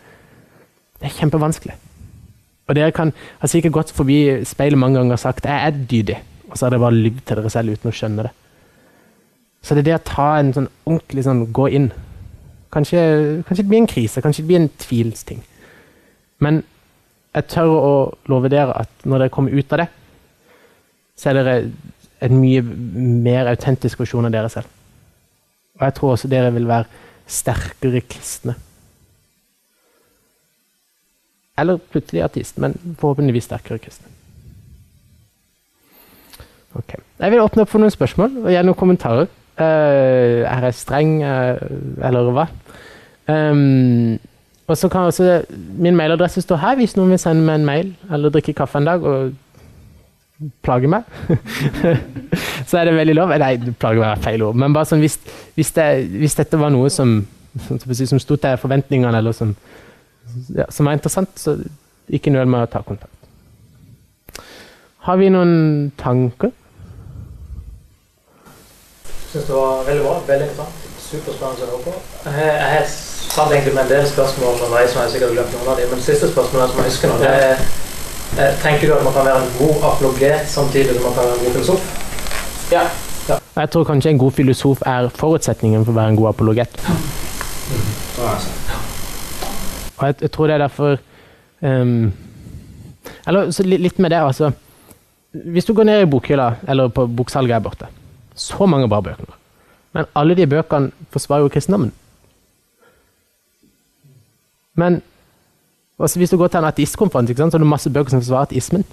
Det 0.99 1.09
er 1.09 1.15
kjempevanskelig. 1.17 1.75
Og 2.69 2.77
dere 2.77 2.93
kan 2.93 3.11
har 3.41 3.49
sikkert 3.49 3.75
gått 3.75 3.93
forbi 3.95 4.19
speilet 4.45 4.79
mange 4.79 4.99
ganger 4.99 5.17
og 5.17 5.19
sagt 5.19 5.45
'jeg 5.45 5.67
er 5.67 5.71
dydig', 5.91 6.21
og 6.49 6.57
så 6.57 6.65
har 6.65 6.69
dere 6.69 6.85
bare 6.85 7.01
lyvd 7.01 7.25
til 7.25 7.37
dere 7.37 7.49
selv 7.49 7.71
uten 7.73 7.89
å 7.89 7.93
skjønne 7.93 8.23
det. 8.23 8.31
Så 9.61 9.75
det 9.75 9.81
er 9.81 9.91
det 9.91 9.99
å 9.99 10.13
ta 10.13 10.39
en 10.39 10.53
sånn 10.53 10.69
ordentlig 10.85 11.23
sånn 11.23 11.53
gå 11.53 11.67
inn. 11.67 11.91
Kanskje, 12.71 13.43
kanskje 13.43 13.63
det 13.63 13.67
blir 13.67 13.81
en 13.81 13.87
krise, 13.87 14.21
kanskje 14.21 14.43
det 14.43 14.47
blir 14.47 14.61
en 14.61 14.69
tvilsting. 14.77 15.43
Men 16.39 16.63
jeg 17.35 17.47
tør 17.47 17.67
å 17.67 17.93
love 18.27 18.49
dere 18.49 18.73
at 18.79 18.89
når 19.03 19.17
dere 19.17 19.33
kommer 19.33 19.51
ut 19.51 19.73
av 19.73 19.79
det, 19.79 19.87
så 21.17 21.29
er 21.29 21.33
dere 21.33 21.71
en 22.21 22.39
mye 22.39 22.63
mer 22.63 23.49
autentisk 23.51 24.01
versjon 24.01 24.27
av 24.27 24.33
dere 24.33 24.51
selv. 24.51 24.67
Og 25.79 25.85
jeg 25.87 25.95
tror 25.97 26.15
også 26.15 26.31
dere 26.31 26.51
vil 26.55 26.67
være 26.67 26.87
sterkere 27.29 28.01
kristne. 28.01 28.55
Eller 31.59 31.79
plutselig 31.91 32.23
artist, 32.23 32.57
men 32.59 32.75
forhåpentligvis 32.99 33.49
sterkere 33.49 33.79
kristne. 33.83 34.07
Ok. 36.77 36.95
Jeg 37.19 37.31
vil 37.31 37.43
åpne 37.43 37.65
opp 37.65 37.71
for 37.71 37.81
noen 37.81 37.93
spørsmål 37.93 38.41
og 38.43 38.51
gjerne 38.53 38.69
noen 38.69 38.79
kommentarer. 38.79 39.29
Uh, 39.59 40.45
er 40.47 40.69
jeg 40.69 40.77
streng, 40.79 41.17
uh, 41.19 41.59
eller 42.07 42.31
hva? 42.35 42.45
Um, 43.29 44.19
og 44.69 44.77
så 44.77 44.87
kan 44.89 45.09
også 45.09 45.43
Min 45.77 45.95
mailadresse 45.95 46.41
stå 46.41 46.55
her 46.61 46.77
hvis 46.79 46.95
noen 46.97 47.11
vil 47.13 47.19
sende 47.21 47.43
meg 47.45 47.59
en 47.59 47.67
mail 47.67 47.91
eller 48.13 48.31
drikke 48.33 48.55
kaffe 48.57 48.79
en 48.79 48.87
dag 48.87 49.03
og 49.05 49.35
plage 50.63 50.89
meg. 50.91 51.07
så 52.69 52.79
er 52.79 52.87
det 52.87 52.95
veldig 52.95 53.17
lov. 53.17 53.33
Nei, 53.41 53.55
plager 53.81 54.03
meg 54.03 54.13
er 54.13 54.23
feil 54.23 54.45
ord. 54.47 54.59
Men 54.59 54.75
bare 54.75 54.87
sånn, 54.89 55.03
hvis, 55.03 55.19
hvis, 55.57 55.73
det, 55.75 55.89
hvis 56.21 56.37
dette 56.39 56.59
var 56.61 56.73
noe 56.73 56.91
som 56.93 57.19
som, 58.05 58.19
sto 58.19 58.37
til 58.37 58.57
forventningene, 58.61 59.17
eller 59.17 59.33
som, 59.33 59.55
ja, 60.55 60.65
som 60.69 60.85
var 60.85 60.97
interessant, 60.97 61.29
så 61.39 61.57
ikke 62.09 62.33
nøl 62.33 62.47
med 62.49 62.65
å 62.65 62.71
ta 62.71 62.81
kontakt. 62.85 63.13
Har 65.07 65.17
vi 65.17 65.29
noen 65.33 65.91
tanker? 65.97 66.51
Syns 69.29 69.45
det 69.45 69.53
var 69.55 69.85
veldig 69.87 70.05
bra. 70.05 70.15
Veldig 70.27 70.47
interessant. 70.49 70.87
Superspennende 71.09 71.65
å 71.65 71.69
høre 71.71 71.83
på. 71.85 71.93
Jeg, 72.29 72.55
jeg 72.75 72.87
satt 72.89 73.53
egentlig 73.53 73.75
med 73.75 73.83
en 73.85 73.93
del 73.93 74.09
spørsmål 74.09 74.57
som 74.61 74.75
jeg 74.77 75.13
sikkert 75.13 75.35
glemt 75.37 75.53
noen 75.55 75.71
av 75.71 75.79
dem, 75.79 75.93
men 75.93 76.03
siste 76.05 76.29
spørsmålet 76.29 76.73
som 76.73 76.81
jeg 76.81 76.91
husker 76.91 77.13
nå, 77.13 77.21
det 77.23 77.31
er 77.45 77.63
Tenker 78.37 78.87
du 78.87 78.93
at 78.93 79.03
man 79.03 79.13
kan 79.13 79.25
være 79.25 79.43
en 79.43 79.51
god 79.57 79.75
apologet 79.91 80.47
samtidig 80.47 80.95
som 80.95 81.03
man 81.03 81.13
kan 81.13 81.23
være 81.23 81.37
en 81.37 81.43
god 81.45 81.51
filosof? 81.51 81.81
Ja. 82.71 82.81
ja. 83.29 83.37
Jeg 83.55 83.69
tror 83.69 83.83
kanskje 83.83 84.09
en 84.09 84.21
god 84.21 84.31
filosof 84.31 84.81
er 84.85 85.09
forutsetningen 85.09 85.85
for 85.85 85.91
å 85.91 85.99
være 85.99 86.13
en 86.13 86.19
god 86.19 86.29
apologet. 86.29 86.79
Og 89.97 90.07
jeg, 90.07 90.15
jeg, 90.21 90.31
tror 90.31 90.47
det 90.47 90.53
er 90.53 90.63
derfor 90.63 90.97
um, 91.61 92.13
Eller 93.27 93.63
litt 93.65 93.99
med 93.99 94.09
det, 94.09 94.21
altså. 94.21 94.51
Hvis 95.31 95.65
du 95.65 95.73
går 95.73 95.83
ned 95.83 96.01
i 96.01 96.09
bokhylla, 96.09 96.53
eller 96.67 96.87
på 96.87 97.05
boksalget 97.05 97.53
her 97.53 97.59
borte, 97.59 97.85
så 98.35 98.65
mange 98.65 98.87
bra 98.89 99.01
bøker. 99.01 99.35
Men 99.93 100.05
alle 100.15 100.35
de 100.35 100.47
bøkene 100.47 100.91
forsvarer 101.11 101.45
jo 101.45 101.51
kristendommen. 101.53 101.91
Men 104.73 105.01
altså 106.05 106.19
hvis 106.19 106.31
du 106.31 106.37
går 106.37 106.47
til 106.47 106.61
en 106.61 106.69
ateistkonferanse, 106.69 107.35
så 107.37 107.57
er 107.57 107.63
det 107.63 107.67
masse 107.67 107.89
bøker 107.89 108.13
som 108.13 108.21
forsvarer 108.21 108.49
ateismen. 108.49 108.85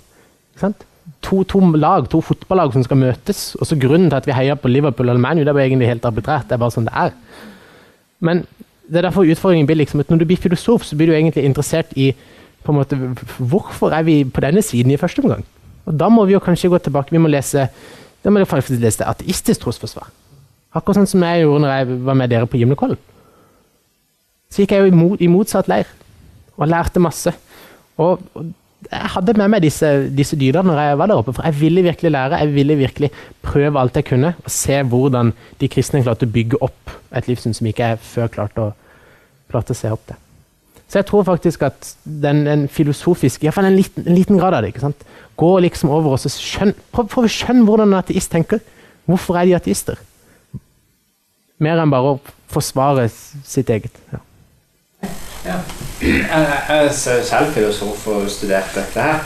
To, 1.22 1.42
to, 1.46 1.60
lag, 1.78 2.08
to 2.10 2.20
fotballag 2.20 2.72
som 2.74 2.82
skal 2.82 2.98
møtes, 2.98 3.54
og 3.60 3.66
så 3.66 3.78
grunnen 3.78 4.10
til 4.10 4.18
at 4.18 4.26
vi 4.26 4.34
heier 4.34 4.58
på 4.58 4.68
Liverpool 4.68 5.08
eller 5.08 5.22
ManU, 5.22 5.44
det 5.44 5.52
er 5.52 5.60
egentlig 5.66 5.88
helt 5.88 6.04
arbitrært. 6.04 6.48
Det 6.48 6.56
er 6.56 6.62
bare 6.62 6.74
sånn 6.74 6.88
det 6.88 6.94
er. 6.98 7.12
Men 8.20 8.42
det 8.86 9.00
er 9.00 9.08
derfor 9.08 9.26
utfordringen 9.26 9.68
blir 9.68 9.78
liksom 9.78 10.02
at 10.02 10.10
når 10.10 10.22
du 10.22 10.26
blir 10.30 10.40
filosof, 10.40 10.86
så 10.86 10.96
blir 10.96 11.10
du 11.10 11.14
egentlig 11.14 11.44
interessert 11.44 11.92
i 11.96 12.12
på 12.66 12.72
en 12.72 12.80
måte, 12.80 12.98
hvorfor 13.38 13.94
er 13.94 14.02
vi 14.02 14.24
på 14.24 14.42
denne 14.42 14.62
siden 14.62 14.90
i 14.90 14.98
første 14.98 15.22
omgang. 15.22 15.44
Og 15.86 15.94
Da 15.94 16.08
må 16.08 16.24
vi 16.26 16.34
jo 16.34 16.42
kanskje 16.42 16.68
gå 16.68 16.78
tilbake. 16.78 17.14
Vi 17.14 17.22
må 17.22 17.30
lese 17.30 17.68
da 18.24 18.30
må 18.30 18.42
jeg 18.42 18.80
lese 18.82 19.06
ateistisk 19.06 19.60
trosforsvar. 19.62 20.08
Akkurat 20.74 20.98
sånn 20.98 21.06
som 21.06 21.22
jeg 21.22 21.44
gjorde 21.44 21.62
når 21.62 21.70
jeg 21.76 21.98
var 22.08 22.16
med 22.18 22.32
dere 22.32 22.48
på 22.50 22.58
Gimlekollen. 22.58 22.98
Så 24.50 24.64
gikk 24.64 24.72
jeg 24.74 24.90
jo 24.90 25.14
i 25.22 25.28
motsatt 25.30 25.68
leir 25.70 25.86
og 26.56 26.70
lærte 26.70 27.02
masse. 27.02 27.32
Og, 28.02 28.20
jeg 28.86 29.10
hadde 29.16 29.34
med 29.40 29.48
meg 29.50 29.64
disse, 29.64 29.88
disse 30.14 30.36
dyrene 30.38 30.68
når 30.68 30.78
jeg 30.82 30.98
var 31.00 31.10
der 31.10 31.20
oppe, 31.20 31.32
for 31.34 31.46
jeg 31.48 31.58
ville 31.60 31.82
virkelig 31.86 32.12
lære. 32.12 32.40
Jeg 32.42 32.54
ville 32.54 32.76
virkelig 32.78 33.10
prøve 33.42 33.80
alt 33.80 33.96
jeg 33.96 34.04
kunne, 34.10 34.34
og 34.44 34.52
se 34.52 34.82
hvordan 34.82 35.32
de 35.60 35.70
kristne 35.72 36.02
klarte 36.04 36.28
å 36.28 36.34
bygge 36.34 36.60
opp 36.62 36.92
et 37.16 37.28
livssyn 37.30 37.56
som 37.56 37.66
ikke 37.66 37.90
jeg 37.90 38.02
før 38.04 38.30
klarte 38.36 38.62
å, 38.62 38.70
klarte 39.50 39.74
å 39.74 39.78
se 39.78 39.90
opp 39.92 40.04
til. 40.06 40.20
Så 40.86 41.00
jeg 41.00 41.08
tror 41.08 41.24
faktisk 41.26 41.64
at 41.66 41.88
den, 42.04 42.44
den 42.46 42.66
filosofisk 42.70 43.42
Iallfall 43.42 43.66
en, 43.66 43.80
en 43.80 44.14
liten 44.14 44.38
grad 44.38 44.54
av 44.54 44.62
det. 44.62 44.70
ikke 44.70 44.84
sant? 44.84 45.02
Gå 45.36 45.50
liksom 45.64 45.90
over 45.90 46.14
og 46.14 46.22
skjønn, 46.30 46.76
prøv 46.94 47.24
å 47.24 47.32
skjønne 47.32 47.66
hvordan 47.66 47.90
en 47.90 47.98
ateist 47.98 48.30
tenker. 48.30 48.62
Hvorfor 49.08 49.40
er 49.40 49.48
de 49.48 49.56
ateister? 49.58 49.98
Mer 51.58 51.82
enn 51.82 51.90
bare 51.90 52.14
å 52.14 52.20
forsvare 52.52 53.08
sitt 53.10 53.72
eget. 53.72 53.98
ja. 54.12 54.22
Ja. 55.46 55.58
Jeg 56.00 56.62
er 56.68 56.92
selv 56.92 57.52
filosof 57.54 58.06
og 58.06 58.30
studert 58.30 58.74
dette 58.74 59.00
her. 59.00 59.20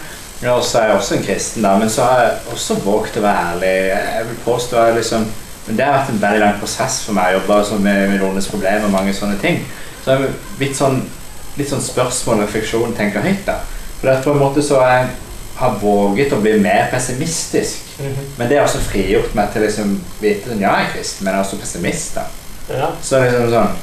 Og 0.48 0.64
så 0.64 0.78
er 0.78 0.86
jeg 0.86 0.96
også 0.96 1.14
en 1.14 1.24
kristen, 1.24 1.62
da, 1.62 1.74
men 1.78 1.90
så 1.90 2.02
har 2.02 2.20
jeg 2.22 2.36
også 2.52 2.74
våget 2.84 3.18
å 3.20 3.24
være 3.24 3.46
ærlig. 3.52 3.72
Jeg 3.90 4.26
vil 4.28 4.38
påstå 4.44 4.76
at 4.80 4.94
liksom, 4.96 5.26
men 5.66 5.76
Det 5.76 5.84
har 5.84 5.98
vært 5.98 6.08
en 6.10 6.22
veldig 6.22 6.40
lang 6.40 6.54
prosess 6.58 7.02
for 7.04 7.14
meg 7.14 7.34
å 7.34 7.34
jobbe 7.38 7.58
sånn 7.68 7.82
med 7.84 8.08
millionenes 8.08 8.48
problemer 8.48 8.86
og 8.88 8.94
mange 8.94 9.12
sånne 9.14 9.36
ting. 9.42 9.60
Så 10.04 10.16
jeg 10.16 10.30
litt 10.58 10.78
sånn, 10.78 11.02
litt 11.58 11.68
sånn 11.68 11.84
spørsmål 11.84 12.40
og 12.40 12.46
refleksjon 12.46 12.96
tenker 12.96 13.20
høyt. 13.20 13.44
da. 13.46 13.58
For 14.00 14.22
på 14.24 14.32
en 14.32 14.40
måte 14.40 14.64
så 14.64 14.80
jeg 14.80 15.10
har 15.60 15.76
våget 15.82 16.32
å 16.32 16.40
bli 16.40 16.56
mer 16.60 16.88
pessimistisk. 16.90 17.76
Mm 17.98 18.06
-hmm. 18.06 18.26
Men 18.38 18.48
det 18.48 18.56
har 18.56 18.64
også 18.64 18.78
frigjort 18.78 19.34
meg 19.34 19.52
til 19.52 19.62
liksom 19.62 20.00
vite 20.20 20.50
at 20.50 20.60
ja, 20.60 20.76
jeg 20.76 20.86
er 20.86 20.92
kristen, 20.94 21.24
men 21.24 21.34
jeg 21.34 21.40
er 21.40 21.44
også 21.44 21.56
pessimist. 21.56 22.14
da. 22.14 22.20
Ja. 22.68 22.86
Så 23.02 23.20
liksom 23.20 23.50
sånn 23.50 23.76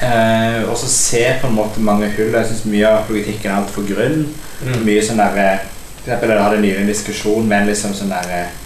Eh, 0.00 0.70
og 0.70 0.78
så 0.80 0.88
se 0.88 1.24
på 1.40 1.50
en 1.50 1.54
måte 1.54 1.82
mange 1.84 2.08
hull. 2.16 2.32
Jeg 2.32 2.48
syns 2.48 2.64
mye 2.64 2.88
av 2.88 3.04
politikken 3.08 3.50
er 3.50 3.58
altfor 3.58 3.84
grunn. 3.88 4.24
Mm. 4.60 4.80
Mye 4.86 5.02
sånn 5.04 5.20
der, 5.20 5.36
eh, 5.40 5.66
for 6.00 6.08
eksempel, 6.08 6.30
Jeg 6.30 6.42
hadde 6.42 6.60
nylig 6.62 6.80
en 6.80 6.94
diskusjon 6.94 7.48
med 7.48 7.60
en 7.60 7.68
liksom 7.68 7.94
sånn 7.94 8.14
der 8.14 8.32
eh, 8.32 8.56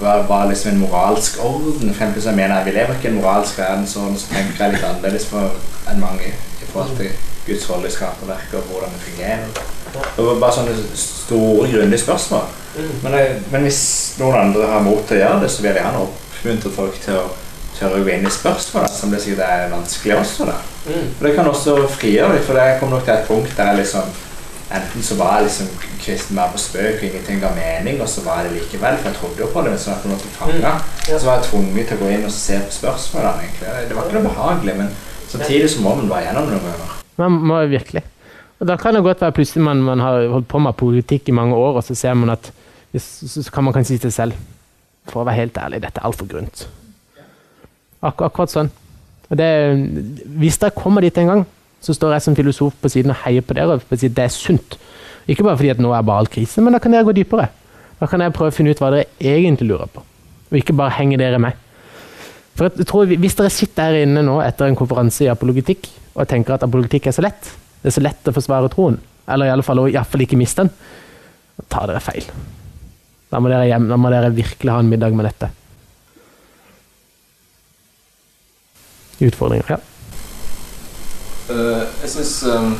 hva 0.00 0.18
var 0.28 0.50
liksom 0.50 0.74
en 0.74 0.82
moralsk 0.82 1.38
orden? 1.40 1.78
For 1.80 1.94
eksempel, 1.94 2.22
så 2.22 2.28
jeg 2.28 2.36
mener 2.36 2.64
Vi 2.64 2.74
lever 2.76 2.94
ikke 2.94 3.08
i 3.08 3.12
en 3.14 3.22
moralsk 3.22 3.58
verdensorden, 3.58 4.18
så 4.18 4.34
tenker 4.34 4.64
jeg 4.64 4.74
litt 4.74 4.84
annerledes 4.84 5.24
for 5.30 5.56
enn 5.88 6.00
mange 6.02 6.28
i 6.34 6.68
forhold 6.72 6.96
til 6.98 7.08
Guds 7.46 7.70
rolle 7.70 7.88
i 7.88 7.94
skaperverket 7.94 8.58
og 8.58 8.68
hvordan 8.70 8.92
det 8.92 9.02
fungerer. 9.06 9.64
Det 10.16 10.24
var 10.26 10.40
bare 10.40 10.52
sånne 10.52 10.74
store, 10.98 11.68
grundige 11.70 12.02
spørsmål. 12.02 12.48
Mm. 12.76 12.94
Men, 13.02 13.12
jeg, 13.18 13.36
men, 13.50 13.62
hvis 13.62 13.82
noen 14.18 14.36
andre 14.40 14.66
har 14.68 14.84
mot 14.84 15.04
til 15.08 15.16
å 15.16 15.20
gjøre 15.20 15.42
det, 15.44 15.50
så 15.50 15.62
vil 15.62 15.70
jeg 15.70 15.78
gjerne 15.80 16.02
oppmuntre 16.04 16.72
folk 16.76 16.98
til 17.04 17.20
å 17.22 17.26
tørre 17.78 18.00
å 18.00 18.04
gå 18.04 18.12
inn 18.14 18.26
i 18.26 18.32
spørsmål 18.32 18.86
som 18.92 19.12
det 19.12 19.22
sikkert 19.22 19.44
er 19.46 19.72
vanskelig 19.72 20.16
også. 20.20 20.46
da. 20.48 20.56
Mm. 20.86 21.08
Og 21.18 21.26
Det 21.26 21.34
kan 21.34 21.50
også 21.50 21.74
frigjøre 21.96 22.36
litt, 22.36 22.46
for 22.46 22.58
det 22.58 22.78
kom 22.80 22.90
nok 22.94 23.04
til 23.04 23.14
et 23.14 23.28
punkt 23.28 23.56
der 23.56 23.76
liksom 23.80 24.14
Enten 24.66 25.02
så 25.02 25.14
var 25.14 25.36
jeg 25.36 25.44
liksom 25.46 25.66
kristen 26.02 26.34
mer 26.34 26.48
på 26.50 26.58
spøk 26.58 26.96
og 26.98 27.04
ingenting 27.06 27.38
ga 27.38 27.52
mening, 27.54 28.00
og 28.02 28.08
så 28.10 28.24
var 28.24 28.40
jeg 28.40 28.48
det 28.48 28.56
likevel, 28.56 28.96
for 28.98 29.08
jeg 29.08 29.18
trodde 29.20 29.38
jo 29.38 29.46
på 29.52 29.62
det, 29.62 29.70
men 29.70 29.78
så 29.78 29.90
var 29.90 29.94
jeg 29.94 30.02
på 30.02 30.08
en 30.08 30.14
måte 30.16 30.32
fanga. 30.34 30.72
Mm. 30.72 30.88
Ja. 31.06 31.18
Så 31.20 31.26
var 31.28 31.36
jeg 31.36 31.44
tvunget 31.46 31.86
til 31.86 31.96
å 31.96 32.00
gå 32.00 32.08
inn 32.10 32.24
og 32.26 32.32
se 32.34 32.58
på 32.64 32.74
spørsmålene. 32.74 33.44
egentlig. 33.44 33.74
Det 33.88 33.96
var 33.96 34.08
ikke 34.08 34.16
noe 34.18 34.26
behagelig, 34.32 34.74
men 34.80 34.90
samtidig 35.30 35.68
så 35.70 35.84
må 35.84 35.92
man 36.00 36.10
bare 36.10 36.24
gjennom 36.26 36.50
noen 36.50 36.66
ganger. 36.66 36.96
Man 37.22 37.38
må 37.52 37.60
virkelig. 37.70 38.02
Og 38.58 38.66
Da 38.66 38.76
kan 38.76 38.94
det 38.94 39.04
godt 39.04 39.20
være 39.20 39.36
plutselig 39.38 39.62
man, 39.62 39.84
man 39.86 40.00
har 40.00 40.26
holdt 40.34 40.48
på 40.48 40.58
med 40.58 40.74
politikk 40.74 41.28
i 41.28 41.36
mange 41.38 41.54
år, 41.54 41.78
og 41.78 41.84
så 41.84 41.94
ser 41.94 42.14
man 42.14 42.34
at 42.34 42.50
så 42.98 43.50
kan 43.52 43.64
man 43.64 43.74
kanskje 43.76 43.94
si 43.94 43.98
til 43.98 44.10
seg 44.10 44.32
selv 44.32 45.12
For 45.12 45.20
å 45.20 45.26
være 45.28 45.38
helt 45.44 45.58
ærlig, 45.62 45.82
dette 45.84 46.00
er 46.00 46.06
altfor 46.08 46.26
grunt. 46.26 46.66
Ak 48.04 48.20
akkurat 48.24 48.52
sånn. 48.52 48.72
Det, 49.26 49.48
hvis 50.38 50.58
dere 50.62 50.74
kommer 50.76 51.02
dit 51.02 51.16
en 51.18 51.30
gang, 51.32 51.44
så 51.82 51.94
står 51.96 52.16
jeg 52.16 52.24
som 52.24 52.36
filosof 52.36 52.74
på 52.80 52.90
siden 52.92 53.12
og 53.14 53.20
heier 53.24 53.44
på 53.44 53.56
dere. 53.56 53.78
og 53.78 53.98
sier 53.98 54.12
Det 54.12 54.24
er 54.24 54.32
sunt. 54.32 54.78
Ikke 55.26 55.42
bare 55.42 55.58
fordi 55.58 55.72
at 55.74 55.82
nå 55.82 55.92
er 55.92 56.02
bare 56.06 56.22
all 56.22 56.30
krise, 56.30 56.62
men 56.62 56.74
da 56.74 56.78
kan 56.82 56.92
dere 56.94 57.06
gå 57.06 57.14
dypere. 57.16 57.48
Da 58.00 58.06
kan 58.06 58.20
jeg 58.20 58.34
prøve 58.36 58.52
å 58.52 58.54
finne 58.54 58.74
ut 58.74 58.80
hva 58.82 58.92
dere 58.92 59.08
egentlig 59.18 59.70
lurer 59.70 59.90
på, 59.90 60.02
og 60.50 60.58
ikke 60.58 60.76
bare 60.76 60.94
henge 60.98 61.18
dere 61.18 61.40
med. 61.42 61.56
For 62.56 62.68
jeg 62.68 62.86
tror 62.88 63.08
Hvis 63.10 63.36
dere 63.36 63.52
sitter 63.52 63.90
her 63.90 64.06
inne 64.06 64.22
nå 64.24 64.38
etter 64.40 64.68
en 64.68 64.76
konferanse 64.78 65.26
i 65.26 65.32
apologitikk 65.32 65.90
og 66.16 66.28
tenker 66.28 66.54
at 66.54 66.64
apologitikk 66.64 67.10
er 67.10 67.16
så 67.16 67.24
lett, 67.24 67.50
det 67.82 67.90
er 67.90 67.96
så 67.98 68.04
lett 68.04 68.28
å 68.28 68.32
forsvare 68.32 68.70
troen, 68.72 68.96
eller 69.28 69.48
i 69.48 69.52
alle 69.52 69.64
fall, 69.66 69.82
i 69.84 69.96
alle 69.96 70.08
fall 70.08 70.24
ikke 70.24 70.38
miste 70.40 70.64
den, 70.64 70.72
da 71.56 71.66
tar 71.72 71.90
dere 71.90 72.00
feil. 72.00 72.24
Da 73.32 73.40
må 73.42 73.50
dere, 73.52 73.66
hjem, 73.68 73.88
da 73.90 73.98
må 74.00 74.12
dere 74.12 74.32
virkelig 74.32 74.72
ha 74.72 74.78
en 74.80 74.88
middag 74.88 75.16
med 75.16 75.28
dette. 75.28 75.50
Utfordringer. 79.20 79.66
Ja. 79.68 79.76
Uh, 81.50 81.82
jeg 82.02 82.10
syns 82.10 82.42
um, 82.42 82.78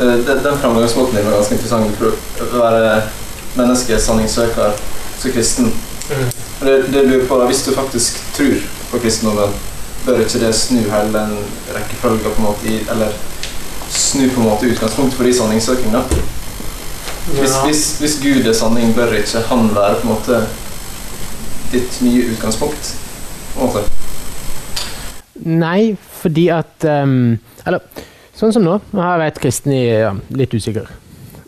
uh, 0.00 0.06
den, 0.06 0.44
den 0.44 0.58
framgangsmåten 0.60 1.16
din 1.16 1.26
var 1.26 1.36
ganske 1.36 1.54
interessant. 1.58 1.98
For 1.98 2.58
å 2.58 2.62
være 2.62 3.02
menneske, 3.58 3.98
sanningssøker, 4.00 4.78
så 5.18 5.34
kristen. 5.34 5.72
Mm. 6.10 6.30
Det, 6.62 6.78
det 6.92 7.04
lurer 7.08 7.26
på, 7.26 7.44
Hvis 7.46 7.64
du 7.66 7.74
faktisk 7.74 8.22
tror 8.36 8.62
på 8.90 8.98
kristendommen, 9.02 9.54
bør 10.06 10.22
ikke 10.22 10.40
det 10.42 10.54
snu 10.54 10.78
hele 10.78 11.12
den 11.14 11.36
rekkefølga 11.74 12.30
på 12.30 12.38
en 12.38 12.46
måte 12.46 12.66
i, 12.66 12.78
Eller 12.90 13.12
snu 13.90 14.28
på 14.30 14.40
en 14.40 14.48
måte 14.48 14.70
utgangspunkt 14.70 15.14
for 15.14 15.24
de 15.24 15.34
sanningssøking, 15.34 15.92
da? 15.92 16.02
Hvis, 17.26 17.54
hvis, 17.64 17.82
hvis 17.98 18.18
Gud 18.22 18.46
er 18.46 18.52
sanning, 18.52 18.94
bør 18.94 19.12
ikke 19.14 19.44
han 19.48 19.70
være 19.74 20.00
på 20.00 20.08
en 20.08 20.14
måte 20.14 20.40
ditt 21.72 22.00
nye 22.02 22.24
utgangspunkt? 22.32 22.94
Måte? 23.58 23.84
Nei, 25.42 25.94
fordi 26.22 26.46
at 26.54 26.86
um, 26.86 27.38
Eller 27.66 27.82
sånn 28.36 28.54
som 28.54 28.64
nå. 28.64 28.78
Nå 28.92 29.02
har 29.02 29.16
jeg 29.16 29.24
vært 29.24 29.42
kristen 29.42 29.74
i 29.74 29.82
ja, 29.88 30.12
litt 30.36 30.54
usikker. 30.54 30.90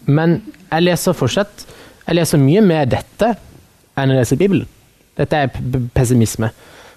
Men 0.05 0.41
jeg 0.69 0.85
leser 0.85 1.17
fortsatt 1.17 1.67
Jeg 2.05 2.19
leser 2.19 2.43
mye 2.43 2.63
mer 2.65 2.89
dette 2.91 3.35
enn 3.95 4.11
jeg 4.11 4.19
leser 4.19 4.41
Bibelen. 4.41 4.71
Dette 5.15 5.45
er 5.45 5.53
pessimisme. 5.95 6.49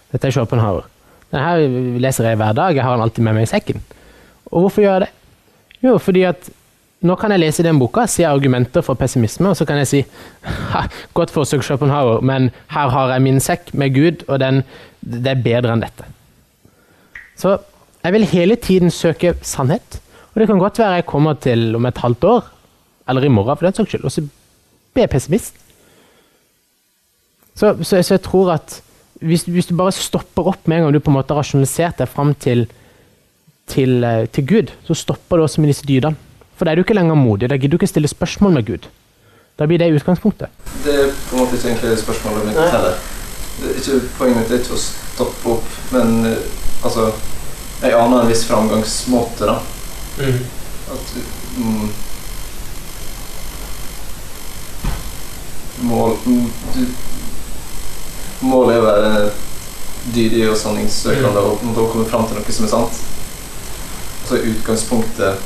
Dette 0.09 0.29
er 0.29 0.33
Schopenhauer. 0.33 0.87
Denne 1.29 1.43
her 1.43 1.99
leser 2.01 2.25
jeg 2.25 2.39
hver 2.39 2.55
dag. 2.57 2.73
Jeg 2.73 2.83
har 2.83 2.95
den 2.95 3.03
alltid 3.05 3.27
med 3.27 3.37
meg 3.37 3.45
i 3.45 3.51
sekken. 3.51 3.83
Og 4.49 4.65
hvorfor 4.65 4.81
gjør 4.81 4.95
jeg 4.95 5.05
det? 5.05 5.11
Jo, 5.85 5.97
fordi 6.01 6.23
at 6.25 6.49
nå 7.05 7.15
kan 7.19 7.29
jeg 7.33 7.43
lese 7.43 7.65
den 7.65 7.77
boka, 7.77 8.07
si 8.09 8.23
argumenter 8.25 8.81
for 8.81 8.97
pessimisme, 8.97 9.51
og 9.51 9.57
så 9.59 9.67
kan 9.69 9.77
jeg 9.83 9.89
si 9.91 9.99
godt 11.17 11.33
forsøk, 11.33 11.61
Schopenhauer, 11.65 12.23
men 12.25 12.49
her 12.73 12.89
har 12.93 13.13
jeg 13.13 13.25
min 13.25 13.41
sekk 13.43 13.69
med 13.77 13.93
Gud, 13.93 14.25
og 14.27 14.39
den, 14.41 14.63
det 15.01 15.35
er 15.35 15.43
bedre 15.45 15.75
enn 15.75 15.83
dette. 15.85 16.07
Så 17.37 17.59
jeg 18.01 18.15
vil 18.15 18.25
hele 18.31 18.55
tiden 18.55 18.91
søke 18.93 19.35
sannhet. 19.45 20.01
Og 20.33 20.41
det 20.41 20.47
kan 20.49 20.59
godt 20.61 20.79
være 20.79 20.99
jeg 20.99 21.05
kommer 21.09 21.37
til 21.41 21.75
om 21.77 21.85
et 21.85 22.01
halvt 22.01 22.23
år, 22.23 22.49
eller 23.09 23.25
i 23.25 23.31
morgen 23.33 23.57
for 23.57 23.67
den 23.67 23.77
saks 23.77 23.93
skyld, 23.93 24.03
og 24.05 24.13
så 24.13 24.25
blir 24.93 25.05
jeg 25.05 25.13
pessimist. 25.13 25.55
Så, 27.57 27.73
så, 27.81 28.01
så 28.01 28.13
jeg 28.13 28.21
tror 28.25 28.51
at 28.53 28.81
hvis, 29.21 29.47
hvis, 29.49 29.65
du 29.65 29.77
bare 29.77 29.91
stopper 29.91 30.51
opp 30.51 30.67
med 30.69 30.77
en 30.77 30.83
gang 30.83 30.93
du 30.93 31.01
på 31.01 31.09
en 31.09 31.17
måte 31.17 31.33
har 31.33 31.41
rasjonalisert 31.41 31.97
deg 32.01 32.09
fram 32.09 32.35
til, 32.37 32.67
til, 33.65 34.03
eh, 34.05 34.27
til 34.29 34.45
Gud, 34.45 34.73
så 34.85 34.93
stopper 34.93 35.37
det 35.37 35.47
også 35.47 35.61
med 35.61 35.73
disse 35.73 35.87
dydene. 35.89 36.13
For 36.57 36.65
da 36.65 36.73
er 36.73 36.79
du 36.79 36.85
ikke 36.85 36.97
lenger 36.97 37.15
modig. 37.15 37.49
Da 37.49 37.57
gidder 37.57 37.77
du 37.77 37.81
ikke 37.81 37.89
stille 37.93 38.09
spørsmål 38.09 38.57
med 38.57 38.65
Gud. 38.65 38.87
Da 39.59 39.65
blir 39.65 39.77
det 39.77 39.93
utgangspunktet. 39.93 40.49
Det 40.83 40.93
er 40.93 41.13
på 41.29 41.35
en 41.35 41.41
måte 41.41 41.55
ikke 41.57 41.67
egentlig 41.69 41.97
spørsmålet 42.01 42.45
mitt 42.45 42.57
heller. 42.57 42.97
Det 43.61 43.69
er 43.69 43.79
ikke, 43.81 44.01
poenget 44.17 44.37
mitt 44.37 44.51
er 44.51 44.61
ikke 44.61 44.77
å 44.77 44.81
stoppe 44.81 45.53
opp, 45.55 45.71
men 45.91 46.25
eh, 46.29 46.43
altså 46.85 47.11
Jeg 47.81 47.93
aner 47.93 48.21
en 48.21 48.29
viss 48.29 48.45
framgangsmåte, 48.49 49.45
da. 49.45 49.59
Mm. 50.17 50.39
At 50.93 51.11
mm, 51.57 51.89
Mål 55.89 56.15
mm, 56.25 56.47
du, 56.73 56.79
Målet 58.41 58.75
er 58.75 58.81
å 58.81 58.87
være 58.87 59.11
dydig 60.13 60.47
og 60.49 60.57
sanningssøkende 60.57 61.41
og 61.41 61.61
måte 61.65 61.83
å 61.83 61.91
komme 61.91 62.09
fram 62.09 62.25
til 62.25 62.37
noe 62.37 62.57
som 62.57 62.65
er 62.65 62.73
sant. 62.73 62.99
Så 64.25 64.37
er 64.37 64.49
utgangspunktet 64.53 65.45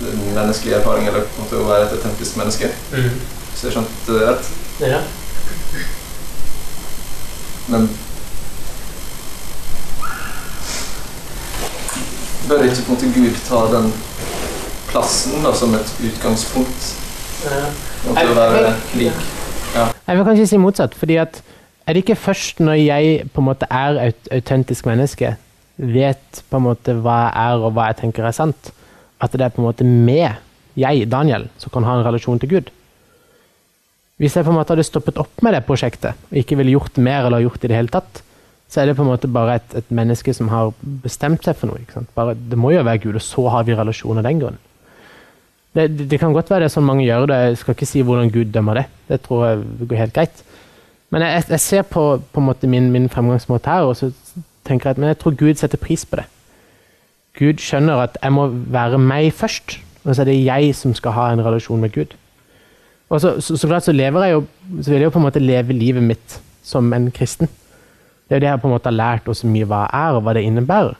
den 0.00 0.20
menneskelige 0.34 0.76
erfaring 0.80 1.08
eller 1.08 1.26
på 1.26 1.40
en 1.40 1.44
måte 1.44 1.60
å 1.60 1.68
være 1.68 1.88
et 1.88 1.96
autentisk 1.98 2.36
menneske. 2.40 2.70
Mm. 2.92 3.18
Hvis 3.50 3.64
jeg 3.66 3.74
skjønte 3.76 4.14
det 4.16 4.28
rett. 4.28 4.52
Ja. 4.80 5.00
Men 7.70 7.90
bør 12.48 12.64
ikke 12.66 12.86
på 12.86 12.92
en 12.92 12.94
måte 12.94 13.12
Gud 13.14 13.36
ta 13.46 13.60
den 13.74 13.92
plassen 14.90 15.44
da, 15.44 15.52
som 15.54 15.74
et 15.78 15.92
utgangspunkt? 16.08 16.88
Ja. 17.44 17.60
måtte 18.06 18.24
måte 18.24 18.32
å 18.32 18.40
være 18.40 18.72
lik? 18.98 19.28
Jeg 19.74 20.18
vil 20.18 20.26
kanskje 20.26 20.48
si 20.50 20.58
motsatt. 20.58 20.96
fordi 20.98 21.20
at 21.22 21.42
er 21.86 21.94
det 21.94 22.02
ikke 22.04 22.18
først 22.18 22.60
når 22.60 22.80
jeg 22.80 23.30
på 23.34 23.40
en 23.40 23.46
måte 23.46 23.66
er 23.70 24.00
et 24.08 24.28
autentisk 24.32 24.86
menneske, 24.86 25.36
vet 25.76 26.42
på 26.50 26.58
en 26.58 26.66
måte 26.66 26.94
hva 26.98 27.16
jeg 27.22 27.46
er 27.46 27.64
og 27.64 27.72
hva 27.76 27.86
jeg 27.90 28.00
tenker 28.02 28.26
er 28.26 28.36
sant, 28.36 28.72
at 29.20 29.34
det 29.36 29.46
er 29.46 29.54
på 29.54 29.62
en 29.62 29.68
måte 29.68 29.86
med 29.86 30.40
jeg, 30.78 31.06
Daniel, 31.10 31.48
som 31.60 31.72
kan 31.74 31.84
ha 31.84 31.98
en 31.98 32.06
relasjon 32.06 32.40
til 32.40 32.52
Gud? 32.54 32.70
Hvis 34.20 34.36
jeg 34.36 34.44
på 34.44 34.52
en 34.52 34.58
måte 34.58 34.74
hadde 34.74 34.84
stoppet 34.84 35.18
opp 35.20 35.42
med 35.44 35.56
det 35.56 35.62
prosjektet, 35.68 36.18
og 36.28 36.36
ikke 36.36 36.58
ville 36.60 36.74
gjort 36.74 36.98
mer 37.00 37.26
eller 37.28 37.44
gjort 37.46 37.64
i 37.64 37.70
det 37.72 37.78
hele 37.78 37.92
tatt, 37.92 38.22
så 38.70 38.82
er 38.82 38.90
det 38.90 38.96
på 38.98 39.02
en 39.02 39.10
måte 39.10 39.30
bare 39.32 39.56
et, 39.58 39.72
et 39.80 39.88
menneske 39.96 40.32
som 40.36 40.50
har 40.52 40.74
bestemt 41.02 41.46
seg 41.46 41.56
for 41.58 41.72
noe. 41.72 42.04
Bare, 42.14 42.36
det 42.36 42.58
må 42.60 42.70
jo 42.74 42.84
være 42.86 43.02
Gud, 43.02 43.16
og 43.18 43.24
så 43.24 43.46
har 43.50 43.64
vi 43.66 43.74
relasjon 43.74 44.20
av 44.20 44.26
den 44.28 44.42
grunn. 44.42 44.60
Det, 45.74 45.86
det, 45.96 46.06
det, 46.10 46.18
kan 46.20 46.34
godt 46.34 46.50
være 46.50 46.64
det 46.64 46.70
er 46.70 46.74
sånn 46.74 46.86
mange 46.86 47.06
gjør 47.06 47.28
det, 47.30 47.38
jeg 47.46 47.58
skal 47.60 47.76
ikke 47.76 47.88
si 47.88 48.02
hvordan 48.06 48.30
Gud 48.34 48.52
dømmer 48.54 48.80
det. 48.80 48.86
Det 49.10 49.20
tror 49.24 49.46
jeg 49.46 49.88
går 49.90 50.02
helt 50.02 50.14
greit. 50.14 50.44
Men 51.10 51.24
jeg, 51.26 51.46
jeg 51.50 51.62
ser 51.64 51.86
på, 51.86 52.04
på 52.30 52.44
min, 52.62 52.90
min, 52.94 53.08
fremgangsmåte 53.10 53.70
her, 53.70 53.88
og 53.88 53.96
så 53.98 54.12
tenker 54.66 54.90
jeg 54.90 54.98
at 54.98 55.08
jeg 55.14 55.18
tror 55.22 55.38
Gud 55.38 55.54
setter 55.58 55.78
pris 55.80 56.04
på 56.06 56.20
det. 56.20 56.26
Gud 57.38 57.62
skjønner 57.62 58.02
at 58.02 58.18
jeg 58.22 58.32
må 58.34 58.48
være 58.48 58.98
meg 58.98 59.30
først, 59.36 59.78
og 60.04 60.14
så 60.14 60.22
er 60.22 60.30
det 60.30 60.40
jeg 60.44 60.74
som 60.74 60.94
skal 60.96 61.14
ha 61.16 61.28
en 61.32 61.44
relasjon 61.44 61.80
med 61.80 61.92
Gud. 61.94 62.16
Og 63.10 63.20
så, 63.20 63.36
så, 63.40 63.56
så 63.56 63.68
klart 63.68 63.86
så 63.86 63.92
lever 63.92 64.24
jeg 64.24 64.32
jo, 64.32 64.44
så 64.82 64.90
vil 64.90 65.00
jeg 65.00 65.08
jo 65.08 65.14
på 65.14 65.18
en 65.18 65.26
måte 65.26 65.42
leve 65.42 65.76
livet 65.76 66.02
mitt 66.02 66.40
som 66.62 66.92
en 66.94 67.10
kristen. 67.14 67.50
Det 68.28 68.36
er 68.36 68.38
jo 68.38 68.44
det 68.44 68.50
jeg 68.52 68.62
på 68.62 68.68
en 68.68 68.74
måte 68.76 68.90
har 68.90 68.98
lært 68.98 69.28
oss 69.28 69.42
mye 69.44 69.66
hva 69.66 69.86
er, 69.90 70.14
og 70.14 70.22
hva 70.22 70.34
det 70.36 70.44
innebærer. 70.46 70.94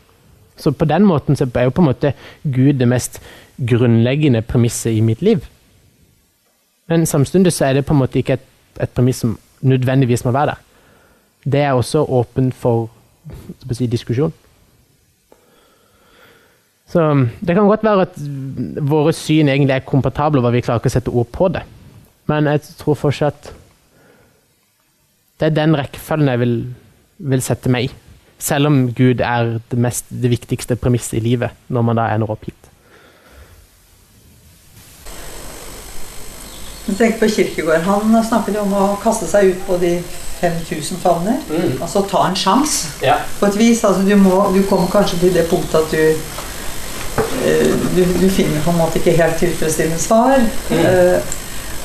Så 0.61 0.73
på 0.77 0.85
den 0.85 1.07
måten 1.09 1.39
så 1.39 1.47
er 1.55 1.69
jo 1.69 1.75
på 1.75 1.83
en 1.85 1.89
måte 1.89 2.13
Gud 2.43 2.81
det 2.81 2.89
mest 2.89 3.21
grunnleggende 3.57 4.43
premisset 4.43 4.93
i 4.93 5.01
mitt 5.01 5.23
liv. 5.23 5.45
Men 6.91 7.07
samtidig 7.07 7.53
så 7.53 7.69
er 7.69 7.79
det 7.79 7.87
på 7.87 7.95
en 7.95 8.03
måte 8.03 8.19
ikke 8.19 8.33
et, 8.33 8.47
et 8.83 8.91
premiss 8.91 9.23
som 9.23 9.39
nødvendigvis 9.63 10.25
må 10.25 10.35
være 10.35 10.47
der. 10.47 10.61
Det 11.53 11.61
er 11.61 11.73
også 11.73 12.05
åpen 12.05 12.53
for 12.53 12.91
si, 13.73 13.87
diskusjon. 13.87 14.33
Så 16.91 17.27
Det 17.41 17.55
kan 17.55 17.69
godt 17.69 17.85
være 17.87 18.03
at 18.09 18.19
våre 18.83 19.13
syn 19.15 19.49
egentlig 19.49 19.77
er 19.77 19.87
kompatable, 19.87 20.43
og 20.43 20.53
vi 20.53 20.63
klarer 20.65 20.83
ikke 20.83 20.91
å 20.91 20.97
sette 20.97 21.15
ord 21.15 21.31
på 21.33 21.49
det. 21.55 21.63
Men 22.27 22.51
jeg 22.51 22.63
tror 22.79 22.99
fortsatt 22.99 23.53
det 25.41 25.49
er 25.49 25.57
den 25.57 25.77
rekkefølgen 25.79 26.29
jeg 26.29 26.41
vil, 26.43 26.57
vil 27.33 27.43
sette 27.43 27.71
meg 27.73 27.89
i. 27.89 27.93
Selv 28.41 28.69
om 28.69 28.81
Gud 28.97 29.23
er 29.25 29.55
det, 29.71 29.79
mest, 29.81 30.11
det 30.11 30.33
viktigste 30.33 30.77
premisset 30.77 31.17
i 31.17 31.23
livet, 31.25 31.57
når 31.69 31.87
man 31.87 32.01
da 32.01 32.09
ender 32.13 32.33
opp 32.33 32.45
hit. 32.45 32.69
Tenk 36.99 37.21
på 37.21 37.29
Kirkegård. 37.31 37.87
Han 37.87 38.19
snakket 38.27 38.59
om 38.61 38.73
å 38.75 38.85
kaste 39.01 39.29
seg 39.31 39.53
ut 39.53 39.65
på 39.69 39.79
de 39.81 39.95
5000 40.41 41.01
favner. 41.01 41.41
Mm. 41.49 41.77
Altså 41.81 42.03
ta 42.11 42.27
en 42.27 42.37
sjanse. 42.37 42.91
Ja. 43.05 43.21
På 43.39 43.49
et 43.49 43.59
vis. 43.61 43.85
Altså, 43.85 44.03
du, 44.05 44.17
må, 44.21 44.43
du 44.53 44.63
kommer 44.69 44.91
kanskje 44.93 45.21
til 45.23 45.35
det 45.37 45.47
punktet 45.49 45.79
at 45.81 45.95
du 45.95 46.50
du, 47.97 48.03
du, 48.21 48.27
finner 48.33 48.63
på 48.65 48.73
en 48.73 48.81
måte 48.81 49.01
ikke 49.01 49.17
helt 49.19 49.39
tilfredsstillende 49.41 50.01
svar. 50.03 50.37
Mm. 50.71 50.83
Uh, 50.85 51.39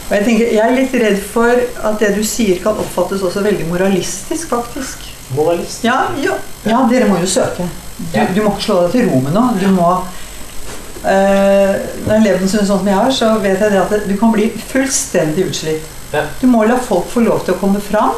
og 0.06 0.14
jeg, 0.14 0.26
tenker, 0.28 0.52
jeg 0.54 0.62
er 0.62 0.76
litt 0.76 1.00
redd 1.02 1.22
for 1.32 1.64
at 1.90 1.98
det 2.02 2.12
du 2.18 2.22
sier, 2.26 2.60
kan 2.62 2.78
oppfattes 2.82 3.24
også 3.26 3.42
veldig 3.46 3.66
moralistisk, 3.72 4.52
faktisk. 4.52 5.08
Moralistisk? 5.34 5.88
Ja, 5.88 6.04
ja, 6.22 6.38
ja 6.68 6.84
dere 6.92 7.10
må 7.10 7.18
jo 7.24 7.30
søke. 7.30 7.66
Du, 7.98 8.20
du, 8.36 8.42
må 8.44 8.52
ikke 8.52 8.68
slå 8.68 8.78
deg 8.84 8.94
til 8.94 9.10
ro 9.10 9.24
med 9.24 9.34
noe. 9.34 9.56
Du 9.58 9.68
må 9.74 9.90
uh, 9.96 11.74
Når 12.06 12.14
jeg 12.14 12.24
lever 12.28 12.48
sånn 12.52 12.70
som 12.70 12.88
jeg 12.88 13.00
har, 13.00 13.12
så 13.16 13.34
vet 13.42 13.62
jeg 13.64 13.74
det 13.74 13.82
at 13.82 14.08
du 14.10 14.16
kan 14.20 14.34
bli 14.36 14.50
fullstendig 14.70 15.50
utslitt. 15.50 15.92
Ja. 16.14 16.26
Du 16.42 16.48
må 16.48 16.64
la 16.68 16.78
folk 16.80 17.08
få 17.12 17.24
lov 17.26 17.44
til 17.46 17.56
å 17.56 17.60
komme 17.60 17.82
fram, 17.84 18.14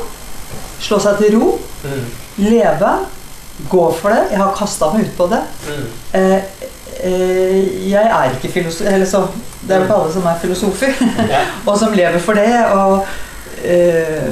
slå 0.84 1.00
seg 1.02 1.22
til 1.22 1.38
ro, 1.38 1.54
mm. 1.86 2.04
leve, 2.46 2.94
gå 3.72 3.86
for 3.98 4.14
det. 4.14 4.34
Jeg 4.34 4.42
har 4.42 4.58
kasta 4.58 4.92
meg 4.94 5.08
ut 5.08 5.16
på 5.18 5.30
det. 5.32 5.40
Mm. 5.70 5.86
Eh, 6.20 6.57
jeg 7.08 8.04
er 8.04 8.36
ikke 8.36 8.52
filosof 8.52 8.88
eller 8.88 9.06
så, 9.06 9.28
Det 9.62 9.76
er 9.76 9.82
jo 9.82 9.88
ikke 9.88 9.96
alle 9.96 10.14
som 10.14 10.26
er 10.26 10.40
filosofer, 10.42 11.02
og 11.68 11.80
som 11.80 11.94
lever 11.94 12.20
for 12.24 12.34
det. 12.40 12.54
Og 12.72 13.08
uh, 13.68 14.30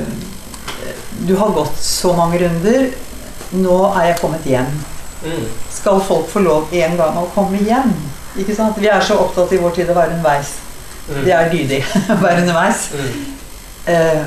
du 1.27 1.35
har 1.35 1.55
gått 1.55 1.79
så 1.81 2.13
mange 2.15 2.39
runder. 2.39 2.89
Nå 3.55 3.77
er 3.93 4.11
jeg 4.11 4.19
kommet 4.21 4.47
hjem. 4.47 4.71
Mm. 5.25 5.45
Skal 5.71 6.01
folk 6.07 6.29
få 6.29 6.39
lov 6.45 6.73
en 6.75 6.97
gang 6.99 7.17
å 7.19 7.27
komme 7.35 7.61
hjem? 7.65 7.93
Ikke 8.39 8.55
sant? 8.55 8.79
Vi 8.81 8.89
er 8.91 9.03
så 9.03 9.17
opptatt 9.23 9.53
i 9.55 9.59
vår 9.61 9.75
tid 9.75 9.91
å 9.91 9.97
være 9.97 10.17
underveis. 10.17 10.55
Mm. 11.05 11.21
Det 11.23 11.35
er 11.35 11.51
dydig 11.53 11.81
å 12.15 12.19
være 12.23 12.43
underveis. 12.43 12.89
Mm. 12.95 13.13
Uh, 13.85 14.25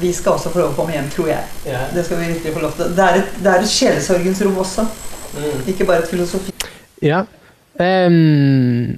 vi 0.00 0.12
skal 0.12 0.36
også 0.36 0.50
få 0.52 0.60
lov 0.60 0.74
å 0.74 0.76
komme 0.76 0.92
hjem, 0.92 1.08
tror 1.12 1.30
jeg. 1.30 1.44
Yeah. 1.64 1.88
Det 1.94 2.04
skal 2.04 2.20
vi 2.20 2.32
virkelig 2.34 2.52
få 2.52 2.62
lov 2.66 2.74
til. 2.76 2.92
Det 2.96 3.04
er 3.04 3.20
et, 3.22 3.36
det 3.40 3.52
er 3.52 3.64
et 3.64 3.72
sjelesorgens 3.72 4.42
rom 4.44 4.58
også. 4.60 4.84
Mm. 5.34 5.68
Ikke 5.72 5.86
bare 5.88 6.04
et 6.04 6.10
filosofi. 6.10 6.52
Ja. 7.02 7.24
Um, 7.76 8.96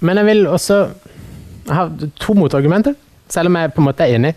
men 0.00 0.16
jeg 0.16 0.26
vil 0.26 0.46
også 0.46 0.88
Jeg 1.66 1.76
har 1.76 1.90
to 2.16 2.32
motargumenter, 2.32 2.94
selv 3.28 3.46
om 3.46 3.56
jeg 3.56 3.72
på 3.72 3.82
en 3.82 3.84
måte 3.84 4.02
er 4.02 4.16
enig. 4.16 4.34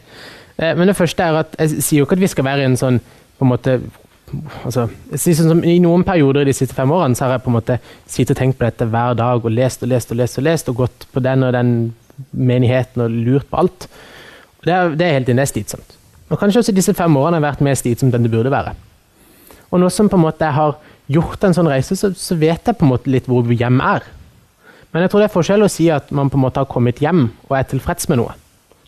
Uh, 0.60 0.78
men 0.78 0.88
det 0.88 0.96
første 0.96 1.24
er 1.24 1.40
at 1.40 1.56
jeg 1.60 1.84
sier 1.84 2.00
jo 2.00 2.06
ikke 2.06 2.20
at 2.20 2.26
vi 2.26 2.28
skal 2.28 2.46
være 2.46 2.62
i 2.62 2.68
en 2.68 2.78
sånn 2.78 3.00
på 3.40 3.46
en 3.46 3.50
måte 3.50 3.80
altså, 4.66 4.88
sånn 5.16 5.50
som 5.50 5.64
I 5.66 5.80
noen 5.82 6.04
perioder 6.06 6.44
i 6.44 6.52
de 6.52 6.56
siste 6.56 6.76
fem 6.78 6.92
årene 6.94 7.18
så 7.18 7.26
har 7.26 7.38
jeg 7.38 7.46
på 7.46 7.52
en 7.52 7.58
måte 7.58 7.80
sittet 8.06 8.36
og 8.36 8.42
tenkt 8.42 8.60
på 8.60 8.68
dette 8.68 8.88
hver 8.90 9.18
dag 9.18 9.44
og 9.46 9.54
lest 9.54 9.84
og 9.86 9.92
lest 9.92 10.14
og 10.14 10.20
lest 10.20 10.40
og 10.40 10.48
lest 10.48 10.72
og 10.72 10.80
gått 10.84 11.08
på 11.14 11.24
den 11.24 11.48
og 11.48 11.54
den 11.56 11.74
menigheten 12.32 13.04
og 13.06 13.14
lurt 13.26 13.50
på 13.50 13.64
alt. 13.64 13.88
Det 14.64 14.74
er, 14.74 14.96
det 14.96 15.08
er 15.08 15.18
helt 15.18 15.32
inne 15.34 15.46
slitsomt. 15.50 15.98
Og 16.30 16.40
Kanskje 16.40 16.64
også 16.64 16.76
disse 16.76 16.94
fem 16.98 17.18
årene 17.20 17.40
har 17.40 17.48
vært 17.50 17.64
mer 17.66 17.78
slitsomt 17.78 18.16
enn 18.16 18.26
det 18.26 18.32
burde 18.34 18.54
være. 18.54 18.74
Og 19.74 19.82
nå 19.82 19.90
som 19.90 20.10
på 20.10 20.20
en 20.20 20.26
måte 20.28 20.46
jeg 20.46 20.56
har 20.56 20.78
gjort 21.12 21.44
en 21.44 21.56
sånn 21.56 21.70
reise, 21.70 21.98
så, 22.00 22.12
så, 22.16 22.38
vet 22.40 22.68
jeg 22.68 22.78
på 22.80 22.86
en 22.86 22.94
måte 22.94 23.12
litt 23.12 23.28
hvor 23.30 23.48
hjem 23.50 23.82
er. 23.84 24.06
Men 24.94 25.04
jeg 25.04 25.12
tror 25.12 25.24
det 25.24 25.28
er 25.28 25.34
forskjell 25.34 25.66
å 25.66 25.72
si 25.72 25.90
at 25.92 26.12
man 26.16 26.30
på 26.32 26.38
en 26.38 26.46
måte 26.46 26.62
har 26.62 26.70
kommet 26.70 27.02
hjem 27.02 27.26
og 27.50 27.56
er 27.58 27.68
tilfreds 27.70 28.08
med 28.12 28.22
noe. 28.22 28.36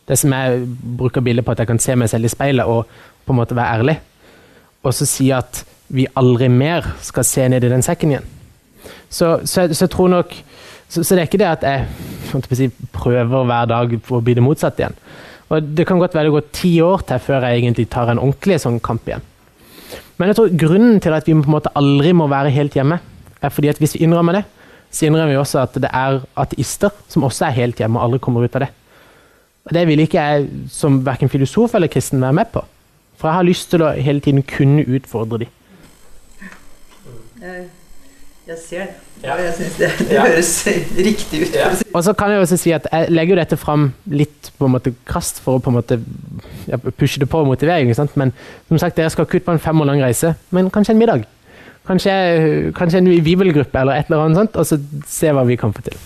Det 0.06 0.18
som 0.22 0.34
jeg 0.36 0.66
bruker 1.00 1.24
bildet 1.26 1.46
på 1.46 1.56
at 1.56 1.64
jeg 1.64 1.72
kan 1.72 1.82
se 1.82 1.96
meg 1.98 2.12
selv 2.12 2.28
i 2.28 2.32
speilet 2.32 2.70
og 2.70 2.86
på 3.26 3.34
en 3.34 3.40
måte 3.40 3.58
være 3.58 3.80
ærlig. 3.80 3.96
Og 4.86 4.94
så 4.94 5.08
si 5.10 5.32
at 5.34 5.64
vi 5.90 6.06
aldri 6.18 6.48
mer 6.50 6.86
skal 7.06 7.26
se 7.26 7.48
ned 7.50 7.66
i 7.66 7.72
den 7.72 7.84
sekken 7.86 8.14
igjen. 8.14 8.30
Så, 9.10 9.40
så, 9.50 9.66
så 9.74 9.86
jeg 9.86 9.94
tror 9.94 10.12
nok 10.14 10.34
så, 10.90 11.02
så, 11.02 11.16
det 11.16 11.24
er 11.24 11.30
ikke 11.30 11.42
det 11.42 11.50
at 11.50 11.64
jeg 11.66 12.58
si, 12.58 12.68
prøver 12.94 13.48
hver 13.50 13.70
dag 13.70 13.96
å 13.98 14.22
bli 14.22 14.36
det 14.38 14.44
motsatte 14.46 14.84
igjen. 14.84 14.98
Og 15.50 15.72
Det 15.78 15.86
kan 15.88 16.02
godt 16.02 16.14
være 16.14 16.30
det 16.30 16.36
går 16.36 16.52
ti 16.54 16.74
år 16.82 17.06
til 17.10 17.22
før 17.22 17.48
jeg 17.48 17.64
egentlig 17.64 17.88
tar 17.90 18.12
en 18.12 18.22
ordentlig 18.22 18.60
sånn 18.62 18.78
kamp 18.84 19.10
igjen. 19.10 19.26
Men 20.18 20.32
jeg 20.32 20.38
tror 20.38 20.58
grunnen 20.66 21.00
til 21.04 21.16
at 21.16 21.28
vi 21.28 21.36
på 21.36 21.44
en 21.44 21.56
måte 21.58 21.74
aldri 21.76 22.14
må 22.16 22.28
være 22.32 22.54
helt 22.56 22.76
hjemme, 22.78 23.00
er 23.42 23.54
fordi 23.54 23.72
at 23.72 23.82
hvis 23.82 23.96
vi 23.98 24.06
innrømmer 24.06 24.40
det, 24.40 24.44
så 24.92 25.08
innrømmer 25.08 25.34
vi 25.34 25.42
også 25.42 25.62
at 25.66 25.76
det 25.82 25.92
er 25.92 26.22
ateister 26.40 26.94
som 27.12 27.26
også 27.28 27.50
er 27.50 27.58
helt 27.60 27.82
hjemme 27.82 28.00
og 28.00 28.08
aldri 28.08 28.22
kommer 28.24 28.46
ut 28.46 28.56
av 28.56 28.66
det. 28.66 28.72
Og 29.66 29.74
Det 29.74 29.88
vil 29.88 30.00
ikke 30.04 30.22
jeg 30.22 30.50
som 30.70 31.00
verken 31.06 31.30
filosof 31.30 31.74
eller 31.76 31.92
kristen 31.92 32.22
være 32.22 32.38
med 32.38 32.52
på. 32.54 32.62
For 33.18 33.28
jeg 33.28 33.36
har 33.36 33.48
lyst 33.48 33.72
til 33.72 33.82
å 33.82 33.94
hele 33.96 34.22
tiden 34.22 34.44
kunne 34.44 34.86
utfordre 34.86 35.46
dem. 35.46 35.52
Jeg, 38.46 38.54
jeg 38.54 38.62
ser 38.62 38.80
det. 38.86 39.30
Og 39.32 39.40
jeg 39.42 39.54
syns 39.58 39.78
det, 39.80 39.88
det 40.06 40.20
høres 40.22 40.50
riktig 41.08 41.40
ut. 41.42 41.56
Ja. 41.58 41.70
Og 41.98 42.04
så 42.06 42.14
kan 42.14 42.30
jeg 42.30 42.44
også 42.44 42.58
si 42.62 42.74
at 42.76 42.86
jeg 42.92 43.08
legger 43.10 43.34
jo 43.34 43.40
dette 43.40 43.58
fram 43.58 43.88
litt 44.06 44.52
på 44.60 44.68
en 44.68 44.76
måte 44.76 44.92
krast 45.10 45.40
for 45.42 45.58
å 45.58 45.64
på 45.66 45.72
en 45.72 45.78
måte 45.80 45.98
ja, 46.70 46.78
pushe 46.78 47.18
det 47.24 47.26
på 47.32 47.42
og 47.42 47.50
motivere. 47.50 47.82
ikke 47.82 47.98
sant? 47.98 48.14
Men 48.14 48.36
som 48.68 48.78
sagt, 48.84 49.00
dere 49.00 49.10
skal 49.10 49.26
ikke 49.26 49.42
ut 49.42 49.48
på 49.48 49.56
en 49.56 49.64
fem 49.64 49.82
år 49.82 49.90
lang 49.90 50.04
reise, 50.06 50.36
men 50.54 50.70
kanskje 50.70 50.94
en 50.94 51.02
middag. 51.02 51.26
Kanskje, 51.90 52.14
kanskje 52.78 53.02
en 53.02 53.10
bibelgruppe 53.26 53.82
eller 53.82 53.98
et 53.98 54.12
eller 54.12 54.28
annet 54.28 54.42
sånt, 54.44 54.62
og 54.62 54.70
så 54.70 54.78
se 55.10 55.34
hva 55.34 55.46
vi 55.50 55.58
kan 55.58 55.74
få 55.74 55.82
til. 55.88 55.98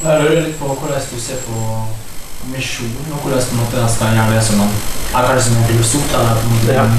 Jeg 0.00 0.24
lurer 0.24 0.40
litt 0.40 0.56
på 0.56 0.72
hvordan 0.72 1.04
du 1.12 1.20
ser 1.20 1.44
på 1.44 1.68
misjon, 2.54 2.96
og 3.12 3.28
hvordan 3.28 3.60
måte 3.60 3.84
en 3.84 3.92
skal 3.92 4.16
gjøre 4.16 4.38
det 4.38 4.44
som 4.48 4.64
en 4.64 4.99
kanskje 5.12 5.42
som 5.42 5.56
en 5.56 5.64
filosof, 5.68 6.14
eller 6.14 6.34
på 6.34 6.46
en 6.46 6.52
måte 6.54 6.74
Ja. 6.74 6.84
en 6.84 6.90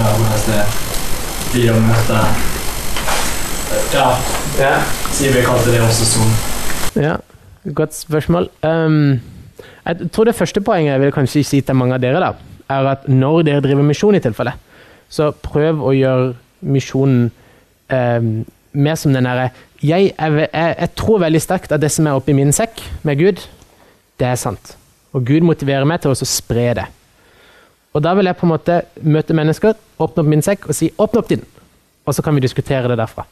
og 0.00 0.18
hvordan 0.18 0.40
det 0.46 0.62
blir 1.52 1.72
å 1.72 1.80
møte 1.80 2.18
Ja, 3.92 4.18
Ja. 4.58 4.80
sier 5.12 5.32
vi 5.32 5.42
kalte 5.42 5.72
det 5.72 5.80
også 5.80 6.04
som 6.04 6.22
Ja, 7.02 7.16
godt 7.74 7.94
spørsmål. 7.94 8.48
Um, 8.62 9.20
jeg 9.86 10.10
tror 10.12 10.24
det 10.24 10.34
første 10.34 10.60
poenget 10.60 10.92
jeg 10.92 11.00
vil 11.00 11.12
kanskje 11.12 11.44
si 11.44 11.60
til 11.60 11.74
mange 11.74 11.94
av 11.94 12.00
dere, 12.00 12.20
da, 12.20 12.32
er 12.70 12.86
at 12.86 13.08
når 13.08 13.42
dere 13.44 13.60
driver 13.60 13.82
misjon, 13.82 14.14
i 14.14 14.20
tilfelle, 14.20 14.52
så 15.08 15.32
prøv 15.32 15.80
å 15.80 15.92
gjøre 15.92 16.34
misjonen 16.62 17.30
um, 17.90 18.44
mer 18.72 18.94
som 18.94 19.12
den 19.12 19.24
derre 19.24 19.50
jeg, 19.82 20.12
jeg, 20.18 20.48
jeg 20.52 20.90
tror 20.96 21.20
veldig 21.22 21.40
sterkt 21.40 21.72
at 21.72 21.80
det 21.80 21.90
som 21.90 22.06
er 22.06 22.18
oppi 22.18 22.34
min 22.34 22.52
sekk 22.52 22.82
med 23.04 23.18
Gud, 23.18 23.44
det 24.18 24.26
er 24.26 24.34
sant. 24.34 24.76
Og 25.14 25.24
Gud 25.24 25.46
motiverer 25.46 25.86
meg 25.86 26.00
til 26.02 26.10
å 26.10 26.14
spre 26.26 26.74
det. 26.74 26.86
Og 27.98 28.04
da 28.06 28.12
vil 28.14 28.30
jeg 28.30 28.38
på 28.38 28.46
en 28.46 28.52
måte 28.52 28.74
møte 29.02 29.34
mennesker, 29.34 29.74
åpne 29.98 30.22
opp 30.22 30.30
min 30.30 30.44
sekk 30.44 30.68
og 30.68 30.76
si 30.78 30.92
'åpne 30.94 31.18
opp 31.18 31.28
din', 31.28 31.46
og 32.06 32.14
så 32.14 32.22
kan 32.22 32.34
vi 32.34 32.40
diskutere 32.40 32.88
det 32.88 32.98
derfra. 32.98 33.24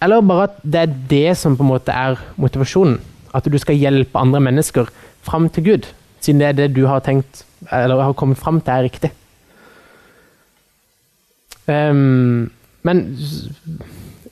Eller 0.00 0.20
bare 0.20 0.44
at 0.44 0.62
det 0.62 0.80
er 0.80 0.94
det 1.10 1.36
som 1.38 1.56
på 1.56 1.62
en 1.62 1.68
måte 1.68 1.90
er 1.90 2.20
motivasjonen. 2.36 3.00
At 3.34 3.44
du 3.44 3.58
skal 3.58 3.74
hjelpe 3.74 4.18
andre 4.18 4.40
mennesker 4.40 4.86
fram 5.22 5.48
til 5.48 5.64
Gud, 5.64 5.86
siden 6.20 6.40
det 6.40 6.48
er 6.48 6.52
det 6.52 6.76
du 6.76 6.86
har 6.86 7.00
tenkt, 7.00 7.44
eller 7.72 8.02
har 8.02 8.12
kommet 8.12 8.38
fram 8.38 8.60
til 8.60 8.72
er 8.72 8.82
riktig. 8.82 9.10
Um, 11.66 12.50
men 12.82 13.18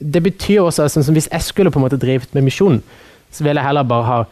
det 0.00 0.22
betyr 0.22 0.60
også 0.60 0.88
som 0.88 1.14
hvis 1.14 1.28
jeg 1.32 1.42
skulle 1.42 1.70
på 1.70 1.78
en 1.78 1.86
måte 1.86 1.98
drevet 1.98 2.34
med 2.34 2.42
misjon, 2.42 2.82
så 3.30 3.44
ville 3.44 3.60
jeg 3.60 3.66
heller 3.66 3.82
bare 3.82 4.04
ha 4.04 4.24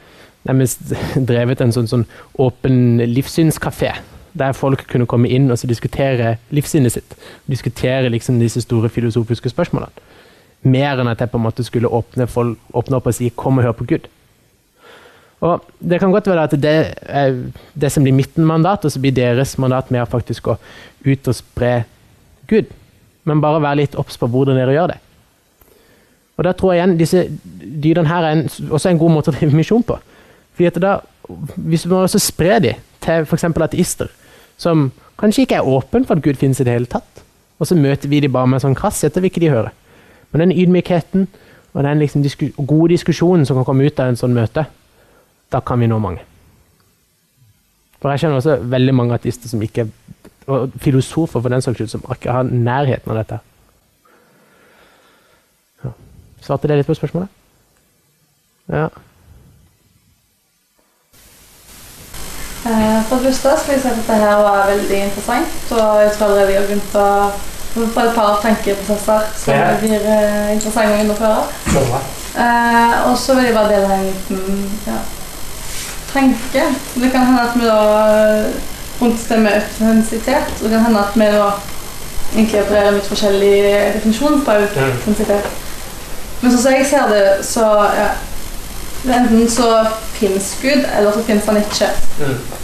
drevet 1.31 1.61
en 1.61 1.73
sånn, 1.73 1.89
sånn 1.89 2.07
åpen 2.39 2.99
livssynskafé. 2.99 3.93
Der 4.39 4.53
folk 4.53 4.85
kunne 4.91 5.07
komme 5.07 5.29
inn 5.29 5.51
og 5.51 5.59
diskutere 5.69 6.37
livssynet 6.55 6.93
sitt. 6.93 7.17
Diskutere 7.51 8.11
liksom 8.13 8.39
disse 8.41 8.61
store 8.63 8.89
filosofiske 8.89 9.51
spørsmålene 9.51 10.07
mer 10.67 10.99
enn 10.99 11.11
at 11.11 11.21
jeg 11.23 11.31
på 11.31 11.39
en 11.39 11.45
måte 11.47 11.65
skulle 11.67 11.91
åpne, 11.91 12.27
folk, 12.31 12.59
åpne 12.75 12.99
opp 12.99 13.07
og 13.07 13.15
si 13.15 13.31
'kom 13.31 13.59
og 13.59 13.65
hør 13.65 13.73
på 13.73 13.85
Gud'. 13.85 14.09
Og 15.41 15.65
Det 15.89 16.01
kan 16.01 16.11
godt 16.11 16.27
være 16.27 16.43
at 16.43 16.51
det 16.51 16.95
er 17.03 17.51
det 17.81 17.93
som 17.93 18.03
blir 18.03 18.13
mitt 18.13 18.39
mandat, 18.39 18.85
og 18.85 18.93
så 18.93 19.01
blir 19.01 19.13
deres 19.13 19.59
mandat 19.59 19.85
faktisk 20.09 20.49
å 20.49 20.57
ut 21.07 21.29
og 21.29 21.35
spre 21.35 21.85
Gud. 22.49 22.65
Men 23.25 23.41
bare 23.41 23.63
være 23.63 23.77
litt 23.77 23.95
obs 23.95 24.17
på 24.17 24.27
hvordan 24.27 24.57
dere 24.57 24.73
gjør 24.73 24.87
det. 24.87 24.99
Og 26.37 26.45
da 26.45 26.53
tror 26.53 26.73
jeg 26.73 26.83
igjen 26.83 26.99
disse 26.99 27.29
dyrene 27.83 28.09
her 28.09 28.23
er 28.23 28.33
en, 28.33 28.49
også 28.71 28.89
en 28.89 28.99
god 28.99 29.11
måte 29.11 29.31
å 29.31 29.35
drive 29.35 29.55
misjon 29.55 29.83
på. 29.83 29.99
Fordi 30.55 30.67
at 30.67 30.83
da, 30.83 31.01
Hvis 31.57 31.87
man 31.87 31.99
også 31.99 32.19
sprer 32.19 32.59
de 32.59 32.75
til 33.01 33.25
f.eks. 33.25 33.45
ateister, 33.45 34.07
som 34.59 34.89
kanskje 35.19 35.47
ikke 35.47 35.61
er 35.61 35.69
åpen 35.69 36.07
for 36.07 36.19
at 36.19 36.25
Gud 36.25 36.39
finnes 36.41 36.61
i 36.61 36.67
det 36.67 36.75
hele 36.75 36.91
tatt, 36.91 37.23
og 37.59 37.67
så 37.67 37.79
møter 37.79 38.11
vi 38.11 38.21
de 38.23 38.31
bare 38.31 38.51
med 38.51 38.63
sånn 38.63 38.77
krass 38.79 39.03
etter 39.07 39.25
vil 39.25 39.35
de 39.35 39.53
høre. 39.53 39.73
Men 40.31 40.45
den 40.45 40.57
ydmykheten 40.59 41.29
og 41.75 41.85
den 41.85 42.03
liksom 42.03 42.23
disku 42.25 42.51
gode 42.59 42.93
diskusjonen 42.93 43.47
som 43.47 43.59
kan 43.59 43.67
komme 43.67 43.87
ut 43.87 44.01
av 44.01 44.11
en 44.11 44.19
sånn 44.19 44.37
møte, 44.37 44.67
da 45.53 45.61
kan 45.65 45.81
vi 45.81 45.89
nå 45.89 45.99
mange. 46.03 46.25
For 47.99 48.13
jeg 48.13 48.23
kjenner 48.23 48.39
også 48.39 48.59
veldig 48.71 48.95
mange 48.95 49.17
ateister 49.17 49.51
som 49.51 49.63
ikke 49.65 49.89
og 50.49 50.73
filosofer 50.81 51.43
for 51.43 51.53
den 51.53 51.63
saks 51.63 51.77
skyld, 51.77 51.91
som 51.93 52.05
ikke 52.13 52.33
har 52.33 52.49
nærheten 52.49 53.13
av 53.13 53.19
dette. 53.21 53.39
Ja. 55.85 55.91
Svarte 56.45 56.71
det 56.71 56.79
litt 56.81 56.89
på 56.89 56.97
spørsmålet? 56.97 57.29
Ja. 58.73 58.89
For 63.09 63.17
det 63.17 63.25
første 63.33 63.53
skal 63.63 63.73
jeg 63.75 63.83
si 63.83 63.89
at 63.89 63.97
dette 63.97 64.17
her 64.21 64.41
var 64.45 64.67
veldig 64.69 64.99
interessant, 65.07 65.61
og 65.71 66.03
jeg 66.03 66.11
tror 66.17 66.27
allerede 66.27 66.53
jeg 66.53 66.61
har 66.61 66.67
begynt 66.69 66.97
å 67.01 67.09
få 67.75 68.01
et 68.03 68.15
par 68.15 68.41
tankeprosesser 68.43 69.29
som 69.45 69.55
Ja. 69.55 69.69
blir 69.81 69.95
eh, 70.01 70.53
interessante 70.55 70.93
å 70.93 70.99
gjennomføre. 70.99 72.01
Eh, 72.39 72.97
og 73.11 73.15
så 73.19 73.35
vil 73.39 73.45
jeg 73.49 73.55
bare 73.55 73.73
dele 73.73 73.95
en 73.95 74.05
liten 74.05 74.71
ja, 74.87 74.99
tanke. 76.13 76.67
Det 76.95 77.11
kan 77.13 77.27
hende 77.27 77.43
at 77.47 77.57
vi 77.57 77.65
da 77.67 77.81
eh, 78.09 78.53
rundt 79.01 79.29
det 79.29 79.39
med 79.39 79.53
autentisitet, 79.63 80.55
det 80.63 80.71
kan 80.71 80.85
hende 80.89 81.01
at 81.01 81.15
vi 81.17 81.31
da 81.33 81.49
egentlig 82.35 82.63
opererer 82.63 82.91
med 82.99 83.03
forskjellig 83.09 83.55
definisjon 83.95 84.41
på 84.45 84.51
autentisitet. 84.61 85.49
Men 86.41 86.53
sånn 86.53 86.63
som 86.63 86.73
jeg 86.77 86.87
ser 86.87 87.09
det, 87.11 87.25
så 87.47 87.65
ja, 87.97 88.09
enten 89.15 89.51
så 89.51 89.87
finnes 90.19 90.57
Gud, 90.63 90.85
eller 90.99 91.13
så 91.13 91.23
finnes 91.27 91.47
han 91.47 91.57
ikke. 91.57 91.89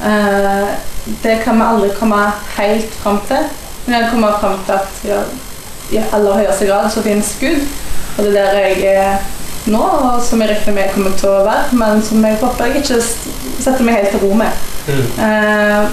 Eh, 0.05 0.69
det 1.23 1.39
kan 1.45 1.59
vi 1.61 1.67
aldri 1.69 1.91
komme 1.99 2.17
helt 2.57 2.95
fram 3.03 3.21
til. 3.29 3.49
Men 3.87 3.95
jeg 4.01 4.11
kommer 4.11 4.39
fram 4.41 4.59
til 4.67 4.73
at 4.73 5.05
ja, 5.05 5.21
i 5.93 6.03
aller 6.13 6.41
høyeste 6.43 6.67
grad 6.67 6.91
så 6.91 7.03
finnes 7.03 7.37
Gud. 7.41 7.67
Og 8.19 8.25
det 8.25 8.41
er 8.41 8.53
der 8.53 8.59
jeg 8.59 8.95
er 8.95 9.17
nå, 9.67 9.83
og 9.83 10.23
som 10.23 10.43
jeg 10.43 10.51
regner 10.51 10.75
med 10.75 10.93
kommer 10.95 11.17
til 11.19 11.29
å 11.29 11.45
være, 11.45 11.77
men 11.79 12.03
som 12.05 12.25
jeg 12.25 12.39
håper 12.41 12.69
jeg 12.69 12.83
ikke 12.83 12.99
setter 13.05 13.85
meg 13.85 14.01
helt 14.01 14.13
til 14.13 14.25
ro 14.25 14.35
med. 14.39 14.65
Eh, 14.89 15.87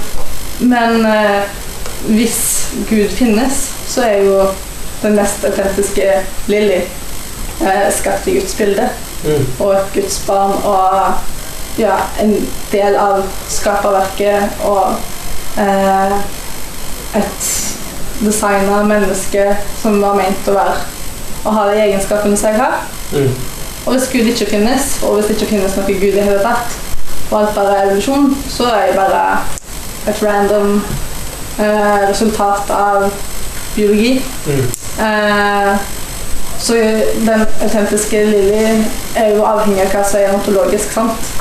men 0.61 1.05
uh, 1.05 1.41
hvis 2.11 2.41
Gud 2.89 3.09
finnes, 3.15 3.63
så 3.87 4.03
er 4.05 4.25
jo 4.27 4.43
den 5.01 5.15
mest 5.17 5.45
autentiske 5.47 6.03
Lilly 6.51 6.83
uh, 7.63 7.87
skapt 7.95 8.27
i 8.27 8.35
Guds 8.37 8.53
bilde 8.59 8.89
og 9.59 9.73
et 9.75 9.93
gudsbarn 9.93 10.53
og 10.65 11.79
ja, 11.79 11.97
en 12.19 12.33
del 12.71 12.95
av 12.99 13.21
skaperverket 13.49 14.63
og 14.67 14.95
eh, 15.61 16.15
et 17.19 17.49
designa 18.21 18.81
menneske 18.85 19.45
som 19.81 20.01
var 20.01 20.17
ment 20.17 20.49
å 20.51 20.57
være 20.57 20.75
å 21.45 21.53
ha 21.55 21.63
de 21.71 21.79
egenskapene 21.87 22.37
som 22.37 22.51
jeg 22.51 22.59
har. 22.61 22.83
Og 23.85 23.95
hvis 23.95 24.09
Gud 24.11 24.27
ikke 24.29 24.45
finnes, 24.51 24.99
og 25.03 25.15
hvis 25.15 25.25
det 25.31 25.37
ikke 25.39 25.55
finnes 25.55 25.77
noe 25.77 25.87
Gud 25.87 26.03
i 26.05 26.11
det 26.13 26.25
hele 26.27 26.41
tatt, 26.43 26.75
og 27.31 27.39
alt 27.39 27.55
bare 27.55 27.77
er 27.77 27.87
evolusjon, 27.87 28.27
så 28.49 28.67
er 28.69 28.85
jeg 28.89 28.97
bare 28.99 29.23
et 30.11 30.21
random 30.21 30.75
eh, 31.57 32.03
resultat 32.09 32.69
av 32.75 33.07
biologi. 33.75 34.11
Eh, 35.01 35.71
så 36.61 36.77
den 37.25 37.45
autentiske 37.63 38.23
Lilly 38.25 38.83
er 39.17 39.31
jo 39.35 39.45
avhengig 39.45 39.81
av 39.87 39.95
hva 39.95 40.03
som 40.05 40.21
er 40.21 40.35
ontologisk 40.35 40.93
sant, 40.93 41.31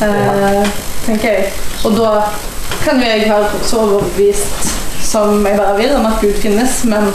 eh, 0.00 0.62
tenker 1.06 1.28
jeg. 1.28 1.50
Og 1.84 1.98
da 1.98 2.12
kan 2.84 3.00
jo 3.02 3.10
jeg 3.10 3.28
være 3.28 3.60
så 3.68 3.82
overbevist 3.84 4.72
som 5.04 5.46
jeg 5.46 5.58
bare 5.58 5.76
vil 5.76 5.92
om 5.96 6.06
at 6.08 6.20
Gud 6.22 6.40
finnes, 6.40 6.84
men 6.84 7.10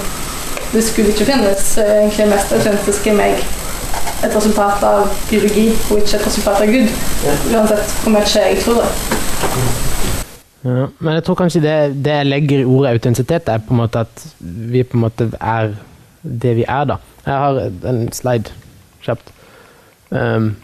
det 0.73 0.83
skulle 0.83 1.09
ikke 1.15 1.25
finnes, 1.31 1.77
er 1.77 2.01
egentlig 2.01 2.27
mest 2.29 2.53
autentiske 2.53 3.13
meg 3.17 3.41
et 4.25 4.35
resultat 4.35 4.83
av 4.85 5.09
biologi 5.29 5.67
og 5.89 5.99
ikke 6.01 6.17
et 6.17 6.25
resultat 6.25 6.61
av 6.61 6.71
Gud. 6.71 6.93
Uansett 7.53 7.97
hvor 8.03 8.13
mye 8.13 8.25
jeg 8.33 8.61
tror 8.63 8.81
det. 8.81 8.87
Ja, 10.67 10.87
men 10.99 11.13
jeg 11.13 11.23
tror 11.23 11.37
kanskje 11.39 11.61
det, 11.63 11.75
det 12.05 12.15
jeg 12.19 12.27
legger 12.27 12.63
i 12.63 12.65
ordet 12.67 12.97
autentisitet, 12.97 13.49
er 13.49 13.61
på 13.63 13.75
en 13.75 13.81
måte 13.83 14.03
at 14.03 14.25
vi 14.39 14.83
på 14.83 14.97
en 14.97 15.05
måte 15.05 15.29
er 15.39 15.75
det 16.21 16.55
vi 16.57 16.65
er, 16.67 16.89
da. 16.89 16.97
Jeg 17.27 17.35
har 17.35 17.59
en 17.91 18.07
slide 18.15 18.53
kjapt. 19.03 19.31
Um, 20.09 20.55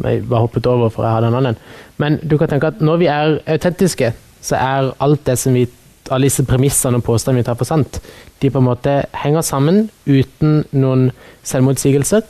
jeg 0.00 0.24
bare 0.28 0.40
hoppet 0.40 0.66
over 0.66 0.88
for 0.90 1.04
jeg 1.04 1.14
hadde 1.14 1.30
en 1.30 1.38
annen. 1.38 1.58
Men 2.00 2.18
du 2.24 2.38
kan 2.40 2.48
tenke 2.50 2.72
at 2.72 2.80
når 2.80 3.02
vi 3.02 3.08
er 3.12 3.38
autentiske, 3.46 4.14
så 4.40 4.56
er 4.56 4.92
alt 5.04 5.26
det 5.28 5.36
som 5.38 5.54
vi 5.54 5.68
alle 6.12 6.28
disse 6.28 6.44
premissene 6.44 6.98
og 7.00 7.04
påstandene 7.06 7.40
vi 7.40 7.46
tar 7.46 7.56
for 7.56 7.68
sant, 7.68 8.00
de 8.42 8.50
på 8.52 8.60
en 8.60 8.66
måte 8.66 8.96
henger 9.22 9.44
sammen 9.46 9.86
uten 10.04 10.64
noen 10.76 11.06
selvmotsigelser. 11.46 12.26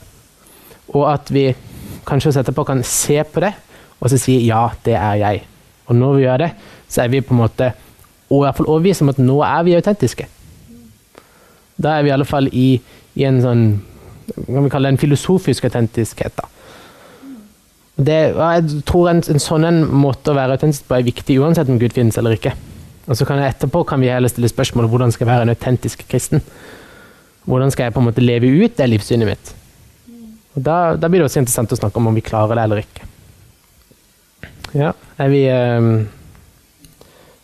Og 0.95 1.07
at 1.11 1.31
vi 1.33 1.49
kanskje 2.07 2.37
etterpå 2.39 2.63
kan 2.67 2.83
se 2.87 3.23
på 3.23 3.43
det 3.43 3.51
og 3.99 4.11
så 4.11 4.19
si 4.21 4.37
ja, 4.45 4.67
det 4.85 4.95
er 4.99 5.19
jeg. 5.23 5.41
Og 5.89 5.97
når 5.97 6.15
vi 6.15 6.23
gjør 6.25 6.43
det, 6.43 6.51
så 6.87 7.03
er 7.03 7.11
vi 7.11 7.23
på 7.25 7.33
en 7.33 7.41
måte 7.41 7.71
og 8.29 8.39
i 8.39 8.45
hvert 8.45 8.57
fall 8.57 8.69
overbevist 8.69 9.03
om 9.05 9.11
at 9.11 9.19
nå 9.21 9.35
er 9.45 9.65
vi 9.67 9.75
autentiske. 9.77 10.25
Da 11.81 11.97
er 11.97 12.05
vi 12.05 12.11
i 12.11 12.15
alle 12.15 12.27
fall 12.27 12.47
i, 12.53 12.69
i 13.15 13.27
en 13.27 13.41
sånn 13.43 13.65
kan 14.25 14.63
vi 14.65 14.71
kalle 14.73 14.89
det 14.89 14.95
en 14.95 15.01
filosofisk 15.01 15.67
autentiskhet. 15.67 16.39
Det, 17.95 18.15
jeg 18.35 18.81
tror 18.89 19.11
en, 19.11 19.21
en 19.31 19.41
sånn 19.41 19.67
en 19.67 19.83
måte 19.87 20.33
å 20.33 20.37
være 20.37 20.57
autentisk 20.57 20.87
på 20.89 20.97
er 20.97 21.05
viktig 21.07 21.37
uansett 21.39 21.69
om 21.71 21.77
Gud 21.79 21.93
finnes 21.95 22.17
eller 22.19 22.35
ikke. 22.35 22.55
Og 23.05 23.17
så 23.17 23.27
kan 23.27 23.39
jeg 23.39 23.53
Etterpå 23.53 23.83
kan 23.87 24.01
vi 24.01 24.09
heller 24.09 24.31
stille 24.31 24.49
spørsmål 24.49 24.87
om 24.87 24.95
hvordan 24.95 25.13
skal 25.13 25.25
jeg 25.25 25.31
være 25.31 25.45
en 25.47 25.53
autentisk 25.53 26.01
kristen. 26.09 26.41
Hvordan 27.45 27.71
skal 27.71 27.87
jeg 27.87 27.95
på 27.95 28.01
en 28.01 28.09
måte 28.09 28.23
leve 28.25 28.49
ut 28.49 28.75
det 28.77 28.89
livssynet 28.89 29.29
mitt? 29.29 29.53
Og 30.55 30.63
da, 30.65 30.95
da, 30.97 31.09
blir 31.11 31.21
det 31.21 31.29
også 31.29 31.43
interessant 31.43 31.75
å 31.75 31.77
snakke 31.77 32.01
om 32.01 32.09
om 32.09 32.17
vi 32.17 32.25
klarer 32.25 32.57
det 32.57 32.65
eller 32.65 32.81
ikke. 32.81 33.11
Ja, 34.75 34.91
er 35.21 35.31
vi 35.31 35.45
um, 35.51 35.91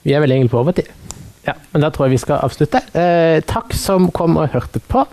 Vi 0.04 0.16
er 0.16 0.24
vel 0.24 0.34
egentlig 0.34 0.52
på 0.52 0.60
overtid. 0.64 0.90
Ja, 1.48 1.56
men 1.72 1.82
da 1.82 1.90
tror 1.92 2.08
jeg 2.08 2.18
vi 2.18 2.22
skal 2.22 2.44
avslutte. 2.46 2.84
Eh, 2.94 3.42
takk 3.50 3.74
som 3.78 4.12
kom 4.14 4.38
og 4.38 4.52
hørte 4.54 4.82
på. 4.92 5.06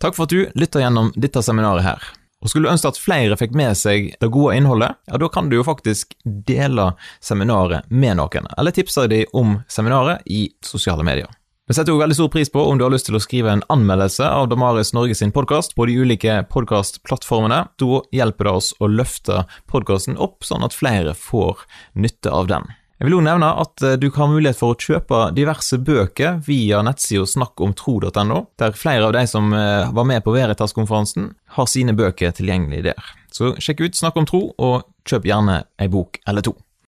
Takk 0.00 0.16
for 0.16 0.24
at 0.24 0.32
du 0.32 0.46
lytter 0.56 0.84
gjennom 0.84 1.10
dette 1.16 1.42
seminaret 1.44 1.84
her. 1.84 2.10
Og 2.40 2.48
Skulle 2.48 2.70
du 2.70 2.72
ønske 2.72 2.88
at 2.88 3.00
flere 3.00 3.36
fikk 3.36 3.52
med 3.52 3.76
seg 3.76 4.14
det 4.22 4.30
gode 4.32 4.54
innholdet, 4.56 4.94
ja, 5.10 5.18
da 5.20 5.28
kan 5.28 5.50
du 5.50 5.58
jo 5.58 5.66
faktisk 5.66 6.14
dele 6.24 6.94
seminaret 7.20 7.84
med 7.92 8.16
noen, 8.16 8.48
eller 8.56 8.72
tipse 8.72 9.04
dem 9.12 9.28
om 9.36 9.58
seminaret 9.68 10.24
i 10.24 10.46
sosiale 10.64 11.04
medier. 11.04 11.28
Vi 11.70 11.74
setter 11.74 11.94
jo 11.94 12.00
veldig 12.00 12.16
stor 12.16 12.28
pris 12.34 12.48
på 12.50 12.64
om 12.66 12.78
du 12.78 12.82
har 12.82 12.90
lyst 12.90 13.06
til 13.06 13.14
å 13.14 13.20
skrive 13.22 13.52
en 13.54 13.60
anmeldelse 13.70 14.26
av 14.26 14.48
Damaris 14.50 14.88
Norge 14.90 15.14
sin 15.14 15.30
podkast 15.30 15.76
på 15.78 15.84
de 15.86 15.92
ulike 16.02 16.40
podkastplattformene. 16.50 17.60
Da 17.78 18.00
hjelper 18.10 18.48
det 18.48 18.54
oss 18.58 18.70
å 18.82 18.88
løfte 18.90 19.44
podkasten 19.70 20.16
opp, 20.18 20.42
sånn 20.42 20.66
at 20.66 20.74
flere 20.74 21.12
får 21.14 21.62
nytte 21.94 22.32
av 22.34 22.48
den. 22.50 22.66
Jeg 22.98 23.06
vil 23.06 23.14
også 23.20 23.26
nevne 23.28 23.50
at 23.62 23.84
eh, 23.86 23.94
du 24.02 24.08
kan 24.10 24.24
ha 24.24 24.32
mulighet 24.32 24.58
for 24.58 24.74
å 24.74 24.80
kjøpe 24.82 25.20
diverse 25.36 25.78
bøker 25.78 26.40
via 26.48 26.80
nettsida 26.82 27.28
snakkomtro.no, 27.36 28.40
der 28.58 28.74
flere 28.74 29.06
av 29.06 29.14
de 29.14 29.22
som 29.30 29.54
eh, 29.54 29.94
var 29.94 30.08
med 30.10 30.26
på 30.26 30.34
Veritas-konferansen, 30.34 31.30
har 31.54 31.70
sine 31.70 31.94
bøker 31.94 32.34
tilgjengelig 32.34 32.82
der. 32.88 33.14
Så 33.30 33.54
sjekk 33.62 33.86
ut 33.86 34.02
Snakk 34.02 34.18
om 34.18 34.26
tro, 34.26 34.42
og 34.58 34.90
kjøp 35.06 35.30
gjerne 35.30 35.60
ei 35.78 35.86
bok 35.94 36.18
eller 36.26 36.50
to. 36.50 36.56